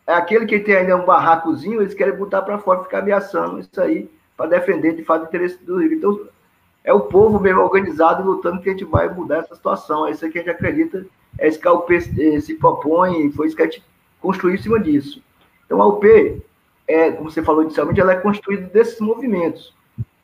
é 0.05 0.13
aquele 0.13 0.45
que 0.45 0.59
tem 0.59 0.75
ainda 0.75 0.95
um 0.95 1.05
barracozinho, 1.05 1.81
eles 1.81 1.93
querem 1.93 2.15
botar 2.15 2.41
para 2.43 2.59
fora, 2.59 2.83
ficar 2.83 2.99
ameaçando 2.99 3.59
isso 3.59 3.81
aí, 3.81 4.09
para 4.37 4.49
defender 4.49 4.95
de 4.95 5.03
fato 5.03 5.23
o 5.23 5.25
interesse 5.25 5.63
do 5.63 5.79
Rio. 5.79 5.93
Então 5.93 6.27
é 6.83 6.93
o 6.93 7.01
povo 7.01 7.39
mesmo 7.39 7.61
organizado 7.61 8.23
lutando 8.23 8.61
que 8.61 8.69
a 8.69 8.71
gente 8.71 8.85
vai 8.85 9.09
mudar 9.09 9.37
essa 9.37 9.55
situação. 9.55 10.07
É 10.07 10.11
isso 10.11 10.29
que 10.29 10.37
a 10.37 10.41
gente 10.41 10.51
acredita, 10.51 11.05
é 11.37 11.47
isso 11.47 11.59
que 11.59 11.67
a 11.67 11.73
UP 11.73 12.01
se 12.41 12.53
propõe, 12.55 13.31
foi 13.31 13.47
isso 13.47 13.55
que 13.55 13.61
a 13.61 13.65
gente 13.65 13.83
construiu 14.21 14.55
em 14.55 14.61
cima 14.61 14.79
disso. 14.79 15.21
Então 15.65 15.81
a 15.81 15.87
UP 15.87 16.05
é, 16.91 17.11
como 17.11 17.31
você 17.31 17.41
falou 17.41 17.63
inicialmente, 17.63 18.01
ela 18.01 18.11
é 18.11 18.17
construída 18.17 18.67
desses 18.67 18.99
movimentos, 18.99 19.73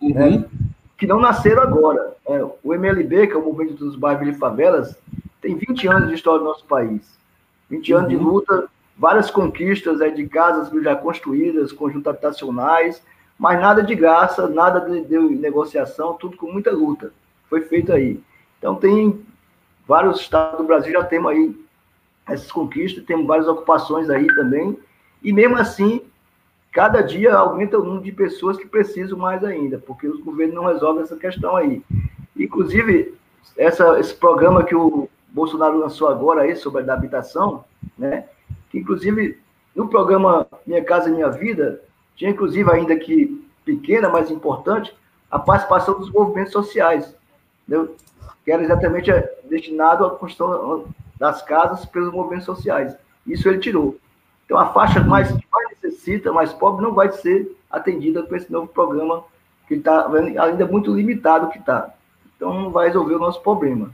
uhum. 0.02 0.14
né, 0.14 0.46
que 0.98 1.08
não 1.08 1.20
nasceram 1.20 1.64
agora. 1.64 2.16
É, 2.28 2.46
o 2.62 2.74
MLB, 2.74 3.28
que 3.28 3.34
é 3.34 3.38
o 3.38 3.46
Movimento 3.46 3.76
dos 3.76 3.96
Bairros 3.96 4.28
e 4.28 4.34
Favelas, 4.34 4.98
tem 5.42 5.56
20 5.56 5.88
anos 5.88 6.10
de 6.10 6.16
história 6.16 6.40
do 6.40 6.46
nosso 6.46 6.66
país. 6.66 7.18
20 7.70 7.94
uhum. 7.94 8.00
anos 8.00 8.10
de 8.10 8.16
uhum. 8.18 8.24
luta, 8.24 8.68
várias 8.98 9.32
conquistas 9.32 10.02
é, 10.02 10.10
de 10.10 10.28
casas 10.28 10.70
já 10.84 10.96
construídas, 10.96 11.72
conjuntos 11.72 12.08
habitacionais, 12.08 13.02
mas 13.40 13.60
nada 13.60 13.82
de 13.82 13.96
graça, 13.96 14.48
nada 14.48 14.82
de, 14.82 15.06
de 15.06 15.18
negociação, 15.18 16.14
tudo 16.14 16.36
com 16.36 16.52
muita 16.52 16.72
luta. 16.72 17.14
Foi 17.50 17.62
feito 17.62 17.94
aí. 17.94 18.20
Então 18.58 18.76
tem 18.76 19.24
vários 19.88 20.20
estados 20.20 20.58
do 20.58 20.66
Brasil 20.66 20.92
já 20.92 21.04
temos 21.04 21.32
aí 21.32 21.56
essas 22.28 22.52
conquistas, 22.52 23.04
temos 23.06 23.26
várias 23.26 23.48
ocupações 23.48 24.10
aí 24.10 24.28
também, 24.28 24.78
e 25.24 25.32
mesmo 25.32 25.58
assim 25.58 26.02
cada 26.72 27.02
dia 27.02 27.34
aumenta 27.36 27.80
o 27.80 27.84
número 27.84 28.04
de 28.04 28.12
pessoas 28.12 28.58
que 28.58 28.68
precisam 28.68 29.18
mais 29.18 29.44
ainda, 29.44 29.80
porque 29.80 30.08
os 30.08 30.22
governos 30.22 30.56
não 30.56 30.66
resolvem 30.66 31.02
essa 31.02 31.16
questão 31.16 31.56
aí. 31.56 31.82
Inclusive, 32.36 33.16
essa, 33.58 34.00
esse 34.00 34.14
programa 34.14 34.64
que 34.64 34.76
o 34.76 35.10
Bolsonaro 35.30 35.80
lançou 35.80 36.08
agora 36.08 36.42
aí 36.42 36.56
sobre 36.56 36.88
a 36.88 36.94
habitação, 36.94 37.66
né? 37.98 38.26
Que 38.70 38.78
inclusive 38.78 39.40
no 39.76 39.88
programa 39.88 40.46
Minha 40.68 40.84
Casa 40.84 41.10
Minha 41.10 41.30
Vida 41.30 41.82
tinha 42.16 42.30
inclusive 42.30 42.70
ainda 42.70 42.96
que 42.96 43.44
pequena, 43.66 44.08
mas 44.08 44.30
importante, 44.30 44.96
a 45.30 45.40
participação 45.40 46.00
dos 46.00 46.12
movimentos 46.12 46.54
sociais, 46.54 47.14
entendeu? 47.68 47.96
que 48.48 48.52
era 48.52 48.64
exatamente 48.64 49.12
destinado 49.50 50.06
à 50.06 50.12
construção 50.12 50.86
das 51.20 51.42
casas 51.42 51.86
pelos 51.86 52.14
movimentos 52.14 52.46
sociais. 52.46 52.96
Isso 53.26 53.48
ele 53.50 53.60
tirou. 53.60 53.98
Então 54.46 54.58
a 54.58 54.68
faixa 54.68 55.02
mais 55.02 55.34
necessita, 55.82 56.32
mais 56.32 56.54
pobre, 56.54 56.84
não 56.84 56.94
vai 56.94 57.12
ser 57.12 57.56
atendida 57.70 58.24
com 58.24 58.36
esse 58.36 58.52
novo 58.52 58.68
programa 58.68 59.24
que 59.68 59.76
está 59.76 60.08
ainda 60.42 60.66
muito 60.66 60.94
limitado 60.94 61.50
que 61.50 61.60
está. 61.60 61.94
Então 62.36 62.54
não 62.54 62.72
vai 62.72 62.88
resolver 62.88 63.16
o 63.16 63.20
nosso 63.20 63.42
problema. 63.42 63.92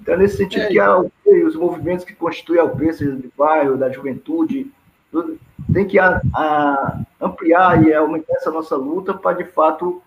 Então, 0.00 0.16
nesse 0.16 0.36
sentido, 0.36 0.62
é, 0.62 0.68
que 0.68 0.78
a 0.78 0.98
UP, 0.98 1.12
os 1.46 1.56
movimentos 1.56 2.04
que 2.04 2.14
constituem 2.14 2.60
a 2.60 2.64
UP, 2.64 2.92
seja 2.92 3.12
do 3.12 3.32
bairro, 3.36 3.76
da 3.76 3.90
juventude, 3.90 4.70
tudo, 5.10 5.38
tem 5.72 5.86
que 5.86 5.98
a, 5.98 6.20
a 6.34 7.00
ampliar 7.20 7.86
e 7.86 7.94
aumentar 7.94 8.34
essa 8.34 8.50
nossa 8.50 8.76
luta 8.76 9.14
para, 9.14 9.36
de 9.36 9.44
fato, 9.44 10.02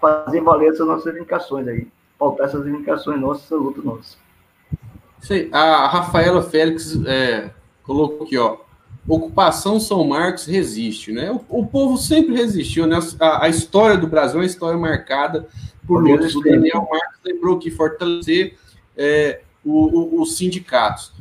fazer 0.00 0.40
valer 0.40 0.70
essas 0.70 0.86
nossas 0.86 1.06
reivindicações 1.06 1.66
aí. 1.66 1.88
Pautar 2.18 2.46
essas 2.46 2.64
reivindicações 2.64 3.18
nossas, 3.20 3.44
essa 3.44 3.56
luta 3.56 3.80
nossa. 3.82 4.16
Sei, 5.22 5.48
a 5.52 5.86
Rafaela 5.86 6.42
Félix 6.42 6.98
é, 7.06 7.50
colocou 7.82 8.26
aqui, 8.26 8.38
ó 8.38 8.58
ocupação 9.08 9.80
São 9.80 10.04
Marcos 10.04 10.46
resiste, 10.46 11.12
né? 11.12 11.30
O, 11.30 11.60
o 11.60 11.66
povo 11.66 11.96
sempre 11.96 12.34
resistiu, 12.34 12.86
né? 12.86 12.98
A, 13.18 13.46
a, 13.46 13.48
história 13.48 13.96
do 13.96 14.06
Brasil 14.06 14.38
é 14.38 14.42
uma 14.42 14.46
história 14.46 14.78
marcada 14.78 15.48
por 15.86 16.02
lutas. 16.02 16.34
O 16.34 16.40
Daniel 16.40 16.86
Marcos 16.90 17.18
lembrou 17.24 17.58
que 17.58 17.70
fortalecer 17.70 18.56
é, 18.96 19.40
os 19.64 20.36
sindicatos. 20.36 21.12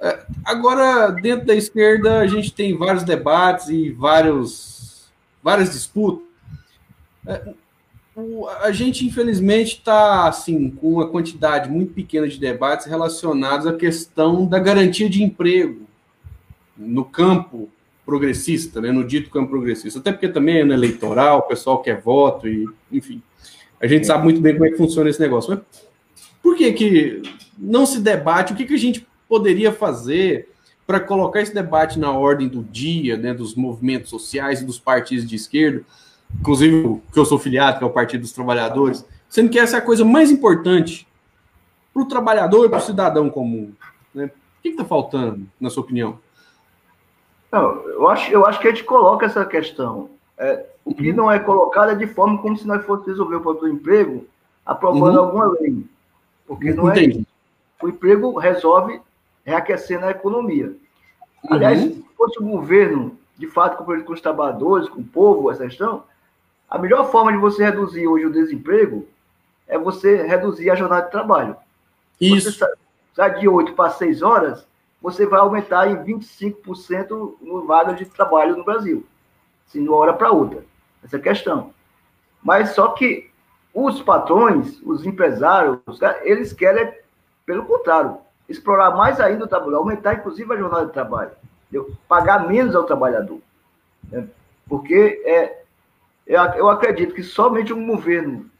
É, 0.00 0.24
agora, 0.44 1.10
dentro 1.10 1.46
da 1.46 1.54
esquerda, 1.54 2.18
a 2.18 2.26
gente 2.26 2.52
tem 2.52 2.76
vários 2.76 3.04
debates 3.04 3.68
e 3.68 3.90
vários, 3.90 5.10
várias 5.42 5.72
disputas. 5.72 6.26
É, 7.26 7.42
o, 7.48 7.54
a 8.60 8.70
gente, 8.72 9.06
infelizmente, 9.06 9.76
está 9.76 10.28
assim, 10.28 10.70
com 10.70 10.94
uma 10.94 11.08
quantidade 11.08 11.70
muito 11.70 11.94
pequena 11.94 12.28
de 12.28 12.38
debates 12.38 12.86
relacionados 12.86 13.66
à 13.66 13.72
questão 13.72 14.44
da 14.44 14.58
garantia 14.58 15.08
de 15.08 15.22
emprego 15.22 15.86
no 16.76 17.04
campo 17.04 17.70
progressista, 18.04 18.80
né, 18.80 18.90
no 18.90 19.04
dito 19.04 19.30
campo 19.30 19.50
progressista, 19.50 19.98
até 19.98 20.12
porque 20.12 20.28
também 20.28 20.58
é 20.58 20.64
no 20.64 20.74
eleitoral, 20.74 21.38
o 21.38 21.42
pessoal 21.42 21.80
quer 21.80 22.00
voto 22.00 22.48
e, 22.48 22.68
enfim, 22.90 23.22
a 23.80 23.86
gente 23.86 24.06
sabe 24.06 24.24
muito 24.24 24.40
bem 24.40 24.54
como 24.54 24.66
é 24.66 24.70
que 24.70 24.76
funciona 24.76 25.08
esse 25.08 25.20
negócio. 25.20 25.50
Mas 25.50 25.60
por 26.42 26.56
que 26.56 26.72
que 26.72 27.22
não 27.56 27.86
se 27.86 28.00
debate? 28.00 28.52
O 28.52 28.56
que 28.56 28.66
que 28.66 28.74
a 28.74 28.78
gente 28.78 29.06
poderia 29.28 29.72
fazer 29.72 30.48
para 30.86 31.00
colocar 31.00 31.40
esse 31.40 31.54
debate 31.54 31.98
na 31.98 32.10
ordem 32.10 32.48
do 32.48 32.62
dia, 32.62 33.16
né, 33.16 33.32
dos 33.32 33.54
movimentos 33.54 34.10
sociais 34.10 34.60
e 34.60 34.66
dos 34.66 34.78
partidos 34.78 35.26
de 35.26 35.36
esquerda, 35.36 35.84
inclusive 36.40 37.00
que 37.12 37.18
eu 37.18 37.24
sou 37.24 37.38
filiado, 37.38 37.78
que 37.78 37.84
é 37.84 37.86
o 37.86 37.90
Partido 37.90 38.22
dos 38.22 38.32
Trabalhadores, 38.32 39.04
sendo 39.28 39.50
que 39.50 39.58
essa 39.58 39.76
é 39.76 39.78
a 39.78 39.82
coisa 39.82 40.04
mais 40.04 40.30
importante 40.30 41.06
para 41.92 42.02
o 42.02 42.06
trabalhador 42.06 42.66
e 42.66 42.68
para 42.68 42.78
o 42.78 42.82
cidadão 42.82 43.30
comum. 43.30 43.72
Né? 44.14 44.26
O 44.26 44.62
que 44.62 44.68
está 44.68 44.84
faltando, 44.84 45.46
na 45.60 45.70
sua 45.70 45.82
opinião? 45.82 46.18
Não, 47.50 47.82
eu 47.88 48.08
acho, 48.08 48.30
eu 48.30 48.46
acho 48.46 48.58
que 48.60 48.68
a 48.68 48.70
gente 48.70 48.84
coloca 48.84 49.26
essa 49.26 49.44
questão. 49.44 50.10
É, 50.38 50.66
o 50.84 50.94
que 50.94 51.10
uhum. 51.10 51.16
não 51.16 51.30
é 51.30 51.38
colocado 51.38 51.90
é 51.90 51.94
de 51.94 52.06
forma 52.06 52.38
como 52.38 52.56
se 52.56 52.66
nós 52.66 52.84
fosse 52.84 53.06
resolver 53.06 53.36
o 53.36 53.40
problema 53.40 53.68
do 53.68 53.74
emprego 53.78 54.26
aprovando 54.64 55.18
uhum. 55.18 55.24
alguma 55.24 55.46
lei. 55.60 55.84
Porque 56.46 56.72
não 56.72 56.88
é 56.88 56.92
Entendi. 56.92 57.18
é 57.18 57.20
isso. 57.20 57.26
O 57.82 57.88
emprego 57.88 58.38
resolve 58.38 59.00
reaquecendo 59.44 60.06
a 60.06 60.10
economia. 60.10 60.66
Uhum. 60.66 61.54
Aliás, 61.54 61.80
se 61.80 62.04
fosse 62.16 62.38
o 62.40 62.46
governo, 62.46 63.18
de 63.36 63.46
fato, 63.46 63.76
comprometido 63.76 64.06
com 64.06 64.14
os 64.14 64.20
trabalhadores, 64.20 64.88
com 64.88 65.00
o 65.00 65.04
povo, 65.04 65.50
essa 65.50 65.64
questão, 65.64 66.04
a 66.72 66.78
melhor 66.78 67.10
forma 67.10 67.30
de 67.30 67.36
você 67.36 67.62
reduzir 67.62 68.08
hoje 68.08 68.24
o 68.24 68.32
desemprego 68.32 69.06
é 69.68 69.76
você 69.76 70.22
reduzir 70.22 70.70
a 70.70 70.74
jornada 70.74 71.04
de 71.04 71.10
trabalho. 71.10 71.54
Isso. 72.18 72.50
Você 72.50 72.66
sai 73.14 73.38
de 73.38 73.46
8 73.46 73.74
para 73.74 73.90
6 73.90 74.22
horas, 74.22 74.66
você 75.02 75.26
vai 75.26 75.40
aumentar 75.40 75.90
em 75.90 76.02
25% 76.02 77.34
no 77.42 77.66
vaga 77.66 77.92
de 77.92 78.06
trabalho 78.06 78.56
no 78.56 78.64
Brasil. 78.64 79.04
Assim, 79.68 79.82
de 79.82 79.88
uma 79.90 79.98
hora 79.98 80.14
para 80.14 80.32
outra. 80.32 80.64
Essa 81.04 81.16
é 81.16 81.20
a 81.20 81.22
questão. 81.22 81.74
Mas 82.42 82.70
só 82.70 82.88
que 82.88 83.30
os 83.74 84.00
patrões, 84.00 84.80
os 84.82 85.04
empresários, 85.04 85.78
eles 86.22 86.54
querem, 86.54 86.90
pelo 87.44 87.66
contrário, 87.66 88.16
explorar 88.48 88.92
mais 88.92 89.20
ainda 89.20 89.44
o 89.44 89.48
trabalho, 89.48 89.76
aumentar 89.76 90.14
inclusive 90.14 90.50
a 90.50 90.56
jornada 90.56 90.86
de 90.86 90.92
trabalho, 90.92 91.32
entendeu? 91.68 91.94
pagar 92.08 92.48
menos 92.48 92.74
ao 92.74 92.84
trabalhador. 92.84 93.40
Né? 94.10 94.26
Porque 94.66 95.22
é, 95.26 95.61
eu 96.26 96.68
acredito 96.68 97.14
que 97.14 97.22
somente 97.22 97.72
um 97.72 97.86
governo 97.86 98.50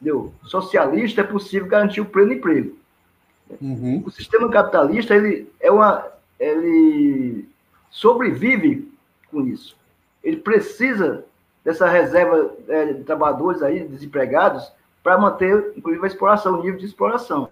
entendeu? 0.00 0.32
socialista 0.44 1.22
é 1.22 1.24
possível 1.24 1.68
garantir 1.68 2.00
o 2.00 2.06
pleno 2.06 2.32
emprego. 2.32 2.76
Uhum. 3.60 4.02
O 4.04 4.10
sistema 4.10 4.50
capitalista 4.50 5.14
ele 5.14 5.50
é 5.60 5.70
uma, 5.70 6.06
ele 6.38 7.48
sobrevive 7.90 8.92
com 9.30 9.46
isso. 9.46 9.76
Ele 10.22 10.36
precisa 10.36 11.24
dessa 11.64 11.88
reserva 11.88 12.52
é, 12.68 12.92
de 12.92 13.04
trabalhadores 13.04 13.62
aí 13.62 13.86
desempregados 13.86 14.70
para 15.02 15.18
manter, 15.18 15.72
inclusive, 15.76 16.04
a 16.04 16.08
exploração, 16.08 16.54
o 16.54 16.62
nível 16.62 16.78
de 16.78 16.86
exploração. 16.86 17.48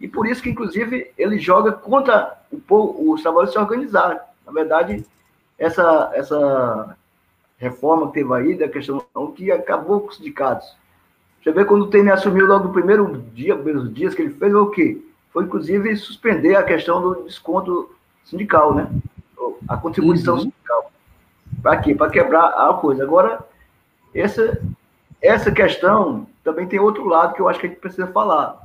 E 0.00 0.06
por 0.06 0.26
isso 0.26 0.42
que, 0.42 0.50
inclusive, 0.50 1.12
ele 1.18 1.38
joga 1.38 1.72
contra 1.72 2.38
o 2.52 2.58
povo, 2.60 3.12
os 3.12 3.22
trabalhadores 3.22 3.52
se 3.52 3.58
organizarem. 3.58 4.18
Na 4.46 4.52
verdade, 4.52 5.04
essa, 5.58 6.10
essa 6.14 6.96
reforma 7.56 8.08
que 8.08 8.14
teve 8.14 8.32
aí, 8.34 8.56
da 8.56 8.68
questão 8.68 9.00
que 9.34 9.50
acabou 9.50 10.00
com 10.00 10.08
os 10.08 10.16
sindicatos. 10.16 10.66
Você 11.42 11.52
vê 11.52 11.64
quando 11.64 11.82
o 11.82 11.90
Temer 11.90 12.14
assumiu 12.14 12.46
logo 12.46 12.68
no 12.68 12.72
primeiro 12.72 13.22
dia, 13.34 13.54
primeiros 13.54 13.92
dias 13.92 14.14
que 14.14 14.22
ele 14.22 14.30
fez, 14.30 14.52
foi 14.52 14.60
o 14.60 14.70
quê? 14.70 15.02
Foi, 15.32 15.44
inclusive, 15.44 15.96
suspender 15.96 16.56
a 16.56 16.62
questão 16.62 17.02
do 17.02 17.24
desconto 17.24 17.94
sindical, 18.24 18.74
né? 18.74 18.88
A 19.68 19.76
contribuição 19.76 20.34
uhum. 20.34 20.40
sindical. 20.40 20.90
Para 21.62 21.76
quê? 21.78 21.94
Para 21.94 22.10
quebrar 22.10 22.46
a 22.46 22.74
coisa. 22.74 23.02
Agora, 23.02 23.40
essa, 24.14 24.60
essa 25.20 25.50
questão 25.50 26.26
também 26.42 26.66
tem 26.66 26.78
outro 26.78 27.04
lado 27.06 27.34
que 27.34 27.40
eu 27.40 27.48
acho 27.48 27.60
que 27.60 27.66
a 27.66 27.68
gente 27.68 27.80
precisa 27.80 28.06
falar 28.06 28.64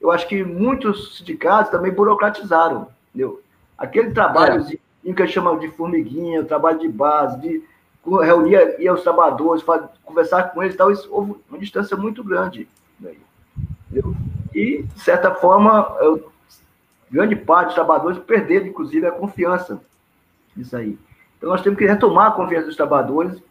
eu 0.00 0.10
acho 0.10 0.28
que 0.28 0.44
muitos 0.44 1.18
sindicatos 1.18 1.70
também 1.70 1.92
burocratizaram, 1.92 2.88
entendeu? 3.08 3.42
Aquele 3.76 4.12
trabalho 4.12 4.64
é. 5.04 5.12
que 5.12 5.26
chama 5.26 5.58
de 5.58 5.68
formiguinha, 5.70 6.44
trabalho 6.44 6.78
de 6.78 6.88
base, 6.88 7.40
de 7.40 7.62
reunir 8.06 8.76
ia 8.78 8.92
os 8.92 9.02
trabalhadores, 9.02 9.64
conversar 10.04 10.44
com 10.52 10.62
eles, 10.62 10.76
tal, 10.76 10.90
isso 10.90 11.08
houve 11.10 11.34
uma 11.48 11.58
distância 11.58 11.96
muito 11.96 12.22
grande. 12.22 12.68
Entendeu? 13.90 14.14
E, 14.54 14.82
de 14.82 15.00
certa 15.00 15.34
forma, 15.34 15.96
eu, 16.00 16.30
grande 17.10 17.36
parte 17.36 17.66
dos 17.66 17.74
trabalhadores 17.74 18.18
perderam, 18.18 18.66
inclusive, 18.66 19.06
a 19.06 19.12
confiança 19.12 19.80
nisso 20.56 20.76
aí. 20.76 20.98
Então, 21.36 21.50
nós 21.50 21.62
temos 21.62 21.78
que 21.78 21.86
retomar 21.86 22.28
a 22.28 22.32
confiança 22.32 22.66
dos 22.66 22.76
trabalhadores, 22.76 23.42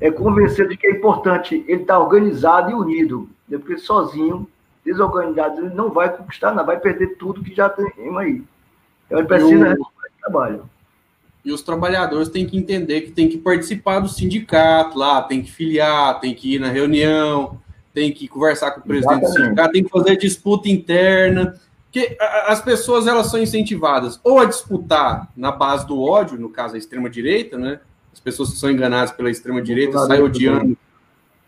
é, 0.00 0.10
convencer 0.10 0.68
de 0.68 0.76
que 0.76 0.86
é 0.86 0.90
importante 0.90 1.64
ele 1.68 1.82
estar 1.82 1.98
organizado 1.98 2.70
e 2.70 2.74
unido, 2.74 3.28
né? 3.48 3.58
porque 3.58 3.78
sozinho 3.78 4.48
desorganizado, 4.84 5.60
ele 5.60 5.74
não 5.74 5.90
vai 5.90 6.14
conquistar 6.14 6.50
nada, 6.50 6.66
vai 6.66 6.78
perder 6.78 7.16
tudo 7.16 7.42
que 7.42 7.54
já 7.54 7.68
tem 7.68 7.90
aí. 8.18 8.44
Então 9.06 9.18
ele 9.18 9.26
precisa 9.26 9.76
o... 9.78 9.86
trabalho. 10.20 10.68
E 11.44 11.52
os 11.52 11.62
trabalhadores 11.62 12.28
têm 12.28 12.46
que 12.46 12.56
entender 12.56 13.02
que 13.02 13.10
tem 13.10 13.28
que 13.28 13.36
participar 13.36 14.00
do 14.00 14.08
sindicato 14.08 14.98
lá, 14.98 15.22
tem 15.22 15.42
que 15.42 15.52
filiar, 15.52 16.18
tem 16.20 16.34
que 16.34 16.54
ir 16.54 16.58
na 16.58 16.68
reunião, 16.68 17.60
tem 17.92 18.10
que 18.12 18.26
conversar 18.26 18.70
com 18.70 18.80
o 18.80 18.82
presidente 18.82 19.24
Exatamente. 19.24 19.38
do 19.38 19.44
sindicato, 19.44 19.72
tem 19.72 19.84
que 19.84 19.90
fazer 19.90 20.16
disputa 20.16 20.68
interna. 20.68 21.54
Porque 21.84 22.16
as 22.46 22.60
pessoas 22.60 23.06
elas 23.06 23.28
são 23.28 23.40
incentivadas 23.40 24.18
ou 24.24 24.38
a 24.38 24.46
disputar 24.46 25.30
na 25.36 25.52
base 25.52 25.86
do 25.86 26.02
ódio, 26.02 26.38
no 26.38 26.48
caso 26.48 26.74
a 26.74 26.78
extrema-direita, 26.78 27.56
né? 27.56 27.78
As 28.12 28.18
pessoas 28.18 28.50
que 28.50 28.56
são 28.56 28.70
enganadas 28.70 29.12
pela 29.12 29.30
extrema-direita 29.30 29.98
saem 29.98 30.22
odiando 30.22 30.76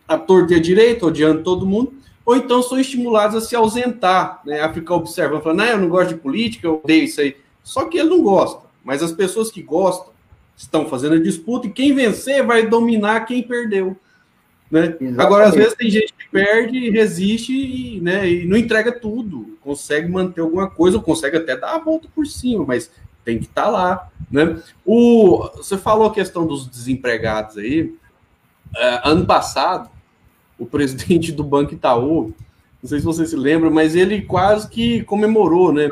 a 0.07 0.19
torta 0.19 0.53
e 0.53 0.57
a 0.57 0.61
direita, 0.61 1.07
odiando 1.07 1.43
todo 1.43 1.67
mundo 1.67 1.95
ou 2.27 2.37
então 2.37 2.61
são 2.61 2.79
estimulados 2.79 3.37
a 3.37 3.41
se 3.41 3.55
ausentar, 3.55 4.43
né, 4.45 4.61
a 4.61 4.73
ficar 4.73 4.97
observando, 4.97 5.43
falando, 5.43 5.61
ah, 5.61 5.69
eu 5.69 5.79
não 5.79 5.89
gosto 5.89 6.09
de 6.09 6.17
política, 6.17 6.67
eu 6.67 6.81
odeio 6.83 7.05
isso 7.05 7.21
aí. 7.21 7.37
Só 7.63 7.85
que 7.85 7.99
ele 7.99 8.09
não 8.09 8.21
gosta, 8.21 8.66
mas 8.87 9.03
as 9.03 9.11
pessoas 9.11 9.51
que 9.51 9.61
gostam 9.61 10.13
estão 10.57 10.89
fazendo 10.89 11.17
a 11.17 11.21
disputa 11.21 11.67
e 11.67 11.73
quem 11.73 11.93
vencer 11.93 12.47
vai 12.47 12.69
dominar 12.69 13.27
quem 13.27 13.43
perdeu. 13.43 13.97
Né? 14.71 14.97
Agora, 15.19 15.49
às 15.49 15.55
vezes, 15.55 15.75
tem 15.75 15.91
gente 15.91 16.15
que 16.15 16.29
perde, 16.31 16.89
resiste 16.91 17.53
e, 17.53 18.01
né, 18.01 18.29
e 18.29 18.47
não 18.47 18.57
entrega 18.57 18.93
tudo, 18.93 19.59
consegue 19.61 20.09
manter 20.09 20.41
alguma 20.41 20.71
coisa, 20.71 20.97
ou 20.97 21.03
consegue 21.03 21.37
até 21.37 21.57
dar 21.57 21.75
a 21.75 21.79
volta 21.79 22.09
por 22.15 22.27
cima, 22.27 22.65
mas 22.65 22.91
tem 23.25 23.39
que 23.39 23.47
estar 23.47 23.65
tá 23.65 23.71
lá. 23.71 24.09
Né? 24.31 24.61
O, 24.85 25.49
você 25.57 25.77
falou 25.77 26.07
a 26.07 26.15
questão 26.15 26.47
dos 26.47 26.69
desempregados 26.69 27.59
aí. 27.59 27.83
Uh, 27.83 29.01
ano 29.05 29.27
passado, 29.27 29.91
o 30.59 30.65
presidente 30.65 31.33
do 31.33 31.43
Banco 31.43 31.75
Itaú, 31.75 32.33
não 32.81 32.89
sei 32.89 33.01
se 33.01 33.05
você 33.05 33.27
se 33.27 33.37
lembra, 33.37 33.69
mas 33.69 33.97
ele 33.97 34.23
quase 34.23 34.69
que 34.69 35.03
comemorou 35.05 35.73
né, 35.73 35.89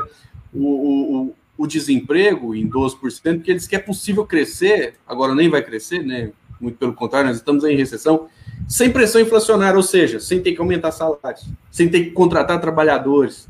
o, 0.53 0.65
o, 0.65 1.35
o 1.57 1.65
desemprego 1.65 2.53
em 2.53 2.69
12%, 2.69 2.99
porque 2.99 3.51
ele 3.51 3.57
disse 3.57 3.69
que 3.69 3.75
é 3.75 3.79
possível 3.79 4.25
crescer, 4.25 4.95
agora 5.07 5.33
nem 5.33 5.49
vai 5.49 5.61
crescer, 5.61 6.03
né? 6.03 6.31
Muito 6.59 6.77
pelo 6.77 6.93
contrário, 6.93 7.27
nós 7.27 7.37
estamos 7.37 7.63
em 7.63 7.75
recessão, 7.75 8.27
sem 8.67 8.91
pressão 8.91 9.21
inflacionária, 9.21 9.77
ou 9.77 9.83
seja, 9.83 10.19
sem 10.19 10.41
ter 10.41 10.53
que 10.53 10.61
aumentar 10.61 10.91
salários, 10.91 11.47
sem 11.71 11.89
ter 11.89 12.05
que 12.05 12.11
contratar 12.11 12.59
trabalhadores. 12.59 13.47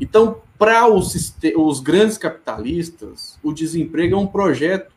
Então, 0.00 0.40
para 0.58 0.88
os, 0.88 1.36
os 1.56 1.80
grandes 1.80 2.18
capitalistas, 2.18 3.38
o 3.42 3.52
desemprego 3.52 4.14
é 4.14 4.18
um 4.18 4.26
projeto 4.26 4.92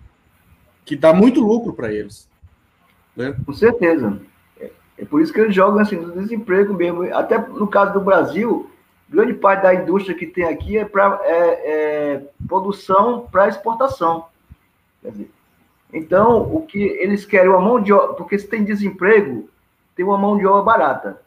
que 0.85 0.95
dá 0.95 1.13
muito 1.13 1.39
lucro 1.39 1.73
para 1.73 1.91
eles. 1.93 2.27
Né? 3.15 3.35
Com 3.45 3.53
certeza. 3.53 4.19
É 4.97 5.05
por 5.05 5.21
isso 5.21 5.33
que 5.33 5.39
eles 5.39 5.55
jogam 5.55 5.79
assim, 5.79 5.95
no 5.95 6.11
desemprego 6.11 6.73
mesmo. 6.73 7.03
Até 7.13 7.37
no 7.37 7.67
caso 7.67 7.93
do 7.93 8.01
Brasil, 8.01 8.70
grande 9.11 9.33
parte 9.33 9.63
da 9.63 9.75
indústria 9.75 10.15
que 10.15 10.25
tem 10.25 10.45
aqui 10.45 10.77
é, 10.77 10.85
para 10.85 11.19
é, 11.23 12.13
é, 12.13 12.23
produção 12.47 13.27
para 13.29 13.49
exportação. 13.49 14.25
Dizer, 15.03 15.29
então, 15.93 16.43
o 16.55 16.65
que 16.65 16.81
eles 16.81 17.25
querem, 17.25 17.49
uma 17.49 17.59
mão 17.59 17.81
de 17.81 17.91
obra, 17.91 18.13
porque 18.13 18.39
se 18.39 18.47
tem 18.47 18.63
desemprego, 18.63 19.49
tem 19.93 20.05
uma 20.05 20.17
mão 20.17 20.37
de 20.37 20.47
obra 20.47 20.63
barata. 20.63 21.21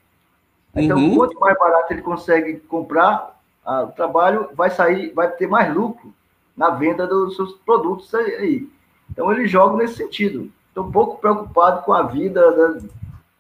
Então, 0.75 0.97
uhum. 0.97 1.15
quanto 1.15 1.39
mais 1.39 1.57
barato 1.59 1.93
ele 1.93 2.01
consegue 2.01 2.57
comprar 2.61 3.39
ah, 3.63 3.83
o 3.83 3.93
trabalho, 3.93 4.49
vai 4.55 4.71
sair, 4.71 5.13
vai 5.13 5.31
ter 5.31 5.47
mais 5.47 5.73
lucro 5.73 6.13
na 6.57 6.71
venda 6.71 7.07
dos 7.07 7.37
seus 7.37 7.53
produtos 7.59 8.13
aí. 8.15 8.67
Então, 9.11 9.31
eles 9.31 9.51
jogam 9.51 9.77
nesse 9.77 9.97
sentido. 9.97 10.51
Estou 10.69 10.87
um 10.87 10.91
pouco 10.91 11.21
preocupado 11.21 11.83
com 11.83 11.93
a 11.93 12.03
vida 12.03 12.51
da, 12.51 12.81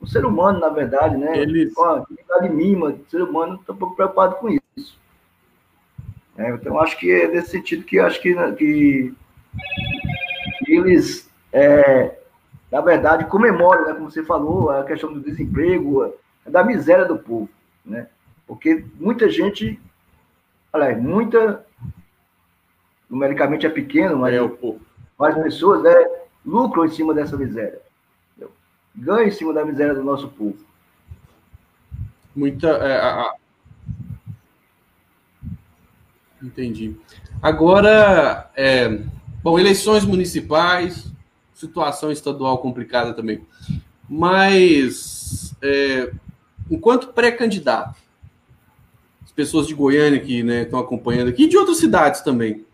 o 0.05 0.07
ser 0.07 0.25
humano, 0.25 0.61
na 0.61 0.69
verdade, 0.69 1.17
né? 1.17 1.37
Eles... 1.39 1.75
Com 1.75 1.83
a 1.85 1.99
atividade 1.99 2.49
mínima 2.51 2.93
do 2.93 3.05
ser 3.11 3.23
humano, 3.23 3.57
está 3.57 3.73
um 3.73 3.77
pouco 3.77 3.97
preocupado 3.97 4.37
com 4.37 4.49
isso. 4.49 4.99
É, 6.37 6.51
então, 6.51 6.79
acho 6.79 6.99
que 6.99 7.11
é 7.11 7.29
nesse 7.29 7.51
sentido 7.51 7.85
que 7.85 7.99
acho 7.99 8.21
que, 8.21 8.35
que, 8.57 9.15
que 10.65 10.73
eles, 10.73 11.31
é, 11.53 12.19
na 12.71 12.81
verdade, 12.81 13.27
comemoram, 13.27 13.87
né, 13.87 13.95
como 13.95 14.11
você 14.11 14.23
falou, 14.25 14.71
a 14.71 14.85
questão 14.85 15.13
do 15.13 15.21
desemprego, 15.21 16.13
da 16.47 16.63
miséria 16.63 17.05
do 17.05 17.19
povo, 17.19 17.49
né? 17.85 18.09
Porque 18.47 18.85
muita 19.01 19.31
gente, 19.31 19.81
olha, 20.73 20.95
muita, 20.97 21.65
numericamente 23.09 23.65
é 23.65 23.71
pequeno, 23.71 24.19
mas 24.19 24.35
é, 24.35 24.41
várias 25.17 25.43
pessoas 25.43 25.83
né, 25.83 25.95
lucram 26.45 26.85
em 26.85 26.91
cima 26.91 27.15
dessa 27.15 27.37
miséria 27.37 27.84
ganha 28.95 29.29
em 29.29 29.31
cima 29.31 29.53
da 29.53 29.65
miséria 29.65 29.95
do 29.95 30.05
nosso 30.05 30.29
povo. 30.29 30.59
Muita. 32.35 32.69
É, 32.69 32.99
a... 32.99 33.35
Entendi. 36.43 36.97
Agora, 37.43 38.51
é, 38.57 39.01
bom, 39.43 39.59
eleições 39.59 40.05
municipais, 40.05 41.11
situação 41.55 42.11
estadual 42.11 42.59
complicada 42.59 43.15
também. 43.15 43.47
Mas, 44.09 45.55
é, 45.63 46.13
enquanto 46.71 47.09
pré-candidato, 47.09 47.99
as 49.25 49.33
pessoas 49.33 49.67
de 49.67 49.75
Goiânia 49.75 50.21
que 50.21 50.43
né, 50.43 50.63
estão 50.63 50.79
acompanhando 50.79 51.29
aqui, 51.29 51.45
e 51.45 51.49
de 51.49 51.57
outras 51.57 51.79
cidades 51.79 52.21
também, 52.21 52.67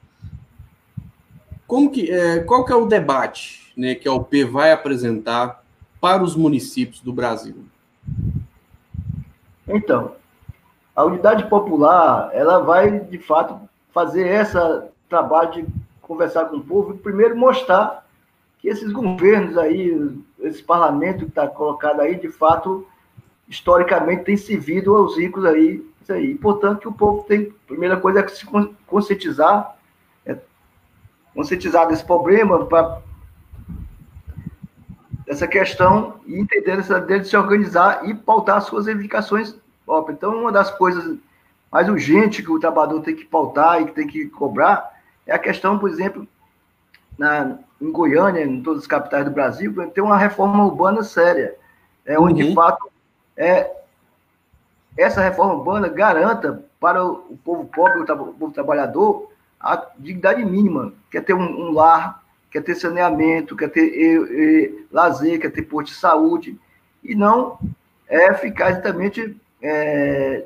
como 1.67 1.91
que, 1.91 2.11
é, 2.11 2.41
qual 2.41 2.65
que 2.65 2.73
é 2.73 2.77
o 2.77 2.87
debate 2.87 3.73
né, 3.77 3.95
que 3.95 4.09
a 4.09 4.13
UP 4.13 4.45
vai 4.45 4.73
apresentar 4.73 5.65
para 6.01 6.23
os 6.23 6.35
municípios 6.35 7.01
do 7.01 7.13
Brasil? 7.13 7.57
Então, 9.69 10.15
a 10.97 11.05
unidade 11.05 11.49
popular, 11.49 12.31
ela 12.33 12.61
vai, 12.61 13.01
de 13.01 13.19
fato, 13.19 13.61
fazer 13.93 14.27
esse 14.27 14.57
trabalho 15.09 15.53
de 15.53 15.67
conversar 16.01 16.47
com 16.47 16.57
o 16.57 16.65
povo 16.65 16.95
e 16.95 16.99
primeiro 16.99 17.37
mostrar 17.37 18.07
que 18.59 18.69
esses 18.69 18.93
governos 18.93 19.57
aí, 19.57 20.13
esse 20.41 20.63
parlamento 20.63 21.25
que 21.25 21.31
está 21.31 21.47
colocado 21.47 22.01
aí, 22.01 22.17
de 22.17 22.29
fato, 22.29 22.87
historicamente 23.49 24.25
tem 24.25 24.37
servido 24.37 24.95
aos 24.95 25.17
ricos 25.17 25.45
aí, 25.45 25.85
isso 26.03 26.13
aí. 26.13 26.35
portanto, 26.35 26.81
que 26.81 26.89
o 26.89 26.93
povo 26.93 27.25
tem, 27.25 27.53
primeira 27.67 27.97
coisa 27.97 28.21
é 28.21 28.29
se 28.29 28.47
conscientizar, 28.87 29.77
é, 30.27 30.37
conscientizar 31.35 31.89
desse 31.89 32.05
problema, 32.05 32.67
para 32.67 33.01
essa 35.31 35.47
questão 35.47 36.17
e 36.27 36.41
entender 36.41 36.81
essa 36.81 37.01
dele 37.01 37.25
se 37.25 37.37
organizar 37.37 38.05
e 38.05 38.13
pautar 38.13 38.61
suas 38.63 38.87
reivindicações 38.87 39.55
próprias. 39.87 40.19
Então, 40.19 40.35
uma 40.35 40.51
das 40.51 40.73
coisas 40.73 41.17
mais 41.71 41.89
urgentes 41.89 42.45
que 42.45 42.51
o 42.51 42.59
trabalhador 42.59 43.01
tem 43.01 43.15
que 43.15 43.25
pautar 43.25 43.81
e 43.81 43.87
que 43.87 43.93
tem 43.93 44.09
que 44.09 44.27
cobrar 44.27 44.91
é 45.25 45.33
a 45.33 45.39
questão, 45.39 45.79
por 45.79 45.89
exemplo, 45.89 46.27
na, 47.17 47.59
em 47.81 47.93
Goiânia, 47.93 48.45
em 48.45 48.61
todas 48.61 48.83
as 48.83 48.89
capitais 48.89 49.25
do 49.25 49.31
Brasil, 49.31 49.73
ter 49.91 50.01
uma 50.01 50.19
reforma 50.19 50.65
urbana 50.65 51.05
séria, 51.05 51.55
é, 52.05 52.19
onde, 52.19 52.43
uhum. 52.43 52.49
de 52.49 52.55
fato, 52.57 52.91
é, 53.37 53.71
essa 54.99 55.21
reforma 55.21 55.55
urbana 55.55 55.87
garanta 55.87 56.65
para 56.81 57.05
o, 57.05 57.39
povo 57.45 57.67
pobre, 57.67 58.01
o, 58.01 58.17
povo 58.33 58.51
trabalhador, 58.51 59.31
a 59.61 59.87
dignidade 59.97 60.45
mínima, 60.45 60.93
quer 61.09 61.23
ter 61.23 61.35
um, 61.35 61.69
um 61.69 61.73
lar, 61.73 62.20
quer 62.51 62.63
ter 62.63 62.75
saneamento, 62.75 63.57
quer 63.57 63.69
ter 63.69 63.85
e, 63.85 64.17
e, 64.17 64.87
lazer, 64.91 65.41
quer 65.41 65.51
ter 65.51 65.63
posto 65.63 65.93
de 65.93 65.99
saúde, 65.99 66.59
e 67.03 67.15
não 67.15 67.59
é 68.09 68.35
ficar 68.35 68.73
exatamente 68.73 69.37
é, 69.63 70.45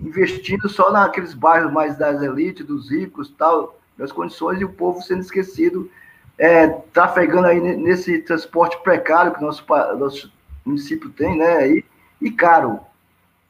investindo 0.00 0.68
só 0.68 0.92
naqueles 0.92 1.34
bairros 1.34 1.72
mais 1.72 1.96
das 1.96 2.22
elites, 2.22 2.64
dos 2.64 2.90
ricos, 2.90 3.34
tal, 3.36 3.78
das 3.98 4.12
condições, 4.12 4.60
e 4.60 4.64
o 4.64 4.72
povo 4.72 5.02
sendo 5.02 5.20
esquecido, 5.20 5.90
é, 6.38 6.68
trafegando 6.68 7.48
aí 7.48 7.60
nesse 7.60 8.18
transporte 8.18 8.80
precário 8.82 9.32
que 9.32 9.42
nosso, 9.42 9.64
nosso 9.98 10.32
município 10.64 11.10
tem, 11.10 11.36
né? 11.36 11.68
E, 11.68 11.84
e 12.20 12.30
caro. 12.30 12.80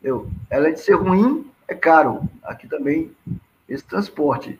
Eu, 0.03 0.28
além 0.50 0.74
de 0.74 0.80
ser 0.80 0.94
ruim, 0.94 1.48
é 1.68 1.74
caro. 1.74 2.22
Aqui 2.42 2.66
também 2.66 3.12
esse 3.68 3.84
transporte. 3.84 4.59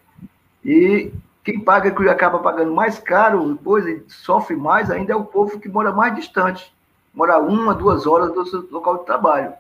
E 0.65 1.13
quem 1.45 1.61
paga, 1.61 1.91
que 1.91 2.09
acaba 2.09 2.39
pagando 2.39 2.73
mais 2.73 2.99
caro 2.99 3.55
depois 3.55 3.85
e 3.87 4.05
sofre 4.09 4.55
mais 4.55 4.91
ainda 4.91 5.13
é 5.13 5.17
o 5.17 5.25
povo 5.25 5.59
que 5.59 5.69
mora 5.69 5.93
mais 5.93 6.15
distante. 6.15 6.73
Mora 7.13 7.39
uma, 7.39 7.75
duas 7.75 8.07
horas 8.07 8.33
do 8.33 8.47
seu 8.47 8.67
local 8.71 8.99
de 8.99 9.07
trabalho. 9.07 9.53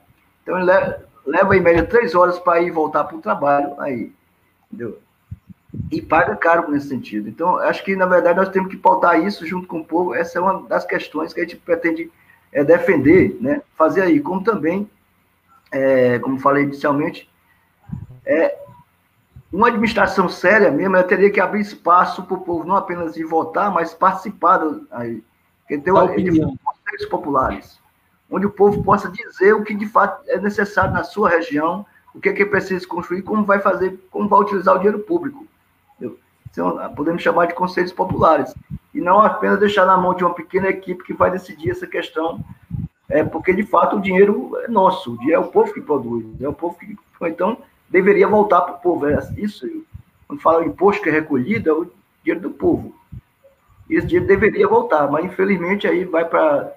Então 0.42 0.56
ele 0.56 0.70
leva, 1.26 1.56
em 1.56 1.60
média 1.60 1.84
três 1.84 2.14
horas 2.14 2.38
para 2.38 2.62
ir 2.62 2.70
voltar 2.70 3.04
para 3.04 3.16
o 3.16 3.20
trabalho 3.20 3.74
aí. 3.80 4.12
Entendeu? 4.66 4.98
E 5.90 6.00
paga 6.00 6.36
caro 6.36 6.70
nesse 6.70 6.88
sentido. 6.88 7.28
Então, 7.28 7.56
acho 7.58 7.82
que, 7.82 7.96
na 7.96 8.06
verdade, 8.06 8.38
nós 8.38 8.50
temos 8.50 8.70
que 8.70 8.76
pautar 8.76 9.20
isso 9.20 9.46
junto 9.46 9.66
com 9.66 9.80
o 9.80 9.84
povo. 9.84 10.14
Essa 10.14 10.38
é 10.38 10.42
uma 10.42 10.62
das 10.68 10.84
questões 10.84 11.32
que 11.32 11.40
a 11.40 11.44
gente 11.44 11.56
pretende 11.56 12.10
é, 12.52 12.62
defender, 12.62 13.36
né? 13.40 13.62
fazer 13.74 14.02
aí, 14.02 14.20
como 14.20 14.44
também, 14.44 14.88
é, 15.70 16.18
como 16.18 16.38
falei 16.38 16.64
inicialmente, 16.64 17.28
é, 18.24 18.56
uma 19.52 19.68
administração 19.68 20.28
séria 20.28 20.70
mesmo, 20.70 20.96
ela 20.96 21.04
teria 21.04 21.30
que 21.30 21.40
abrir 21.40 21.60
espaço 21.60 22.22
para 22.22 22.34
o 22.34 22.40
povo 22.40 22.64
não 22.64 22.74
apenas 22.74 23.14
de 23.14 23.22
votar, 23.22 23.70
mas 23.70 23.92
participar 23.92 24.58
do, 24.58 24.86
aí, 24.90 25.22
que 25.68 25.78
ter 25.78 25.92
conselhos 25.92 27.06
populares, 27.10 27.78
onde 28.30 28.46
o 28.46 28.50
povo 28.50 28.82
possa 28.82 29.10
dizer 29.10 29.52
o 29.52 29.62
que 29.62 29.74
de 29.74 29.86
fato 29.86 30.24
é 30.28 30.38
necessário 30.38 30.92
na 30.92 31.04
sua 31.04 31.28
região, 31.28 31.84
o 32.14 32.20
que 32.20 32.30
é 32.30 32.32
que 32.32 32.46
precisa 32.46 32.86
construir, 32.86 33.22
como 33.22 33.44
vai 33.44 33.58
fazer, 33.58 33.98
como 34.10 34.28
vai 34.28 34.40
utilizar 34.40 34.74
o 34.74 34.78
dinheiro 34.78 35.00
público. 35.00 35.46
Então, 36.50 36.76
podemos 36.94 37.22
chamar 37.22 37.46
de 37.46 37.54
conselhos 37.54 37.92
populares 37.92 38.54
e 38.92 39.00
não 39.00 39.20
apenas 39.20 39.58
deixar 39.58 39.86
na 39.86 39.96
mão 39.96 40.14
de 40.14 40.22
uma 40.22 40.34
pequena 40.34 40.68
equipe 40.68 41.02
que 41.02 41.14
vai 41.14 41.30
decidir 41.30 41.70
essa 41.70 41.86
questão, 41.86 42.44
é 43.08 43.24
porque 43.24 43.54
de 43.54 43.62
fato 43.62 43.96
o 43.96 44.00
dinheiro 44.00 44.52
é 44.62 44.68
nosso, 44.68 45.18
é 45.30 45.38
o 45.38 45.46
povo 45.46 45.72
que 45.72 45.80
produz, 45.80 46.26
é 46.40 46.48
o 46.48 46.52
povo 46.52 46.76
que 46.78 46.96
então 47.22 47.56
deveria 47.92 48.26
voltar 48.26 48.62
para 48.62 48.74
o 48.74 48.78
povo. 48.78 49.06
É 49.06 49.18
isso, 49.36 49.68
quando 50.26 50.40
fala 50.40 50.64
imposto 50.64 51.02
que 51.02 51.10
é 51.10 51.12
recolhido, 51.12 51.70
é 51.70 51.72
o 51.72 51.86
dinheiro 52.24 52.48
do 52.48 52.50
povo. 52.50 52.94
Esse 53.88 54.06
dinheiro 54.06 54.26
deveria 54.26 54.66
voltar, 54.66 55.10
mas 55.10 55.24
infelizmente 55.24 55.86
aí 55.86 56.04
vai 56.04 56.24
para 56.24 56.72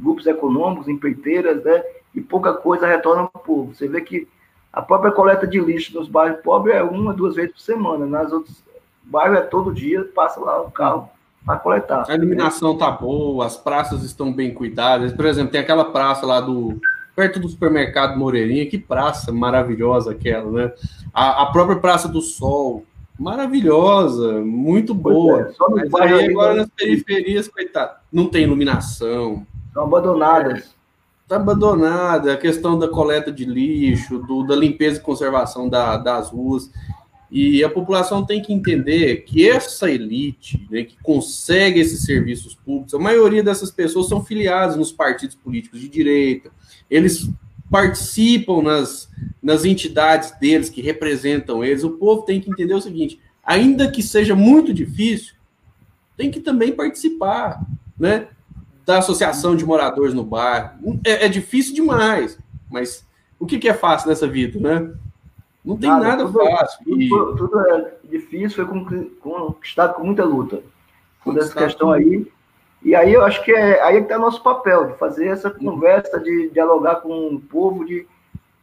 grupos 0.00 0.26
econômicos, 0.26 0.88
empreiteiras, 0.88 1.62
né? 1.62 1.82
E 2.14 2.20
pouca 2.20 2.52
coisa 2.52 2.86
retorna 2.86 3.28
para 3.28 3.40
o 3.40 3.44
povo. 3.44 3.74
Você 3.74 3.86
vê 3.86 4.00
que 4.00 4.26
a 4.72 4.82
própria 4.82 5.12
coleta 5.12 5.46
de 5.46 5.60
lixo 5.60 5.96
nos 5.96 6.08
bairros 6.08 6.40
pobres 6.40 6.74
é 6.74 6.82
uma, 6.82 7.14
duas 7.14 7.36
vezes 7.36 7.52
por 7.52 7.60
semana. 7.60 8.04
Nas 8.04 8.32
outras 8.32 8.62
bairros 9.04 9.38
é 9.38 9.42
todo 9.42 9.72
dia, 9.72 10.04
passa 10.14 10.40
lá 10.40 10.60
o 10.62 10.70
carro 10.70 11.08
para 11.44 11.58
coletar. 11.58 12.04
A 12.08 12.14
iluminação 12.14 12.76
tá 12.76 12.90
boa, 12.90 13.46
as 13.46 13.56
praças 13.56 14.02
estão 14.02 14.32
bem 14.32 14.52
cuidadas. 14.52 15.12
Por 15.12 15.26
exemplo, 15.26 15.52
tem 15.52 15.60
aquela 15.60 15.84
praça 15.84 16.26
lá 16.26 16.40
do 16.40 16.80
perto 17.14 17.38
do 17.38 17.48
supermercado 17.48 18.18
Moreirinha, 18.18 18.66
que 18.66 18.78
praça 18.78 19.32
maravilhosa 19.32 20.12
aquela, 20.12 20.50
né? 20.50 20.72
A, 21.12 21.42
a 21.42 21.46
própria 21.46 21.78
Praça 21.78 22.08
do 22.08 22.20
Sol, 22.20 22.84
maravilhosa, 23.18 24.40
muito 24.40 24.94
boa. 24.94 25.42
É, 25.42 25.52
Mas 25.90 25.94
aí 25.94 26.30
agora 26.30 26.54
nas 26.54 26.68
periferias, 26.70 27.48
coitado, 27.48 27.96
não 28.12 28.26
tem 28.26 28.44
iluminação. 28.44 29.46
Estão 29.68 29.84
abandonadas. 29.84 30.74
Está 31.22 31.36
abandonada, 31.36 32.32
a 32.32 32.36
questão 32.36 32.78
da 32.78 32.88
coleta 32.88 33.32
de 33.32 33.44
lixo, 33.44 34.18
do, 34.18 34.42
da 34.42 34.56
limpeza 34.56 34.98
e 34.98 35.02
conservação 35.02 35.68
da, 35.68 35.96
das 35.96 36.30
ruas. 36.30 36.70
E 37.30 37.64
a 37.64 37.70
população 37.70 38.26
tem 38.26 38.42
que 38.42 38.52
entender 38.52 39.24
que 39.24 39.48
essa 39.48 39.90
elite 39.90 40.68
né, 40.70 40.82
que 40.82 40.96
consegue 41.02 41.80
esses 41.80 42.02
serviços 42.02 42.54
públicos, 42.54 42.92
a 42.92 42.98
maioria 42.98 43.42
dessas 43.42 43.70
pessoas 43.70 44.08
são 44.08 44.22
filiadas 44.22 44.76
nos 44.76 44.92
partidos 44.92 45.34
políticos 45.34 45.80
de 45.80 45.88
direita, 45.88 46.50
eles 46.92 47.28
participam 47.70 48.62
nas, 48.62 49.08
nas 49.42 49.64
entidades 49.64 50.30
deles 50.32 50.68
que 50.68 50.82
representam 50.82 51.64
eles. 51.64 51.82
O 51.82 51.92
povo 51.92 52.22
tem 52.22 52.38
que 52.38 52.50
entender 52.50 52.74
o 52.74 52.80
seguinte: 52.82 53.18
ainda 53.42 53.90
que 53.90 54.02
seja 54.02 54.36
muito 54.36 54.74
difícil, 54.74 55.34
tem 56.16 56.30
que 56.30 56.38
também 56.38 56.70
participar, 56.70 57.64
né? 57.98 58.28
Da 58.84 58.98
associação 58.98 59.56
de 59.56 59.64
moradores 59.64 60.12
no 60.12 60.22
bairro. 60.22 61.00
É, 61.02 61.24
é 61.24 61.28
difícil 61.28 61.74
demais, 61.74 62.38
mas 62.70 63.06
o 63.40 63.46
que, 63.46 63.58
que 63.58 63.68
é 63.68 63.74
fácil 63.74 64.10
nessa 64.10 64.28
vida, 64.28 64.60
né? 64.60 64.92
Não 65.64 65.76
tem 65.76 65.88
nada, 65.88 66.08
nada 66.08 66.26
tudo, 66.26 66.40
fácil. 66.40 66.84
Tudo, 66.84 67.00
e... 67.00 67.08
tudo, 67.08 67.60
é 67.60 67.94
difícil, 68.10 68.66
foi 68.66 69.08
conquistado 69.20 69.94
com 69.94 70.04
muita 70.04 70.24
luta. 70.24 70.60
Toda 71.24 71.40
essa 71.40 71.54
questão 71.54 71.90
aí. 71.90 72.26
E 72.84 72.94
aí 72.94 73.12
eu 73.12 73.24
acho 73.24 73.42
que 73.44 73.52
é 73.52 73.80
aí 73.82 73.96
que 73.96 74.02
está 74.02 74.18
nosso 74.18 74.42
papel, 74.42 74.86
de 74.86 74.98
fazer 74.98 75.28
essa 75.28 75.50
conversa, 75.50 76.18
de 76.18 76.50
dialogar 76.50 76.96
com 76.96 77.34
o 77.34 77.40
povo, 77.40 77.84
de 77.84 78.06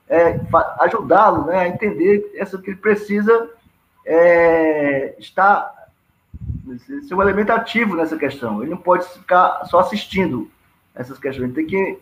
é, 0.09 0.39
ajudá-lo 0.79 1.45
né, 1.45 1.59
a 1.59 1.67
entender 1.67 2.31
essa, 2.35 2.57
que 2.57 2.71
ele 2.71 2.77
precisa 2.77 3.49
é, 4.05 5.15
estar 5.19 5.77
ser 7.07 7.15
um 7.15 7.21
elemento 7.21 7.51
ativo 7.51 7.95
nessa 7.95 8.17
questão. 8.17 8.61
Ele 8.61 8.71
não 8.71 8.77
pode 8.77 9.07
ficar 9.07 9.65
só 9.65 9.79
assistindo 9.79 10.49
essas 10.93 11.17
questões, 11.17 11.45
ele 11.45 11.53
tem 11.53 11.65
que 11.65 11.99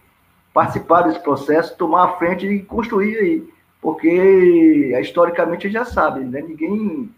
participar 0.54 1.04
desse 1.04 1.20
processo, 1.20 1.78
tomar 1.78 2.04
a 2.06 2.14
frente 2.18 2.48
e 2.48 2.64
construir 2.64 3.18
aí 3.18 3.58
porque 3.82 5.00
historicamente 5.00 5.68
a 5.68 5.70
gente 5.70 5.74
já 5.74 5.86
sabe, 5.86 6.22
né? 6.22 6.42
ninguém 6.42 7.10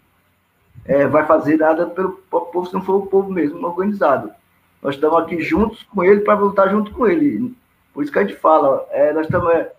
é, 0.84 1.06
vai 1.06 1.26
fazer 1.26 1.56
nada 1.56 1.86
pelo 1.86 2.12
povo 2.30 2.66
se 2.66 2.74
não 2.74 2.82
for 2.82 2.96
o 2.96 3.06
povo 3.06 3.30
mesmo 3.30 3.66
organizado. 3.66 4.30
Nós 4.82 4.94
estamos 4.94 5.18
aqui 5.18 5.40
juntos 5.40 5.82
com 5.84 6.02
ele 6.02 6.20
para 6.20 6.38
lutar 6.38 6.70
junto 6.70 6.92
com 6.92 7.06
ele. 7.06 7.54
Por 7.92 8.02
isso 8.02 8.12
que 8.12 8.18
a 8.18 8.22
gente 8.22 8.36
fala, 8.36 8.86
é, 8.90 9.12
nós 9.12 9.26
estamos 9.26 9.50
é, 9.50 9.72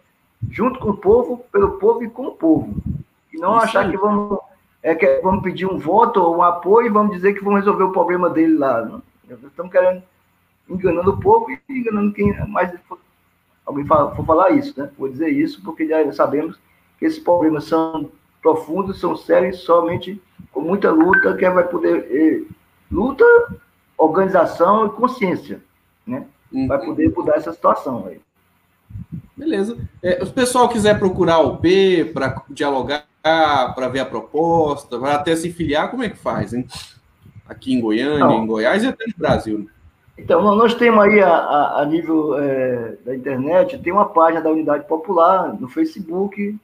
junto 0.50 0.80
com 0.80 0.90
o 0.90 0.98
povo, 0.98 1.46
pelo 1.52 1.78
povo 1.80 2.04
e 2.04 2.10
com 2.10 2.28
o 2.28 2.32
povo. 2.32 2.76
E 3.34 3.38
não 3.38 3.58
isso 3.58 3.66
achar 3.66 3.86
aí. 3.86 3.92
que 3.92 3.98
vamos, 3.98 4.40
é, 4.84 4.94
que 4.94 5.22
vamos 5.22 5.44
pedir 5.44 5.66
um 5.66 5.78
voto 5.78 6.22
ou 6.22 6.38
um 6.38 6.44
apoio 6.44 6.88
e 6.88 6.92
vamos 6.92 7.16
dizer 7.16 7.34
que 7.34 7.44
vamos 7.44 7.60
resolver 7.60 7.84
o 7.84 7.92
problema 7.92 8.30
dele 8.30 8.58
lá. 8.58 8.82
Não? 8.82 9.02
Nós 9.30 9.44
estamos 9.44 9.72
querendo, 9.72 10.04
enganando 10.70 11.12
o 11.12 11.20
povo 11.20 11.50
e 11.50 11.60
enganando 11.70 12.14
quem 12.14 12.34
mais 12.48 12.72
alguém 13.66 13.86
for 13.86 14.26
falar 14.26 14.52
isso, 14.52 14.80
né? 14.80 14.90
Vou 14.98 15.08
dizer 15.08 15.30
isso 15.30 15.62
porque 15.64 15.88
já 15.88 16.12
sabemos 16.12 16.60
esses 17.02 17.20
problemas 17.20 17.64
são 17.64 18.12
profundos, 18.42 19.00
são 19.00 19.16
sérios, 19.18 19.62
somente 19.62 20.22
com 20.52 20.62
muita 20.62 20.92
luta 20.92 21.36
que 21.36 21.50
vai 21.50 21.68
poder. 21.68 22.08
Eh, 22.12 22.44
luta, 22.92 23.26
organização 24.04 24.88
e 24.88 24.90
consciência, 24.90 25.62
né? 26.06 26.26
Uhum. 26.52 26.68
Vai 26.68 26.84
poder 26.84 27.12
mudar 27.16 27.36
essa 27.36 27.54
situação 27.54 28.06
aí. 28.08 28.20
Beleza. 29.36 29.78
É, 30.04 30.24
se 30.24 30.32
o 30.32 30.34
pessoal 30.34 30.70
quiser 30.70 31.00
procurar 31.00 31.40
o 31.40 31.58
P 31.58 32.12
para 32.14 32.44
dialogar, 32.50 33.06
para 33.22 33.88
ver 33.88 34.00
a 34.00 34.06
proposta, 34.06 35.00
para 35.00 35.16
até 35.16 35.36
se 35.36 35.52
filiar, 35.52 35.90
como 35.90 36.04
é 36.04 36.10
que 36.10 36.18
faz, 36.18 36.54
hein? 36.54 36.68
Aqui 37.48 37.74
em 37.74 37.82
Goiânia, 37.82 38.20
Não. 38.20 38.44
em 38.44 38.48
Goiás 38.48 38.84
e 38.84 38.88
até 38.88 39.06
no 39.06 39.14
Brasil. 39.18 39.60
Né? 39.60 39.66
Então, 40.18 40.42
nós 40.56 40.74
temos 40.76 41.04
aí, 41.04 41.20
a, 41.22 41.34
a, 41.34 41.82
a 41.82 41.86
nível 41.86 42.38
é, 42.38 42.96
da 43.04 43.16
internet, 43.16 43.78
tem 43.80 43.92
uma 43.92 44.06
página 44.10 44.42
da 44.42 44.52
Unidade 44.52 44.88
Popular 44.88 45.60
no 45.60 45.68
Facebook, 45.68 46.58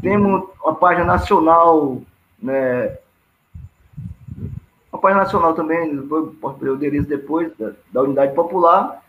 temos 0.00 0.44
uma 0.62 0.74
página 0.74 1.04
nacional, 1.04 2.00
né, 2.40 2.98
página 5.02 5.24
nacional 5.24 5.54
também, 5.54 6.00
posso 6.40 6.58
ver 6.58 6.70
o 6.70 6.76
endereço 6.76 7.08
depois, 7.08 7.52
da, 7.58 7.72
da, 7.92 8.02
Unidade 8.02 8.34
Popular, 8.34 9.02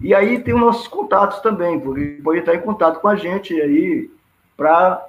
e 0.00 0.14
aí 0.14 0.42
tem 0.42 0.52
os 0.52 0.60
nossos 0.60 0.86
contatos 0.86 1.40
também, 1.40 1.80
porque 1.80 2.20
pode 2.22 2.40
entrar 2.40 2.54
em 2.54 2.60
contato 2.60 3.00
com 3.00 3.08
a 3.08 3.16
gente 3.16 3.58
aí, 3.60 4.10
para 4.56 5.02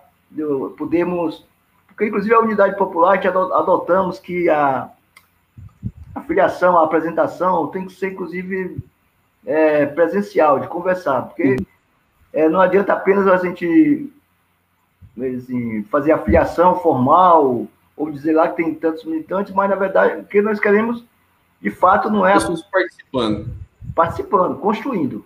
podermos, 0.77 1.45
porque 1.87 2.05
inclusive 2.05 2.33
a 2.33 2.39
Unidade 2.39 2.77
Popular 2.77 3.19
que 3.19 3.27
adotamos 3.27 4.19
que 4.19 4.49
a 4.49 4.89
a 6.17 6.21
filiação, 6.21 6.77
a 6.77 6.83
apresentação 6.83 7.67
tem 7.67 7.85
que 7.85 7.93
ser, 7.93 8.11
inclusive, 8.11 8.77
é, 9.45 9.85
presencial, 9.85 10.59
de 10.59 10.67
conversar, 10.67 11.21
porque 11.23 11.57
é, 12.33 12.49
não 12.49 12.59
adianta 12.59 12.93
apenas 12.93 13.27
a 13.27 13.37
gente 13.37 14.11
assim, 15.15 15.83
fazer 15.83 16.11
a 16.11 16.17
filiação 16.17 16.79
formal 16.79 17.67
ou 17.97 18.11
dizer 18.11 18.33
lá 18.33 18.47
que 18.47 18.57
tem 18.57 18.73
tantos 18.75 19.03
militantes, 19.03 19.53
mas, 19.53 19.69
na 19.69 19.75
verdade, 19.75 20.21
o 20.21 20.23
que 20.23 20.41
nós 20.41 20.59
queremos, 20.59 21.03
de 21.59 21.71
fato, 21.71 22.09
não 22.09 22.25
é... 22.25 22.33
Pessoas 22.33 22.61
participando. 22.61 23.49
Participando, 23.95 24.57
construindo. 24.59 25.25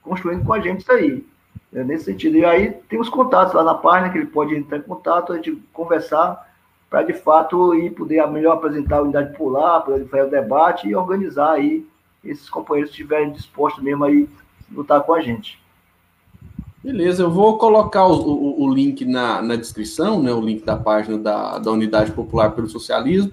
Construindo 0.00 0.44
com 0.44 0.52
a 0.52 0.60
gente 0.60 0.80
isso 0.80 0.92
aí. 0.92 1.26
É 1.74 1.82
nesse 1.82 2.04
sentido. 2.04 2.36
E 2.36 2.44
aí 2.44 2.70
tem 2.88 3.00
os 3.00 3.08
contatos 3.08 3.54
lá 3.54 3.64
na 3.64 3.74
página, 3.74 4.10
que 4.10 4.18
ele 4.18 4.26
pode 4.26 4.54
entrar 4.54 4.78
em 4.78 4.82
contato, 4.82 5.32
a 5.32 5.36
gente 5.36 5.52
conversar 5.72 6.48
para 6.88 7.02
de 7.02 7.14
fato 7.14 7.74
ir 7.74 7.90
poder 7.90 8.24
melhor 8.28 8.52
apresentar 8.52 8.98
a 8.98 9.02
unidade 9.02 9.34
polar, 9.34 9.80
poder 9.80 10.06
fazer 10.06 10.24
o 10.26 10.30
debate 10.30 10.86
e 10.86 10.94
organizar 10.94 11.52
aí 11.52 11.86
esses 12.22 12.50
companheiros 12.50 12.90
que 12.90 13.00
estiverem 13.00 13.32
dispostos 13.32 13.82
mesmo 13.82 14.04
aí 14.04 14.28
lutar 14.70 15.00
com 15.02 15.14
a 15.14 15.20
gente. 15.22 15.61
Beleza, 16.82 17.22
eu 17.22 17.30
vou 17.30 17.58
colocar 17.58 18.06
o, 18.06 18.14
o, 18.14 18.64
o 18.64 18.74
link 18.74 19.04
na, 19.04 19.40
na 19.40 19.54
descrição, 19.54 20.20
né, 20.20 20.32
o 20.32 20.40
link 20.40 20.64
da 20.64 20.76
página 20.76 21.16
da, 21.16 21.58
da 21.58 21.70
Unidade 21.70 22.10
Popular 22.10 22.50
pelo 22.50 22.68
Socialismo. 22.68 23.32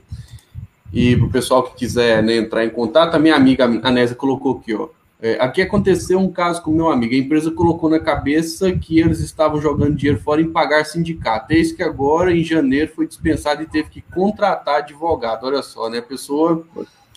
E 0.93 1.15
para 1.15 1.25
o 1.25 1.31
pessoal 1.31 1.63
que 1.63 1.75
quiser 1.75 2.21
né, 2.21 2.37
entrar 2.37 2.63
em 2.63 2.69
contato, 2.69 3.15
a 3.15 3.19
minha 3.19 3.35
amiga 3.35 3.65
Anésia 3.83 4.15
colocou 4.15 4.57
aqui, 4.57 4.75
ó. 4.75 4.89
É, 5.21 5.33
aqui 5.41 5.61
aconteceu 5.61 6.17
um 6.17 6.31
caso 6.31 6.61
com 6.61 6.71
meu 6.71 6.89
amigo. 6.89 7.13
A 7.13 7.17
empresa 7.17 7.51
colocou 7.51 7.89
na 7.89 7.99
cabeça 7.99 8.71
que 8.71 8.99
eles 8.99 9.19
estavam 9.19 9.59
jogando 9.59 9.95
dinheiro 9.95 10.21
fora 10.21 10.41
em 10.41 10.49
pagar 10.49 10.85
sindicato. 10.85 11.51
Eis 11.51 11.73
que 11.73 11.83
agora, 11.83 12.33
em 12.33 12.41
janeiro, 12.41 12.91
foi 12.95 13.05
dispensado 13.05 13.61
e 13.61 13.67
teve 13.67 13.89
que 13.89 14.01
contratar 14.01 14.77
advogado. 14.77 15.45
Olha 15.45 15.61
só, 15.61 15.89
né? 15.89 15.97
A 15.97 16.03
pessoa, 16.03 16.65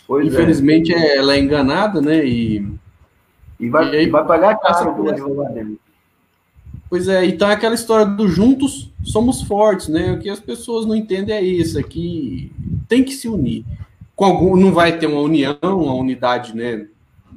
pois 0.05 0.25
é. 0.25 0.29
infelizmente, 0.29 0.93
é. 0.93 1.17
ela 1.17 1.37
é 1.37 1.39
enganada, 1.39 2.01
né? 2.01 2.27
E, 2.27 2.67
e, 3.61 3.69
vai, 3.69 3.95
e 3.95 3.97
aí, 3.99 4.11
vai 4.11 4.27
pagar 4.27 4.59
caro 4.59 4.95
pelo 4.95 5.11
advogado 5.11 5.55
dele. 5.55 5.79
Pois 6.93 7.09
é, 7.09 7.25
então 7.25 7.49
é 7.49 7.55
aquela 7.55 7.75
história 7.75 8.05
do 8.05 8.29
juntos 8.29 8.93
somos 9.03 9.41
fortes, 9.41 9.89
né? 9.89 10.13
O 10.13 10.19
que 10.19 10.29
as 10.29 10.39
pessoas 10.39 10.85
não 10.85 10.95
entendem 10.95 11.35
é 11.35 11.41
isso, 11.41 11.81
é 11.81 11.83
que 11.83 12.53
tem 12.87 13.03
que 13.03 13.13
se 13.15 13.27
unir. 13.27 13.65
Com 14.15 14.27
algum, 14.27 14.55
não 14.55 14.75
vai 14.75 14.99
ter 14.99 15.07
uma 15.07 15.23
união, 15.23 15.57
uma 15.63 15.95
unidade, 15.95 16.55
né? 16.55 16.87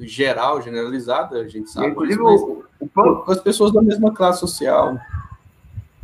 geral, 0.02 0.62
generalizada, 0.62 1.38
a 1.40 1.48
gente 1.48 1.70
sabe. 1.70 1.88
Inclusive, 1.88 2.22
o, 2.22 2.66
o 2.82 2.88
próprio... 2.90 3.32
as 3.32 3.40
pessoas 3.40 3.72
da 3.72 3.82
mesma 3.82 4.14
classe 4.14 4.42
social. 4.42 5.00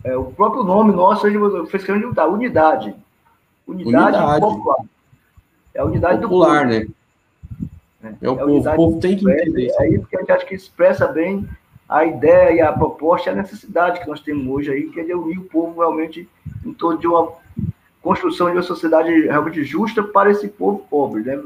É, 0.02 0.16
o 0.16 0.32
próprio 0.32 0.64
nome 0.64 0.94
nosso 0.94 1.24
fez 1.24 1.84
questão 1.84 2.00
de 2.00 2.06
mudar, 2.06 2.28
unidade. 2.28 2.96
Unidade, 3.68 4.16
unidade. 4.16 4.40
popular. 4.40 4.78
É 5.74 5.82
a 5.82 5.84
unidade 5.84 6.22
popular, 6.22 6.68
do 6.70 6.74
povo. 6.74 6.94
né? 8.02 8.16
É, 8.22 8.26
é 8.28 8.30
o 8.30 8.38
povo, 8.38 8.70
o 8.70 8.76
povo 8.78 9.00
tem 9.02 9.18
que 9.18 9.30
entender. 9.30 9.74
É 9.78 9.84
aí 9.84 10.00
porque 10.00 10.16
a 10.16 10.20
gente 10.22 10.32
acha 10.32 10.46
que 10.46 10.56
expressa 10.56 11.06
bem 11.06 11.46
a 11.92 12.06
ideia 12.06 12.70
a 12.70 12.72
proposta 12.72 13.30
e 13.30 13.34
a 13.34 13.36
necessidade 13.36 14.00
que 14.00 14.08
nós 14.08 14.22
temos 14.22 14.48
hoje 14.48 14.72
aí, 14.72 14.90
que 14.90 15.02
é 15.02 15.04
de 15.04 15.14
unir 15.14 15.38
o 15.40 15.44
povo 15.44 15.82
realmente 15.82 16.28
em 16.66 16.74
torno 16.74 16.98
de 16.98 17.06
uma 17.06 17.34
construção 18.02 18.48
de 18.48 18.54
uma 18.54 18.64
sociedade 18.64 19.12
realmente 19.28 19.62
justa 19.66 20.02
para 20.02 20.32
esse 20.32 20.48
povo 20.48 20.86
pobre, 20.90 21.22
né? 21.22 21.38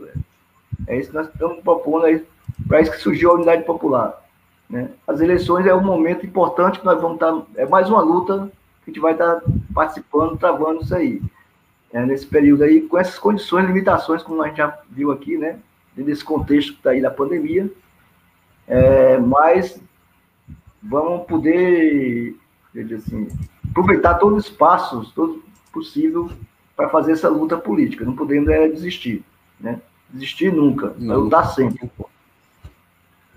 É 0.86 1.00
isso 1.00 1.10
que 1.10 1.16
nós 1.16 1.28
estamos 1.28 1.64
propondo 1.64 2.06
aí 2.06 2.24
para 2.68 2.80
isso 2.80 2.92
que 2.92 3.00
surgiu 3.00 3.32
a 3.32 3.34
unidade 3.34 3.64
popular. 3.64 4.24
Né? 4.70 4.92
As 5.08 5.20
eleições 5.20 5.66
é 5.66 5.74
um 5.74 5.84
momento 5.84 6.24
importante 6.28 6.80
que 6.80 6.86
nós 6.86 7.02
vamos 7.02 7.16
estar. 7.16 7.42
É 7.56 7.66
mais 7.66 7.90
uma 7.90 8.02
luta 8.02 8.52
que 8.84 8.92
a 8.92 8.94
gente 8.94 9.02
vai 9.02 9.14
estar 9.14 9.42
participando, 9.74 10.38
travando 10.38 10.84
isso 10.84 10.94
aí. 10.94 11.24
É, 11.92 12.06
nesse 12.06 12.28
período 12.28 12.64
aí, 12.64 12.82
com 12.82 13.00
essas 13.00 13.18
condições, 13.18 13.66
limitações, 13.66 14.22
como 14.22 14.44
a 14.44 14.48
gente 14.48 14.58
já 14.58 14.78
viu 14.92 15.12
aqui, 15.12 15.38
né? 15.38 15.58
Nesse 15.98 16.24
contexto 16.24 16.74
que 16.74 16.80
está 16.80 16.92
aí 16.92 17.02
da 17.02 17.10
pandemia. 17.10 17.72
É, 18.68 19.18
mas 19.18 19.80
vamos 20.88 21.26
poder, 21.28 22.36
assim, 22.96 23.28
aproveitar 23.70 24.16
todos 24.16 24.40
os 24.40 24.46
espaços, 24.46 25.12
todo 25.14 25.44
possível, 25.74 26.30
para 26.76 26.90
fazer 26.90 27.14
essa 27.14 27.30
luta 27.30 27.58
política. 27.58 28.06
Não 28.06 28.16
podemos 28.16 28.50
é, 28.50 28.68
desistir, 28.68 29.24
né? 29.60 29.82
Desistir 30.10 30.54
nunca, 30.54 30.94
não. 30.98 31.22
lutar 31.22 31.54
sempre 31.54 31.90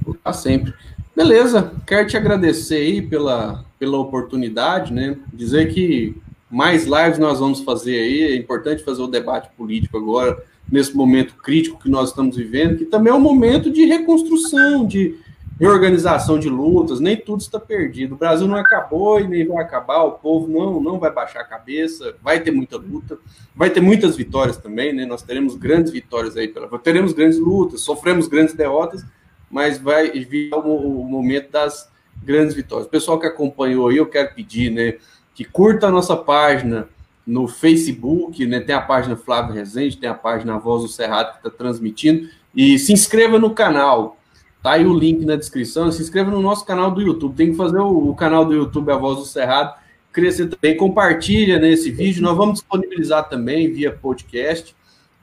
lutar 0.08 0.34
sempre. 0.34 0.72
Beleza, 1.14 1.72
quero 1.86 2.06
te 2.06 2.16
agradecer 2.16 2.76
aí 2.76 3.02
pela, 3.02 3.64
pela 3.78 3.98
oportunidade, 3.98 4.92
né? 4.92 5.18
Dizer 5.32 5.72
que 5.72 6.16
mais 6.50 6.84
lives 6.84 7.18
nós 7.18 7.40
vamos 7.40 7.60
fazer 7.60 7.98
aí, 7.98 8.22
é 8.22 8.36
importante 8.36 8.84
fazer 8.84 9.02
o 9.02 9.08
debate 9.08 9.50
político 9.56 9.98
agora, 9.98 10.42
nesse 10.70 10.96
momento 10.96 11.34
crítico 11.34 11.78
que 11.78 11.90
nós 11.90 12.10
estamos 12.10 12.36
vivendo, 12.36 12.78
que 12.78 12.84
também 12.84 13.12
é 13.12 13.16
um 13.16 13.20
momento 13.20 13.70
de 13.70 13.84
reconstrução, 13.84 14.86
de 14.86 15.16
reorganização 15.58 16.38
de 16.38 16.48
lutas, 16.48 17.00
nem 17.00 17.16
tudo 17.16 17.40
está 17.40 17.58
perdido. 17.58 18.14
O 18.14 18.18
Brasil 18.18 18.46
não 18.46 18.56
acabou 18.56 19.20
e 19.20 19.26
nem 19.26 19.46
vai 19.46 19.62
acabar, 19.62 20.04
o 20.04 20.12
povo 20.12 20.46
não, 20.46 20.80
não 20.80 20.98
vai 20.98 21.10
baixar 21.10 21.40
a 21.40 21.44
cabeça, 21.44 22.14
vai 22.22 22.40
ter 22.40 22.52
muita 22.52 22.76
luta, 22.76 23.18
vai 23.54 23.68
ter 23.68 23.80
muitas 23.80 24.16
vitórias 24.16 24.56
também, 24.56 24.92
né? 24.92 25.04
Nós 25.04 25.22
teremos 25.22 25.56
grandes 25.56 25.90
vitórias 25.90 26.36
aí, 26.36 26.46
pela, 26.46 26.78
teremos 26.78 27.12
grandes 27.12 27.38
lutas, 27.38 27.80
sofremos 27.80 28.28
grandes 28.28 28.54
derrotas, 28.54 29.04
mas 29.50 29.78
vai 29.78 30.10
vir 30.10 30.54
o, 30.54 31.00
o 31.00 31.04
momento 31.04 31.50
das 31.50 31.90
grandes 32.22 32.54
vitórias. 32.54 32.86
O 32.86 32.90
pessoal 32.90 33.18
que 33.18 33.26
acompanhou 33.26 33.88
aí, 33.88 33.96
eu 33.96 34.06
quero 34.06 34.34
pedir, 34.34 34.70
né, 34.70 34.94
que 35.34 35.44
curta 35.44 35.88
a 35.88 35.90
nossa 35.90 36.16
página 36.16 36.88
no 37.26 37.48
Facebook, 37.48 38.46
né, 38.46 38.60
tem 38.60 38.74
a 38.74 38.80
página 38.80 39.16
Flávio 39.16 39.54
Rezende, 39.54 39.96
tem 39.96 40.08
a 40.08 40.14
página 40.14 40.58
Voz 40.58 40.82
do 40.82 40.88
Cerrado 40.88 41.32
que 41.32 41.48
está 41.48 41.50
transmitindo, 41.50 42.28
e 42.54 42.78
se 42.78 42.92
inscreva 42.92 43.38
no 43.38 43.54
canal, 43.54 44.17
tá 44.62 44.72
aí 44.72 44.86
o 44.86 44.96
link 44.96 45.24
na 45.24 45.36
descrição, 45.36 45.90
se 45.90 46.02
inscreva 46.02 46.30
no 46.30 46.40
nosso 46.40 46.64
canal 46.64 46.90
do 46.90 47.00
YouTube, 47.00 47.36
tem 47.36 47.50
que 47.50 47.56
fazer 47.56 47.78
o, 47.78 48.10
o 48.10 48.14
canal 48.14 48.44
do 48.44 48.54
YouTube 48.54 48.90
A 48.90 48.96
Voz 48.96 49.18
do 49.18 49.24
Cerrado 49.24 49.74
crescer 50.12 50.48
também, 50.48 50.76
compartilha 50.76 51.58
nesse 51.58 51.90
né, 51.90 51.96
vídeo, 51.96 52.22
nós 52.22 52.36
vamos 52.36 52.54
disponibilizar 52.54 53.28
também 53.28 53.72
via 53.72 53.92
podcast, 53.92 54.74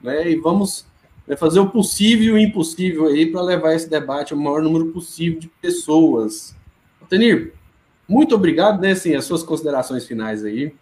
né, 0.02 0.30
e 0.30 0.36
vamos 0.36 0.86
vai 1.26 1.36
fazer 1.36 1.58
o 1.58 1.68
possível 1.68 2.24
e 2.24 2.30
o 2.30 2.38
impossível 2.38 3.06
aí 3.06 3.26
para 3.26 3.42
levar 3.42 3.74
esse 3.74 3.90
debate 3.90 4.32
ao 4.32 4.38
maior 4.38 4.62
número 4.62 4.86
possível 4.86 5.40
de 5.40 5.48
pessoas. 5.60 6.54
Tenir, 7.08 7.52
muito 8.08 8.34
obrigado, 8.34 8.80
né? 8.80 8.92
Assim, 8.92 9.12
as 9.14 9.24
suas 9.24 9.42
considerações 9.42 10.06
finais 10.06 10.44
aí. 10.44 10.72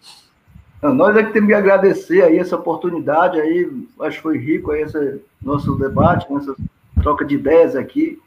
Nós 0.83 1.17
é 1.17 1.23
que 1.23 1.33
temos 1.33 1.47
que 1.47 1.55
agradecer 1.55 2.21
aí 2.21 2.37
essa 2.37 2.55
oportunidade 2.55 3.41
aí, 3.41 3.67
acho 4.01 4.17
que 4.17 4.23
foi 4.23 4.37
rico 4.37 4.69
aí 4.69 4.83
esse 4.83 5.19
nosso 5.41 5.75
debate, 5.75 6.27
essa 6.31 6.55
troca 7.01 7.25
de 7.25 7.33
ideias 7.33 7.75
aqui, 7.75 8.19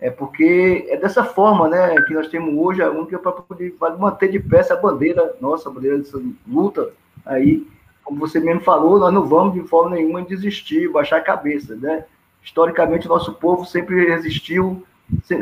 é 0.00 0.10
porque 0.10 0.86
é 0.88 0.96
dessa 0.96 1.22
forma, 1.22 1.68
né, 1.68 1.94
que 2.02 2.14
nós 2.14 2.28
temos 2.28 2.54
hoje 2.56 2.82
a 2.82 2.90
única 2.90 3.18
para 3.18 3.32
poder 3.32 3.74
manter 3.98 4.30
de 4.30 4.40
pé 4.40 4.58
essa 4.58 4.74
bandeira, 4.74 5.36
nossa 5.40 5.68
bandeira 5.68 5.98
dessa 5.98 6.20
luta 6.48 6.90
aí, 7.26 7.66
como 8.02 8.18
você 8.18 8.40
mesmo 8.40 8.62
falou, 8.62 8.98
nós 8.98 9.12
não 9.12 9.26
vamos 9.26 9.54
de 9.54 9.68
forma 9.68 9.94
nenhuma 9.96 10.22
desistir, 10.22 10.90
baixar 10.90 11.18
a 11.18 11.22
cabeça, 11.22 11.76
né? 11.76 12.06
Historicamente, 12.42 13.06
nosso 13.06 13.34
povo 13.34 13.66
sempre 13.66 14.06
resistiu, 14.08 14.82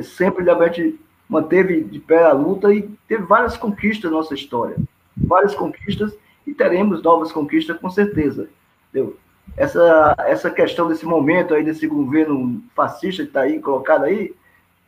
sempre 0.02 0.44
realmente 0.44 0.98
manteve 1.28 1.82
de 1.82 2.00
pé 2.00 2.24
a 2.24 2.32
luta 2.32 2.74
e 2.74 2.82
teve 3.06 3.22
várias 3.22 3.56
conquistas 3.56 4.10
na 4.10 4.16
nossa 4.16 4.34
história. 4.34 4.76
Várias 5.16 5.54
conquistas 5.54 6.16
e 6.46 6.52
teremos 6.52 7.02
novas 7.02 7.30
conquistas 7.30 7.78
com 7.78 7.88
certeza. 7.88 8.48
Entendeu? 8.90 9.16
Essa, 9.56 10.14
essa 10.26 10.50
questão 10.50 10.88
desse 10.88 11.06
momento 11.06 11.54
aí, 11.54 11.62
desse 11.62 11.86
governo 11.86 12.62
fascista 12.74 13.22
que 13.22 13.28
está 13.28 13.42
aí 13.42 13.60
colocado 13.60 14.04
aí, 14.04 14.34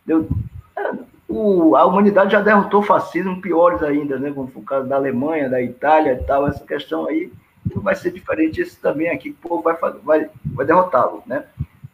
entendeu? 0.05 0.29
É, 0.77 0.93
o, 1.29 1.77
a 1.77 1.87
humanidade 1.87 2.33
já 2.33 2.41
derrotou 2.41 2.83
fascismo 2.83 3.41
piores 3.41 3.83
ainda, 3.83 4.19
né? 4.19 4.33
Como 4.33 4.49
foi 4.49 4.63
o 4.63 4.65
caso 4.65 4.89
da 4.89 4.97
Alemanha, 4.97 5.49
da 5.49 5.63
Itália 5.63 6.13
e 6.15 6.25
tal. 6.25 6.47
Essa 6.47 6.65
questão 6.65 7.07
aí 7.07 7.33
não 7.75 7.83
vai 7.83 7.95
ser 7.95 8.11
diferente 8.11 8.61
esse 8.61 8.77
também 8.81 9.09
aqui, 9.11 9.33
que 9.33 9.47
o 9.47 9.49
povo 9.49 9.63
vai, 9.63 9.77
vai, 10.03 10.31
vai 10.45 10.67
derrotá-lo, 10.67 11.23
né? 11.27 11.45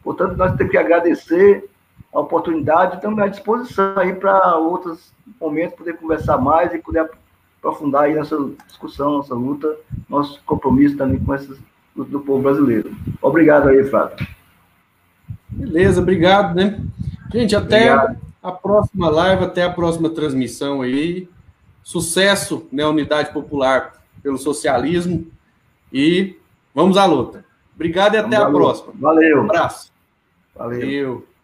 Portanto, 0.02 0.36
nós 0.36 0.54
temos 0.57 0.70
que 0.70 0.78
agradecer 0.78 1.68
a 2.12 2.20
oportunidade, 2.20 2.94
estamos 2.94 3.18
à 3.18 3.26
disposição 3.26 3.98
aí 3.98 4.14
para 4.14 4.57
outros 4.57 5.12
momentos 5.40 5.76
poder 5.76 5.96
conversar 5.96 6.38
mais 6.38 6.72
e 6.72 6.78
poder 6.78 7.11
aprofundar 7.59 8.04
aí 8.04 8.14
nessa 8.14 8.36
discussão, 8.66 9.18
nossa 9.18 9.34
luta, 9.34 9.76
nosso 10.09 10.40
compromisso 10.46 10.96
também 10.96 11.18
com 11.18 11.34
essas 11.34 11.59
do 11.94 12.20
povo 12.20 12.42
brasileiro. 12.42 12.94
Obrigado 13.22 13.68
aí, 13.68 13.82
Flávio. 13.84 14.26
Beleza, 15.48 16.00
obrigado, 16.00 16.54
né? 16.54 16.78
Gente, 17.32 17.54
até 17.56 17.94
obrigado. 17.94 18.20
a 18.42 18.52
próxima 18.52 19.10
live, 19.10 19.44
até 19.44 19.62
a 19.62 19.70
próxima 19.70 20.10
transmissão 20.10 20.82
aí. 20.82 21.28
Sucesso 21.82 22.66
na 22.72 22.84
né, 22.84 22.88
Unidade 22.88 23.32
Popular 23.32 23.92
pelo 24.22 24.38
Socialismo 24.38 25.26
e 25.92 26.36
vamos 26.74 26.96
à 26.96 27.04
luta. 27.04 27.44
Obrigado 27.74 28.14
e 28.14 28.18
até 28.18 28.36
a 28.36 28.50
próxima. 28.50 28.92
Valeu. 28.94 29.42
Um 29.42 29.44
abraço. 29.44 29.92
Valeu. 30.54 30.80
Valeu. 30.80 31.36